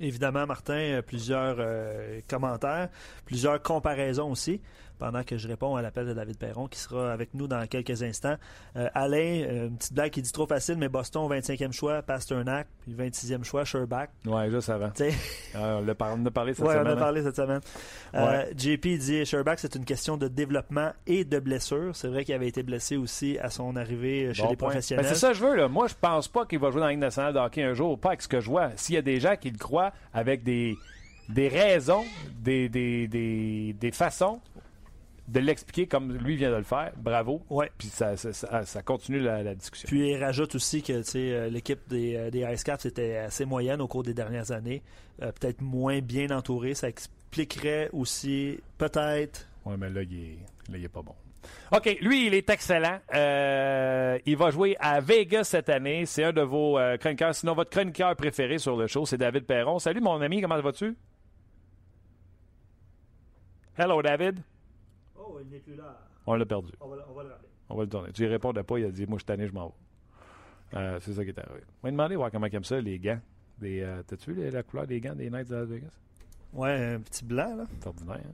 Évidemment, 0.00 0.46
Martin, 0.46 0.74
euh, 0.74 1.02
plusieurs 1.02 1.56
euh, 1.58 2.20
commentaires, 2.28 2.88
plusieurs 3.24 3.62
comparaisons 3.62 4.30
aussi, 4.30 4.60
pendant 4.98 5.22
que 5.24 5.36
je 5.36 5.48
réponds 5.48 5.76
à 5.76 5.82
l'appel 5.82 6.06
de 6.06 6.12
David 6.14 6.38
Perron, 6.38 6.68
qui 6.68 6.78
sera 6.78 7.12
avec 7.12 7.34
nous 7.34 7.46
dans 7.48 7.66
quelques 7.66 8.02
instants. 8.02 8.36
Euh, 8.76 8.88
Alain, 8.94 9.18
euh, 9.48 9.68
une 9.68 9.76
petite 9.76 9.92
blague 9.94 10.10
qui 10.12 10.22
dit 10.22 10.32
trop 10.32 10.46
facile, 10.46 10.76
mais 10.76 10.88
Boston, 10.88 11.28
25e 11.28 11.72
choix, 11.72 12.02
Pasternak, 12.02 12.66
puis 12.82 12.94
26e 12.94 13.42
choix, 13.44 13.64
Sherbach. 13.64 14.08
Ouais, 14.26 14.50
juste 14.50 14.68
avant. 14.70 14.90
Euh, 15.56 15.78
on, 15.80 15.84
l'a 15.84 15.94
par- 15.94 16.16
parlé 16.32 16.52
cette 16.52 16.64
ouais, 16.64 16.74
on 16.74 16.78
semaine. 16.80 16.86
a 16.88 16.92
hein. 16.92 16.96
parlé 16.96 17.22
cette 17.22 17.36
semaine. 17.36 17.60
Ouais. 18.12 18.20
Euh, 18.20 18.52
JP 18.56 18.86
dit 18.98 19.24
Sherbach, 19.24 19.58
c'est 19.58 19.76
une 19.76 19.84
question 19.84 20.16
de 20.16 20.26
développement 20.26 20.90
et 21.06 21.24
de 21.24 21.38
blessure. 21.38 21.94
C'est 21.94 22.08
vrai 22.08 22.24
qu'il 22.24 22.34
avait 22.34 22.48
été 22.48 22.64
blessé 22.64 22.96
aussi 22.96 23.38
à 23.38 23.50
son 23.50 23.76
arrivée 23.76 24.34
chez 24.34 24.42
Bon 24.42 24.50
les 24.50 24.56
point. 24.56 24.68
professionnels. 24.70 25.04
Ben, 25.04 25.12
c'est 25.14 25.18
ça 25.20 25.28
que 25.28 25.34
je 25.34 25.44
veux. 25.44 25.54
Là. 25.54 25.68
Moi, 25.68 25.86
je 25.86 25.94
pense 26.00 26.26
pas 26.26 26.44
qu'il 26.44 26.58
va 26.58 26.70
jouer 26.72 26.80
dans 26.80 26.86
la 26.86 26.92
Ligue 26.92 27.00
nationale 27.00 27.32
de 27.34 27.38
hockey 27.38 27.62
un 27.62 27.74
jour, 27.74 27.96
pas 28.00 28.08
avec 28.10 28.22
ce 28.22 28.28
que 28.28 28.40
je 28.40 28.50
vois. 28.50 28.70
S'il 28.74 28.96
y 28.96 28.98
a 28.98 29.02
des 29.02 29.20
gens 29.20 29.36
qui 29.36 29.50
le 29.50 29.58
croient 29.58 29.92
avec 30.12 30.42
des, 30.42 30.74
des 31.28 31.46
raisons, 31.48 32.04
des, 32.40 32.68
des, 32.68 33.06
des, 33.06 33.74
des 33.78 33.92
façons 33.92 34.40
de 35.28 35.40
l'expliquer 35.40 35.86
comme 35.86 36.12
lui 36.12 36.36
vient 36.36 36.50
de 36.50 36.56
le 36.56 36.62
faire, 36.64 36.92
bravo. 36.96 37.42
Ouais. 37.48 37.70
Puis 37.78 37.88
ça, 37.88 38.16
ça, 38.16 38.32
ça- 38.32 38.64
ça 38.66 38.82
continue 38.82 39.20
la, 39.20 39.42
la 39.42 39.54
discussion. 39.54 39.86
Puis 39.88 40.10
il 40.10 40.22
rajoute 40.22 40.54
aussi 40.54 40.82
que 40.82 41.02
euh, 41.16 41.48
l'équipe 41.48 41.80
des, 41.88 42.14
euh, 42.16 42.30
des 42.30 42.40
Ice 42.52 42.62
Caps 42.62 42.84
était 42.84 43.16
assez 43.16 43.44
moyenne 43.46 43.80
au 43.80 43.88
cours 43.88 44.02
des 44.02 44.12
dernières 44.14 44.52
années. 44.52 44.82
Euh, 45.22 45.32
peut-être 45.32 45.62
moins 45.62 46.00
bien 46.00 46.30
entourée. 46.30 46.74
Ça 46.74 46.88
expliquerait 46.88 47.88
aussi, 47.92 48.60
peut-être. 48.78 49.48
Ouais, 49.64 49.76
mais 49.78 49.88
là, 49.88 50.02
il 50.02 50.14
est, 50.14 50.38
là, 50.70 50.76
il 50.78 50.84
est 50.84 50.88
pas 50.88 51.02
bon. 51.02 51.14
OK, 51.72 51.98
lui, 52.00 52.26
il 52.26 52.34
est 52.34 52.48
excellent. 52.50 52.98
Euh, 53.14 54.18
il 54.26 54.36
va 54.36 54.50
jouer 54.50 54.76
à 54.80 55.00
Vegas 55.00 55.44
cette 55.44 55.68
année. 55.68 56.04
C'est 56.06 56.24
un 56.24 56.32
de 56.32 56.40
vos 56.42 56.78
euh, 56.78 56.96
chroniqueurs. 56.98 57.34
Sinon, 57.34 57.54
votre 57.54 57.70
chroniqueur 57.70 58.14
préféré 58.16 58.58
sur 58.58 58.76
le 58.76 58.86
show, 58.86 59.04
c'est 59.06 59.18
David 59.18 59.44
Perron. 59.44 59.78
Salut, 59.78 60.00
mon 60.00 60.20
ami, 60.20 60.40
comment 60.42 60.60
vas-tu? 60.60 60.94
Hello, 63.76 64.00
David. 64.02 64.40
Oh, 65.26 65.38
il 65.42 65.48
n'est 65.50 65.58
plus 65.58 65.74
là. 65.74 65.98
On 66.26 66.34
l'a 66.34 66.44
perdu. 66.46 66.70
On 66.80 66.88
va, 66.88 66.96
le 66.96 67.02
rappeler. 67.02 67.48
On 67.68 67.76
va 67.76 67.82
le 67.84 67.88
tourner. 67.88 68.12
Tu 68.12 68.22
lui 68.22 68.28
répondais 68.28 68.62
pas, 68.62 68.78
il 68.78 68.84
a 68.86 68.90
dit 68.90 69.06
Moi, 69.06 69.16
je 69.18 69.20
suis 69.20 69.26
tanné, 69.26 69.46
je 69.46 69.52
m'en 69.52 69.68
vais. 69.68 69.74
Euh, 70.78 70.98
c'est 71.00 71.12
ça 71.14 71.22
qui 71.24 71.30
est 71.30 71.38
arrivé. 71.38 71.60
On 71.82 71.82
va 71.84 71.88
lui 71.90 71.92
demander 71.96 72.16
voir 72.16 72.30
comment 72.30 72.46
il 72.46 72.54
aime 72.54 72.64
ça, 72.64 72.80
les 72.80 72.98
gants. 72.98 73.20
Des, 73.58 73.80
euh, 73.82 74.02
T'as-tu 74.06 74.32
vu 74.32 74.42
les- 74.42 74.50
la 74.50 74.62
couleur 74.62 74.86
des 74.86 75.00
gants 75.00 75.14
des 75.14 75.30
Knights 75.30 75.48
de 75.48 75.54
Las 75.56 75.68
Vegas? 75.68 75.90
Ouais, 76.52 76.94
un 76.94 77.00
petit 77.00 77.24
blanc, 77.24 77.54
là. 77.56 77.64
C'est 77.80 77.86
ordinaire. 77.86 78.16
Hein? 78.16 78.32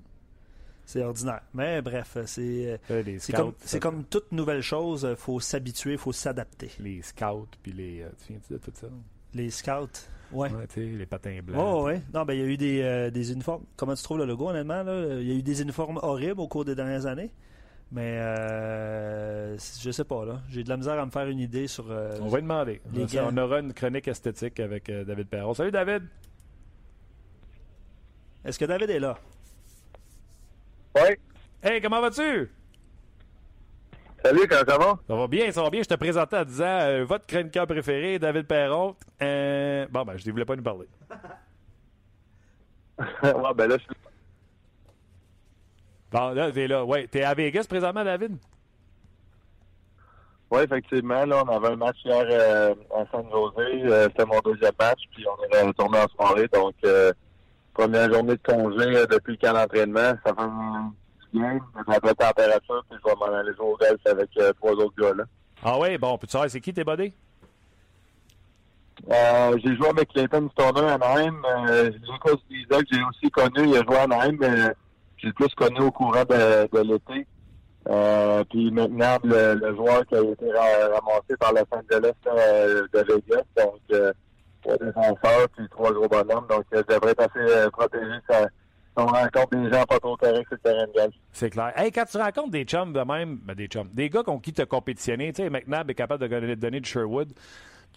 C'est 0.86 1.02
ordinaire. 1.04 1.42
Mais 1.54 1.82
bref, 1.82 2.16
c'est. 2.26 2.78
euh, 2.90 3.18
comme, 3.34 3.54
comme 3.80 4.04
toute 4.04 4.32
nouvelle 4.32 4.62
chose, 4.62 5.06
il 5.08 5.16
faut 5.16 5.38
s'habituer, 5.40 5.92
il 5.92 5.98
faut 5.98 6.12
s'adapter. 6.12 6.70
Les 6.80 7.02
scouts, 7.02 7.46
puis 7.62 7.72
les. 7.72 8.02
euh, 8.02 8.08
tu 8.26 8.32
viens-tu 8.32 8.52
de 8.54 8.58
tout 8.58 8.72
ça? 8.74 8.88
Les 9.34 9.50
scouts, 9.50 9.86
ouais. 10.32 10.50
Ouais, 10.52 10.66
tu 10.66 10.74
sais, 10.74 10.96
les 10.96 11.06
patins 11.06 11.38
blancs. 11.42 11.60
Oh, 11.64 11.84
ouais. 11.84 12.02
Non, 12.14 12.24
ben, 12.24 12.34
il 12.34 12.40
y 12.40 12.42
a 12.42 12.46
eu 12.46 12.56
des, 12.56 12.82
euh, 12.82 13.10
des 13.10 13.32
uniformes. 13.32 13.64
Comment 13.76 13.94
tu 13.94 14.02
trouves 14.02 14.18
le 14.18 14.24
logo, 14.26 14.48
honnêtement? 14.48 14.82
Là? 14.82 15.18
Il 15.20 15.28
y 15.28 15.32
a 15.32 15.34
eu 15.34 15.42
des 15.42 15.62
uniformes 15.62 15.98
horribles 16.02 16.40
au 16.40 16.48
cours 16.48 16.64
des 16.64 16.74
dernières 16.74 17.06
années. 17.06 17.30
Mais, 17.92 18.18
euh, 18.20 19.56
je 19.58 19.90
sais 19.90 20.04
pas, 20.04 20.24
là. 20.24 20.40
J'ai 20.48 20.62
de 20.62 20.68
la 20.68 20.76
misère 20.76 20.98
à 20.98 21.04
me 21.04 21.10
faire 21.10 21.26
une 21.26 21.40
idée 21.40 21.66
sur. 21.66 21.90
euh, 21.90 22.16
On 22.20 22.28
va 22.28 22.40
demander. 22.40 22.80
Les 22.92 23.18
on 23.20 23.36
aura 23.36 23.58
une 23.60 23.72
chronique 23.74 24.06
esthétique 24.06 24.60
avec 24.60 24.88
euh, 24.88 25.04
David 25.04 25.26
Perron. 25.26 25.54
Salut, 25.54 25.72
David. 25.72 26.04
Est-ce 28.44 28.58
que 28.58 28.64
David 28.64 28.90
est 28.90 29.00
là? 29.00 29.18
Oui. 30.96 31.16
Hey, 31.62 31.80
comment 31.80 32.00
vas-tu? 32.00 32.48
Salut, 34.22 34.46
comment 34.48 34.62
ça 34.68 34.78
va? 34.78 34.98
Ça 35.08 35.14
va 35.16 35.26
bien, 35.28 35.50
ça 35.50 35.62
va 35.62 35.70
bien. 35.70 35.82
Je 35.82 35.88
te 35.88 35.94
présentais 35.94 36.36
en 36.38 36.44
disant 36.44 36.64
euh, 36.66 37.04
votre 37.04 37.26
chroniqueur 37.26 37.66
préféré, 37.66 38.18
David 38.18 38.46
Perron. 38.46 38.94
Euh, 39.22 39.86
Bon, 39.90 40.04
ben, 40.04 40.16
je 40.18 40.26
ne 40.26 40.32
voulais 40.32 40.44
pas 40.44 40.56
nous 40.56 40.62
parler. 40.62 40.86
ouais, 42.98 43.54
ben 43.54 43.66
là, 43.66 43.76
je 43.78 43.84
Bon, 46.12 46.30
là, 46.30 46.50
t'es 46.52 46.66
là. 46.66 46.84
Ouais, 46.84 47.06
t'es 47.06 47.22
à 47.22 47.32
Vegas 47.34 47.64
présentement, 47.68 48.04
David? 48.04 48.36
Oui, 50.50 50.62
effectivement. 50.62 51.24
Là, 51.24 51.42
on 51.46 51.56
avait 51.56 51.68
un 51.68 51.76
match 51.76 51.96
hier 52.04 52.24
euh, 52.28 52.74
à 52.94 53.06
San 53.10 53.24
Jose. 53.30 53.54
Euh, 53.58 54.08
C'était 54.08 54.26
mon 54.26 54.40
deuxième 54.40 54.72
match, 54.78 54.98
puis 55.12 55.24
on 55.26 55.56
est 55.56 55.62
retourné 55.62 55.98
en 55.98 56.08
soirée. 56.08 56.48
Donc, 56.52 56.74
première 57.72 58.12
journée 58.12 58.34
de 58.36 58.42
congé 58.42 59.06
depuis 59.06 59.38
le 59.40 59.46
camp 59.46 59.54
d'entraînement. 59.54 60.12
Ça 60.26 60.34
fait 60.34 60.42
bien, 61.32 61.58
la 61.86 62.00
bonne 62.00 62.14
température, 62.14 62.84
puis 62.88 62.98
je 63.02 63.08
vais 63.08 63.16
m'en 63.16 63.36
aller 63.36 63.54
jouer 63.54 63.66
au 63.66 63.76
golf 63.76 64.00
avec 64.06 64.30
euh, 64.38 64.52
trois 64.54 64.72
autres 64.72 64.94
gars. 65.00 65.14
Là. 65.14 65.24
Ah 65.62 65.78
ouais, 65.78 65.98
bon, 65.98 66.16
peux-tu 66.18 66.32
savoir 66.32 66.50
c'est 66.50 66.60
qui 66.60 66.72
tes 66.72 66.84
buddies? 66.84 67.12
Euh, 69.10 69.58
j'ai 69.64 69.76
joué 69.76 69.88
avec 69.88 70.08
Clayton 70.10 70.48
Stoner 70.52 70.86
à 70.86 70.94
Anaheim. 70.94 71.42
Euh, 71.68 71.90
Lucas 71.90 72.40
Isaac, 72.50 72.86
j'ai 72.90 73.02
aussi 73.02 73.30
connu, 73.30 73.68
il 73.68 73.76
a 73.76 73.82
joué 73.82 73.96
à 73.96 74.02
Anaheim, 74.02 74.36
mais 74.38 74.74
j'ai 75.16 75.32
plus 75.32 75.54
connu 75.54 75.80
au 75.80 75.90
courant 75.90 76.24
de, 76.24 76.68
de 76.70 76.80
l'été. 76.80 77.26
Euh, 77.88 78.44
puis 78.50 78.70
maintenant, 78.70 79.16
le, 79.24 79.54
le, 79.54 79.74
joueur 79.74 80.04
qui 80.06 80.14
a 80.14 80.22
été 80.22 80.52
ramassé 80.52 81.36
par 81.38 81.52
Los 81.52 81.64
Angeles 81.70 82.12
euh, 82.26 82.86
de 82.92 82.98
Vegas, 83.00 83.42
donc 83.56 83.80
euh, 83.92 84.12
trois 84.62 84.76
défenseurs 84.76 85.48
puis 85.56 85.66
trois 85.70 85.90
gros 85.92 86.06
bonhommes, 86.06 86.46
donc 86.48 86.64
euh, 86.74 86.82
je 86.88 86.94
devrais 86.94 87.12
être 87.12 87.22
assez 87.22 87.70
protégé. 87.70 88.12
Ça, 88.28 88.46
on 88.96 89.06
rencontre 89.06 89.56
des 89.56 89.70
gens 89.70 89.84
pas 89.84 90.00
trop 90.00 90.16
corrects 90.16 90.48
sur 90.48 90.56
le 90.56 90.58
terrain 90.58 90.86
de 90.86 90.92
golf. 90.92 91.14
C'est 91.32 91.50
clair. 91.50 91.72
Hey, 91.76 91.92
quand 91.92 92.04
tu 92.04 92.18
rencontres 92.18 92.50
des 92.50 92.64
chums 92.64 92.92
de 92.92 93.00
même, 93.00 93.36
ben 93.42 93.54
des 93.54 93.66
chums, 93.66 93.88
des 93.92 94.10
gars 94.10 94.22
qui 94.42 94.52
te 94.52 94.62
compétitionner, 94.62 95.32
tu 95.32 95.42
sais, 95.42 95.50
McNabb 95.50 95.90
est 95.90 95.94
capable 95.94 96.28
de 96.28 96.54
donner 96.54 96.80
de 96.80 96.86
Sherwood. 96.86 97.32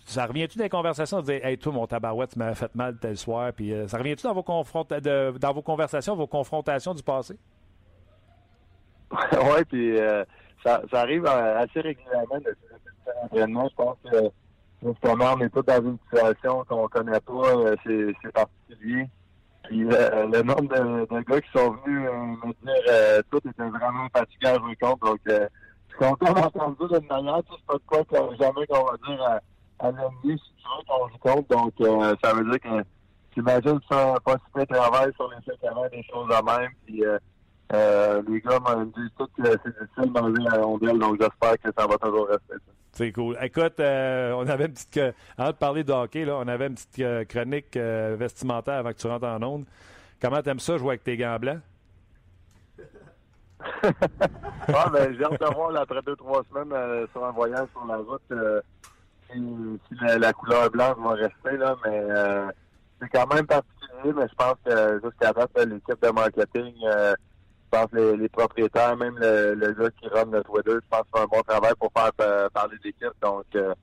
Ça 0.06 0.26
revient-tu 0.26 0.58
dans 0.58 0.66
les 0.66 0.70
conversations 0.70 1.22
de 1.22 1.26
dire 1.26 1.46
Hey, 1.46 1.58
toi, 1.58 1.72
mon 1.72 1.88
tabarouette, 1.88 2.32
tu 2.32 2.40
m'as 2.40 2.54
fait 2.56 2.74
mal 2.76 2.98
tel 2.98 3.18
soir? 3.18 3.54
Puis 3.54 3.74
ça 3.88 3.98
revient-tu 3.98 4.24
dans 4.24 4.34
vos, 4.34 4.44
de, 4.44 5.38
dans 5.38 5.54
vos 5.54 5.62
conversations, 5.62 6.16
vos 6.16 6.28
confrontations 6.28 6.94
du 6.94 7.04
passé? 7.04 7.38
oui, 9.32 9.64
puis 9.70 10.00
euh, 10.00 10.24
ça, 10.64 10.82
ça, 10.92 11.02
arrive 11.02 11.26
euh, 11.26 11.60
assez 11.60 11.82
régulièrement. 11.82 12.40
Je 13.32 13.76
pense 13.76 13.98
que 14.04 14.30
justement, 14.84 15.34
on 15.36 15.42
est 15.42 15.50
tous 15.50 15.64
dans 15.64 15.84
une 15.84 15.98
situation 16.06 16.64
qu'on 16.66 16.88
connaît 16.88 17.20
pas, 17.20 17.56
euh, 17.56 17.76
c'est 17.86 18.32
particulier. 18.32 19.08
Puis 19.63 19.80
le 19.80 20.41
nombre 20.43 20.63
de, 20.63 21.15
de, 21.15 21.21
gars 21.21 21.41
qui 21.41 21.52
sont 21.52 21.71
venus 21.86 22.10
me 22.43 22.54
dire 22.63 23.23
tout 23.32 23.38
était 23.38 23.69
vraiment 23.69 24.08
fatigué 24.13 24.47
à 24.47 24.60
jouer 24.60 24.76
contre. 24.76 25.06
Donc 25.06 25.19
je 25.26 25.47
suis 25.88 25.97
content 25.97 26.34
d'entendre 26.34 26.89
ça 26.91 26.99
d'une 26.99 27.08
manière. 27.08 27.41
C'est 27.49 27.65
pas 27.65 27.73
de 27.73 27.82
quoi 27.86 28.04
que 28.04 28.36
jamais 28.38 28.67
qu'on 28.67 28.86
va 28.86 28.97
dire 29.08 29.23
à, 29.23 29.39
à 29.80 29.91
l'ennemi 29.91 30.39
si 30.39 30.54
tu 30.58 30.63
veux 30.67 31.19
qu'on 31.19 31.36
contre. 31.36 31.47
Donc 31.49 31.73
ça 32.23 32.34
veut 32.34 32.43
dire 32.43 32.60
que 32.60 32.84
j'imagine 33.36 33.80
ça 33.89 34.15
pas 34.23 34.36
si 34.36 34.60
de 34.60 34.65
travail 34.65 35.12
sur 35.15 35.30
les 35.30 35.54
y 35.63 35.67
avait 35.67 35.89
des 35.89 36.04
choses 36.04 36.32
à 36.32 36.41
même. 36.41 36.71
Puis 36.86 37.04
euh, 37.73 38.21
les 38.28 38.41
gars 38.41 38.60
m'ont 38.60 38.86
dit 38.86 39.10
tout 39.17 39.28
que 39.36 39.43
c'est 39.43 39.80
difficile 39.80 40.13
d'enlever 40.13 40.43
la 40.43 40.62
rondelle, 40.62 40.99
donc 40.99 41.19
j'espère 41.19 41.58
que 41.58 41.69
ça 41.76 41.88
va 41.88 41.97
toujours 41.97 42.28
rester 42.28 42.54
C'est 42.94 43.12
cool. 43.12 43.36
Écoute, 43.42 43.80
euh, 43.80 44.34
on 44.34 44.48
avait 44.48 44.68
une 44.68 44.74
petite. 44.74 45.00
Avant 45.36 45.50
de 45.50 45.56
parler 45.56 45.84
de 45.84 45.92
hockey, 45.92 46.26
là, 46.26 46.38
on 46.38 46.48
avait 46.48 46.68
une 46.68 46.76
petite 46.76 47.00
euh, 47.00 47.26
chronique 47.26 47.76
euh, 47.76 48.16
vestimentaire 48.18 48.76
avant 48.76 48.92
que 48.92 48.98
tu 48.98 49.08
rentres 49.08 49.26
en 49.26 49.42
onde. 49.42 49.66
Comment 50.22 50.44
t'aimes 50.44 50.60
ça 50.60 50.78
jouer 50.78 50.90
avec 50.90 51.04
tes 51.04 51.18
gants 51.18 51.40
blancs? 51.40 51.60
ouais, 53.84 53.92
ben, 54.94 55.16
j'ai 55.18 55.24
hâte 55.24 55.42
de 55.42 55.56
voir 55.56 55.76
après 55.76 56.02
deux, 56.04 56.16
trois 56.16 56.44
semaines 56.52 57.08
sur 57.12 57.26
un 57.26 57.32
voyage 57.32 57.68
sur 57.72 57.86
la 57.86 57.98
route 57.98 58.22
si, 59.32 59.40
la, 60.20 60.34
couleur 60.34 60.70
blanche 60.70 60.98
va 60.98 61.14
rester, 61.14 61.58
là, 61.58 61.76
mais 61.86 62.04
c'est 63.02 63.10
quand 63.10 63.34
même 63.34 63.48
particulier, 63.48 64.14
mais 64.16 64.28
je 64.28 64.36
pense 64.36 64.56
que 64.66 65.02
jusqu'à 65.04 65.34
date, 65.34 65.50
l'équipe 65.66 66.02
de 66.02 66.10
marketing 66.12 66.74
pense 67.74 67.88
que 67.88 68.16
les, 68.16 68.30
propriétaires, 68.30 68.96
même 68.96 69.18
le, 69.18 69.56
le, 69.56 69.72
gars 69.74 69.90
qui 70.00 70.08
run 70.08 70.26
le 70.32 70.44
Twitter, 70.44 70.74
je 70.74 70.88
pense 70.90 71.04
font 71.12 71.24
un 71.24 71.26
bon 71.26 71.42
travail 71.42 71.74
pour 71.80 71.92
faire 71.92 72.12
euh, 72.22 72.50
parler 72.50 72.78
d'équipe. 72.84 73.08
Donc, 73.22 73.46
euh, 73.56 73.74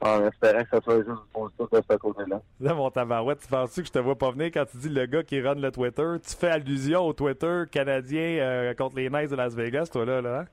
en 0.00 0.24
espérant 0.26 0.62
que 0.62 0.76
ce 0.76 0.80
soit 0.82 0.96
juste 0.96 1.22
positif 1.32 1.66
de 1.70 1.82
ce 1.90 1.96
côté-là. 1.96 2.40
Là, 2.60 2.74
mon 2.74 2.90
tabarouette, 2.90 3.40
tu 3.40 3.48
penses-tu 3.48 3.82
que 3.82 3.88
je 3.88 3.92
te 3.92 3.98
vois 3.98 4.16
pas 4.16 4.30
venir 4.30 4.50
quand 4.52 4.64
tu 4.64 4.78
dis 4.78 4.88
le 4.88 5.04
gars 5.06 5.22
qui 5.22 5.40
run 5.40 5.56
le 5.56 5.70
Twitter? 5.70 6.16
Tu 6.26 6.34
fais 6.34 6.50
allusion 6.50 7.00
au 7.06 7.12
Twitter 7.12 7.64
canadien 7.70 8.38
euh, 8.40 8.74
contre 8.74 8.96
les 8.96 9.10
Knights 9.10 9.30
de 9.30 9.36
Las 9.36 9.54
Vegas, 9.54 9.88
toi, 9.92 10.04
là, 10.04 10.22
là? 10.22 10.40
Hein? 10.40 10.46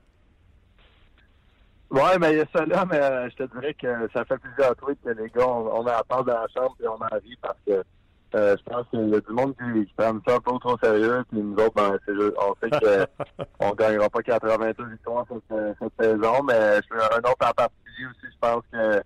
Ouais, 1.90 2.20
mais 2.20 2.34
il 2.34 2.38
y 2.40 2.42
a 2.42 2.46
ça 2.52 2.66
là, 2.66 2.86
mais 2.86 3.00
je 3.30 3.36
te 3.38 3.44
dirais 3.54 3.74
que 3.74 4.10
ça 4.12 4.26
fait 4.26 4.38
plusieurs 4.40 4.76
tweets 4.76 5.02
que 5.02 5.12
les 5.12 5.30
gars, 5.30 5.48
on, 5.48 5.80
on 5.80 5.88
à 5.88 6.04
part 6.04 6.26
dans 6.26 6.34
la 6.34 6.48
chambre 6.54 6.76
et 6.84 6.88
on 6.88 6.96
en 6.96 7.18
rit 7.24 7.38
parce 7.42 7.58
que 7.66 7.82
euh, 8.36 8.56
je 8.58 8.64
pense 8.72 8.86
qu'il 8.90 9.10
y 9.10 9.16
a 9.16 9.20
du 9.20 9.32
monde 9.32 9.56
qui, 9.56 9.86
qui 9.86 9.94
prend 9.94 10.14
ça 10.28 10.36
un 10.36 10.40
peu 10.40 10.60
trop 10.60 10.78
sérieux. 10.84 11.24
Puis 11.30 11.42
nous 11.42 11.54
autres, 11.54 11.74
ben, 11.76 11.98
c'est 12.06 12.14
juste, 12.14 12.34
on 12.38 12.54
sait 12.62 13.08
qu'on 13.60 13.70
ne 13.72 13.76
gagnera 13.76 14.10
pas 14.10 14.22
82 14.22 14.86
victoires 14.86 15.26
cette, 15.30 15.78
cette 15.80 15.94
saison. 16.00 16.44
Mais 16.44 16.80
je 16.90 16.96
un 16.96 17.20
autre 17.20 17.48
en 17.48 17.54
particulier 17.54 18.06
aussi, 18.10 18.32
je 18.32 18.40
pense 18.40 18.64
que 18.72 19.02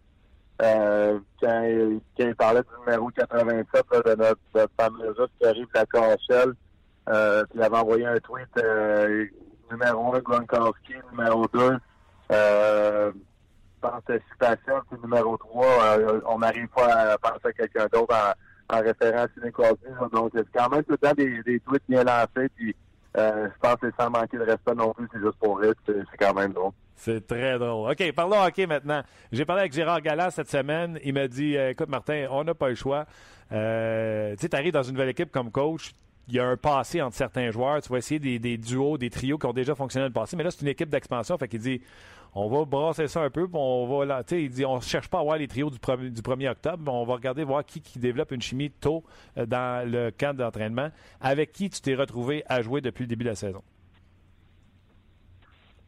euh, 0.63 1.19
quand, 1.41 1.99
quand, 2.17 2.27
il 2.27 2.36
parlait 2.36 2.62
du 2.62 2.79
numéro 2.86 3.10
87 3.10 3.86
là, 3.91 4.01
de 4.01 4.15
notre, 4.15 4.39
notre 4.53 4.73
fameux 4.79 5.12
russe 5.17 5.29
qui 5.39 5.47
arrive 5.47 5.67
à 5.73 5.86
Corchel, 5.86 6.53
euh, 7.10 7.43
puis 7.45 7.60
il 7.60 7.63
avait 7.63 7.77
envoyé 7.77 8.05
un 8.05 8.19
tweet 8.19 8.47
euh, 8.57 9.25
numéro 9.71 10.13
1 10.15 10.19
Gronkowski, 10.19 10.93
numéro 11.12 11.47
2 11.53 11.77
euh, 12.31 13.12
participation, 13.81 14.81
puis 14.89 14.99
numéro 15.03 15.36
3, 15.38 15.65
euh, 15.65 16.21
on 16.27 16.39
n'arrive 16.39 16.67
pas 16.67 17.13
à 17.13 17.17
penser 17.17 17.47
à 17.47 17.53
quelqu'un 17.53 17.88
d'autre 17.91 18.13
en 18.13 18.31
en 18.71 18.81
référence 18.81 19.29
à 19.43 19.51
Crosby. 19.51 19.86
Donc, 20.12 20.31
c'est 20.36 20.45
quand 20.53 20.69
même 20.69 20.84
tout 20.84 20.91
le 20.91 20.97
temps 20.97 21.13
des, 21.13 21.60
tweets 21.60 21.84
bien 21.88 22.03
lancés. 22.03 22.49
Puis, 22.55 22.75
euh, 23.17 23.49
je 23.53 23.60
pense 23.60 23.75
que 23.75 23.91
sans 23.99 24.10
manquer 24.10 24.38
de 24.38 24.43
respect 24.43 24.75
non 24.75 24.93
plus, 24.93 25.07
c'est 25.12 25.19
juste 25.19 25.38
pour 25.39 25.60
rire. 25.60 25.73
C'est 25.86 26.17
quand 26.17 26.34
même 26.34 26.53
drôle. 26.53 26.71
C'est 26.95 27.25
très 27.25 27.57
drôle. 27.57 27.91
OK, 27.91 28.12
parlons 28.13 28.43
hockey 28.43 28.67
maintenant. 28.67 29.01
J'ai 29.31 29.43
parlé 29.43 29.62
avec 29.62 29.73
Gérard 29.73 30.01
Gallas 30.01 30.31
cette 30.31 30.49
semaine. 30.49 30.99
Il 31.03 31.13
m'a 31.13 31.27
dit 31.27 31.57
euh, 31.57 31.71
Écoute, 31.71 31.89
Martin, 31.89 32.27
on 32.29 32.43
n'a 32.43 32.53
pas 32.53 32.69
le 32.69 32.75
choix. 32.75 33.05
Euh, 33.51 34.36
tu 34.36 34.41
sais, 34.41 34.49
tu 34.49 34.55
arrives 34.55 34.71
dans 34.71 34.84
une 34.84 34.93
nouvelle 34.93 35.10
équipe 35.10 35.31
comme 35.31 35.51
coach. 35.51 35.93
Il 36.27 36.36
y 36.36 36.39
a 36.39 36.45
un 36.45 36.57
passé 36.57 37.01
entre 37.01 37.15
certains 37.15 37.51
joueurs. 37.51 37.81
Tu 37.81 37.89
vas 37.89 37.97
essayer 37.97 38.19
des, 38.39 38.57
duos, 38.57 38.97
des 38.97 39.10
trios 39.10 39.38
qui 39.38 39.45
ont 39.45 39.53
déjà 39.53 39.75
fonctionné 39.75 40.03
dans 40.03 40.10
le 40.10 40.13
passé. 40.13 40.36
Mais 40.36 40.43
là, 40.43 40.51
c'est 40.51 40.62
une 40.62 40.67
équipe 40.67 40.89
d'expansion. 40.89 41.38
Fait 41.38 41.47
qu'il 41.47 41.60
dit 41.60 41.81
on 42.34 42.47
va 42.47 42.63
brasser 42.63 43.07
ça 43.07 43.21
un 43.21 43.29
peu, 43.29 43.45
on 43.51 43.88
va 43.88 44.05
là, 44.05 44.23
il 44.31 44.49
dit 44.49 44.65
on 44.65 44.79
cherche 44.79 45.10
pas 45.10 45.19
à 45.19 45.23
voir 45.23 45.38
les 45.38 45.49
trios 45.49 45.69
du, 45.69 45.77
du 45.77 46.21
1er 46.21 46.51
octobre, 46.51 46.89
on 46.89 47.03
va 47.03 47.15
regarder 47.15 47.43
voir 47.43 47.65
qui, 47.65 47.81
développe 47.99 48.31
une 48.31 48.41
chimie 48.41 48.71
tôt 48.71 49.03
euh, 49.38 49.45
dans 49.45 49.86
le 49.86 50.12
camp 50.12 50.34
d'entraînement. 50.34 50.91
Avec 51.19 51.51
qui 51.51 51.69
tu 51.69 51.81
t'es 51.81 51.93
retrouvé 51.93 52.45
à 52.47 52.62
jouer 52.62 52.79
depuis 52.79 53.01
le 53.01 53.07
début 53.07 53.25
de 53.25 53.29
la 53.29 53.36
saison? 53.36 53.62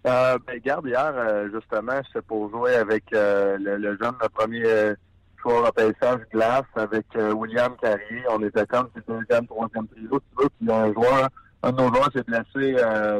Euh, 0.05 0.37
ben, 0.45 0.59
garde, 0.59 0.85
hier, 0.85 1.13
euh, 1.15 1.49
justement, 1.53 2.01
c'est 2.11 2.25
pour 2.25 2.49
jouer 2.49 2.75
avec 2.75 3.05
euh, 3.13 3.57
le, 3.57 3.97
jeune, 3.97 4.15
le 4.21 4.29
premier 4.29 4.95
joueur 5.43 5.65
à 5.65 6.15
glace, 6.31 6.63
avec 6.75 7.05
William 7.15 7.75
Carrier. 7.81 8.23
On 8.29 8.41
était 8.43 8.65
comme 8.65 8.89
le 8.95 9.01
deuxième, 9.01 9.47
troisième 9.47 9.87
trio, 9.87 10.19
tu 10.19 10.43
veux, 10.43 10.49
puis 10.59 10.71
un 10.71 10.93
joueur, 10.93 11.29
un 11.61 11.71
de 11.71 11.81
nos 11.81 11.93
joueurs 11.93 12.09
s'est 12.13 12.23
blessé 12.23 12.75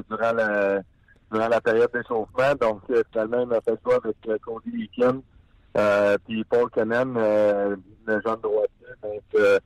durant 0.09 0.33
la 0.33 0.81
durant 1.33 1.47
la 1.47 1.59
période 1.59 1.89
d'échauffement. 1.93 2.55
Donc, 2.61 2.81
euh, 2.91 3.03
finalement, 3.11 3.41
il 3.41 3.47
m'a 3.47 3.61
fait 3.61 3.79
ça 3.85 3.95
avec 3.95 4.15
euh, 4.27 4.37
Cody 4.45 4.83
Eakin, 4.83 5.19
euh, 5.77 6.17
puis 6.25 6.43
Paul 6.43 6.69
Cannon, 6.69 7.15
euh, 7.17 7.75
le 8.05 8.21
jeune 8.21 8.39
droitier. 8.41 8.69
Donc, 9.01 9.23
euh, 9.35 9.59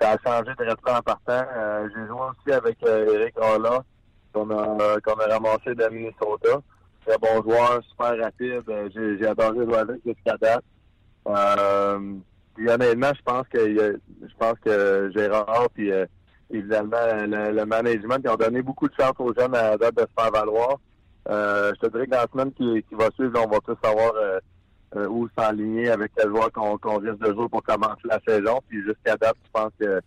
ça 0.00 0.12
a 0.12 0.18
changé 0.18 0.52
directement 0.58 0.98
en 0.98 1.02
partant. 1.02 1.46
J'ai 1.94 2.06
joué 2.06 2.20
aussi 2.20 2.52
avec 2.52 2.76
Eric 2.82 3.34
Rolla, 3.36 3.82
qu'on 4.32 4.50
a, 4.50 5.00
qu'on 5.00 5.14
a 5.14 5.26
ramassé 5.32 5.74
de 5.74 5.88
Minnesota. 5.88 6.60
Très 7.06 7.18
bon 7.18 7.42
joueur, 7.42 7.80
super 7.90 8.18
rapide. 8.18 8.64
J'ai 8.94 9.26
adoré 9.26 9.64
jouer 9.64 9.76
avec 9.76 10.00
jusqu'à 10.04 10.36
date. 10.36 10.64
Puis 11.24 12.68
honnêtement, 12.68 13.12
je 13.14 13.22
pense 13.22 13.48
que 13.48 13.98
je 14.20 14.36
pense 14.38 14.58
que 14.64 15.10
Gérard 15.14 15.68
puis 15.74 15.90
évidemment 16.50 16.96
le, 17.26 17.52
le, 17.52 17.64
management 17.64 18.20
ils 18.22 18.30
ont 18.30 18.36
donné 18.36 18.62
beaucoup 18.62 18.88
de 18.88 18.94
chance 18.94 19.14
aux 19.18 19.32
jeunes 19.34 19.54
à 19.54 19.76
date 19.76 19.96
de 19.96 20.02
se 20.02 20.22
faire 20.22 20.30
valoir. 20.30 20.78
Euh, 21.28 21.72
je 21.74 21.86
te 21.86 21.92
dirais 21.92 22.06
que 22.06 22.10
dans 22.10 22.18
la 22.18 22.26
semaine 22.30 22.52
qui, 22.52 22.84
qui 22.88 22.94
va 22.94 23.10
suivre, 23.12 23.40
on 23.42 23.48
va 23.48 23.60
plus 23.60 23.76
savoir 23.82 24.12
euh, 24.14 24.38
euh, 24.96 25.08
où 25.08 25.28
s'enligner 25.36 25.88
avec 25.90 26.12
quel 26.16 26.28
joueur 26.28 26.52
qu'on 26.52 26.98
risque 26.98 27.18
de 27.18 27.32
jouer 27.32 27.48
pour 27.48 27.62
commencer 27.62 28.02
la 28.04 28.20
saison. 28.26 28.60
Puis 28.68 28.82
jusqu'à 28.82 29.16
date, 29.16 29.36
je 29.44 29.50
pense 29.50 29.72
que, 29.80 30.00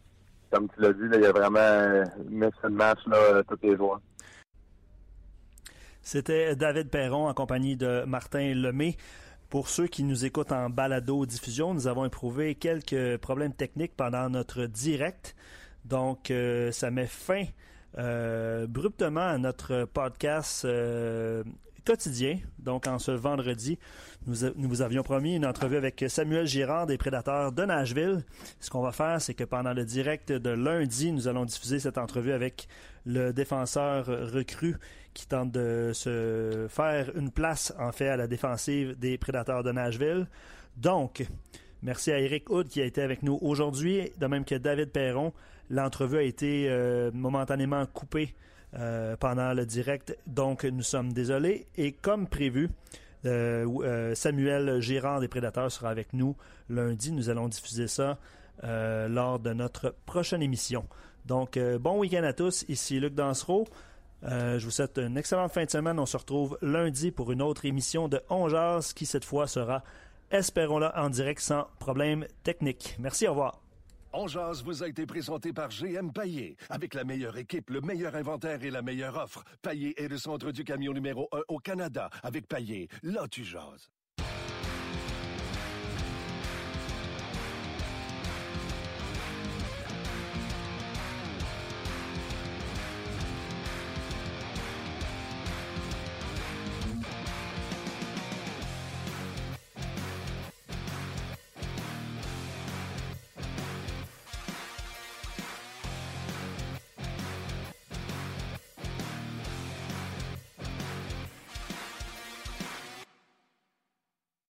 comme 0.51 0.67
tu 0.69 0.81
l'as 0.81 0.93
dit, 0.93 1.01
il 1.13 1.21
y 1.21 1.25
a 1.25 1.31
vraiment 1.31 2.03
mis 2.29 2.47
de 2.63 2.69
match 2.69 2.99
là, 3.07 3.43
tous 3.47 3.57
les 3.63 3.75
joueurs. 3.75 3.99
C'était 6.01 6.55
David 6.55 6.89
Perron 6.89 7.27
en 7.27 7.33
compagnie 7.33 7.75
de 7.75 8.05
Martin 8.05 8.53
Lemay. 8.53 8.95
Pour 9.49 9.69
ceux 9.69 9.87
qui 9.87 10.03
nous 10.03 10.25
écoutent 10.25 10.51
en 10.51 10.69
balado-diffusion, 10.69 11.73
nous 11.73 11.87
avons 11.87 12.05
éprouvé 12.05 12.55
quelques 12.55 13.17
problèmes 13.17 13.53
techniques 13.53 13.95
pendant 13.95 14.29
notre 14.29 14.65
direct. 14.65 15.35
Donc, 15.85 16.33
ça 16.71 16.91
met 16.91 17.07
fin 17.07 17.45
euh, 17.97 18.67
bruptement 18.67 19.27
à 19.27 19.37
notre 19.39 19.85
podcast 19.85 20.65
euh, 20.65 21.43
quotidien. 21.83 22.37
Donc, 22.59 22.85
en 22.85 22.99
ce 22.99 23.11
vendredi, 23.11 23.79
nous, 24.27 24.35
nous, 24.55 24.69
vous 24.69 24.81
avions 24.83 25.01
promis 25.01 25.35
une 25.35 25.45
entrevue 25.45 25.77
avec 25.77 26.05
Samuel 26.07 26.45
Girard 26.45 26.85
des 26.85 26.97
Prédateurs 26.97 27.51
de 27.53 27.63
Nashville. 27.63 28.23
Ce 28.59 28.69
qu'on 28.69 28.81
va 28.81 28.91
faire, 28.91 29.19
c'est 29.19 29.33
que 29.33 29.45
pendant 29.45 29.73
le 29.73 29.83
direct 29.83 30.31
de 30.31 30.49
lundi, 30.49 31.11
nous 31.11 31.27
allons 31.27 31.45
diffuser 31.45 31.79
cette 31.79 31.97
entrevue 31.97 32.33
avec 32.33 32.67
le 33.05 33.31
défenseur 33.31 34.05
recru 34.05 34.75
qui 35.17 35.27
tente 35.27 35.51
de 35.51 35.89
se 35.95 36.67
faire 36.69 37.09
une 37.15 37.31
place, 37.31 37.73
en 37.79 37.91
fait, 37.91 38.07
à 38.07 38.17
la 38.17 38.27
défensive 38.27 38.97
des 38.99 39.17
Prédateurs 39.17 39.63
de 39.63 39.71
Nashville. 39.71 40.27
Donc, 40.75 41.25
merci 41.81 42.11
à 42.11 42.19
Eric 42.19 42.51
Hood 42.51 42.67
qui 42.67 42.81
a 42.83 42.85
été 42.85 43.01
avec 43.01 43.23
nous 43.23 43.39
aujourd'hui, 43.41 44.11
de 44.19 44.27
même 44.27 44.45
que 44.45 44.53
David 44.53 44.91
Perron. 44.91 45.33
L'entrevue 45.71 46.17
a 46.17 46.21
été 46.21 46.67
euh, 46.69 47.09
momentanément 47.13 47.83
coupée 47.87 48.35
euh, 48.77 49.15
pendant 49.17 49.55
le 49.55 49.65
direct, 49.65 50.15
donc 50.27 50.65
nous 50.65 50.83
sommes 50.83 51.11
désolés. 51.11 51.65
Et 51.77 51.93
comme 51.93 52.27
prévu, 52.27 52.69
Samuel 53.23 54.79
Gérard 54.81 55.19
des 55.19 55.27
Prédateurs 55.27 55.71
sera 55.71 55.89
avec 55.89 56.13
nous 56.13 56.35
lundi. 56.69 57.11
Nous 57.11 57.29
allons 57.29 57.47
diffuser 57.47 57.87
ça 57.87 58.19
lors 58.63 59.39
de 59.39 59.51
notre 59.51 59.95
prochaine 60.05 60.43
émission. 60.43 60.85
Donc, 61.25 61.59
bon 61.81 61.97
week-end 61.97 62.23
à 62.23 62.33
tous. 62.33 62.63
Ici 62.69 62.99
Luc 62.99 63.15
Dansereau. 63.15 63.67
Je 64.23 64.63
vous 64.63 64.71
souhaite 64.71 64.97
une 64.97 65.17
excellente 65.17 65.51
fin 65.51 65.65
de 65.65 65.69
semaine. 65.69 65.99
On 65.99 66.05
se 66.05 66.17
retrouve 66.17 66.57
lundi 66.61 67.11
pour 67.11 67.31
une 67.31 67.41
autre 67.41 67.65
émission 67.65 68.07
de 68.07 68.21
On 68.29 68.47
qui 68.95 69.05
cette 69.05 69.25
fois 69.25 69.47
sera, 69.47 69.83
espérons-le, 70.31 70.89
en 70.95 71.09
direct 71.09 71.41
sans 71.41 71.67
problème 71.79 72.25
technique. 72.43 72.95
Merci, 72.99 73.27
au 73.27 73.31
revoir. 73.31 73.61
On 74.13 74.25
vous 74.25 74.83
a 74.83 74.87
été 74.87 75.05
présenté 75.05 75.53
par 75.53 75.69
GM 75.69 76.11
Paillé. 76.11 76.57
Avec 76.69 76.93
la 76.93 77.03
meilleure 77.03 77.37
équipe, 77.37 77.69
le 77.69 77.81
meilleur 77.81 78.15
inventaire 78.15 78.63
et 78.63 78.71
la 78.71 78.81
meilleure 78.81 79.15
offre. 79.17 79.43
Paillé 79.61 80.01
est 80.01 80.07
le 80.07 80.17
centre 80.17 80.51
du 80.51 80.63
camion 80.63 80.93
numéro 80.93 81.27
1 81.31 81.41
au 81.49 81.59
Canada. 81.59 82.09
Avec 82.23 82.47
Paillé, 82.47 82.87
là 83.03 83.27
tu 83.29 83.43
jases. 83.43 83.91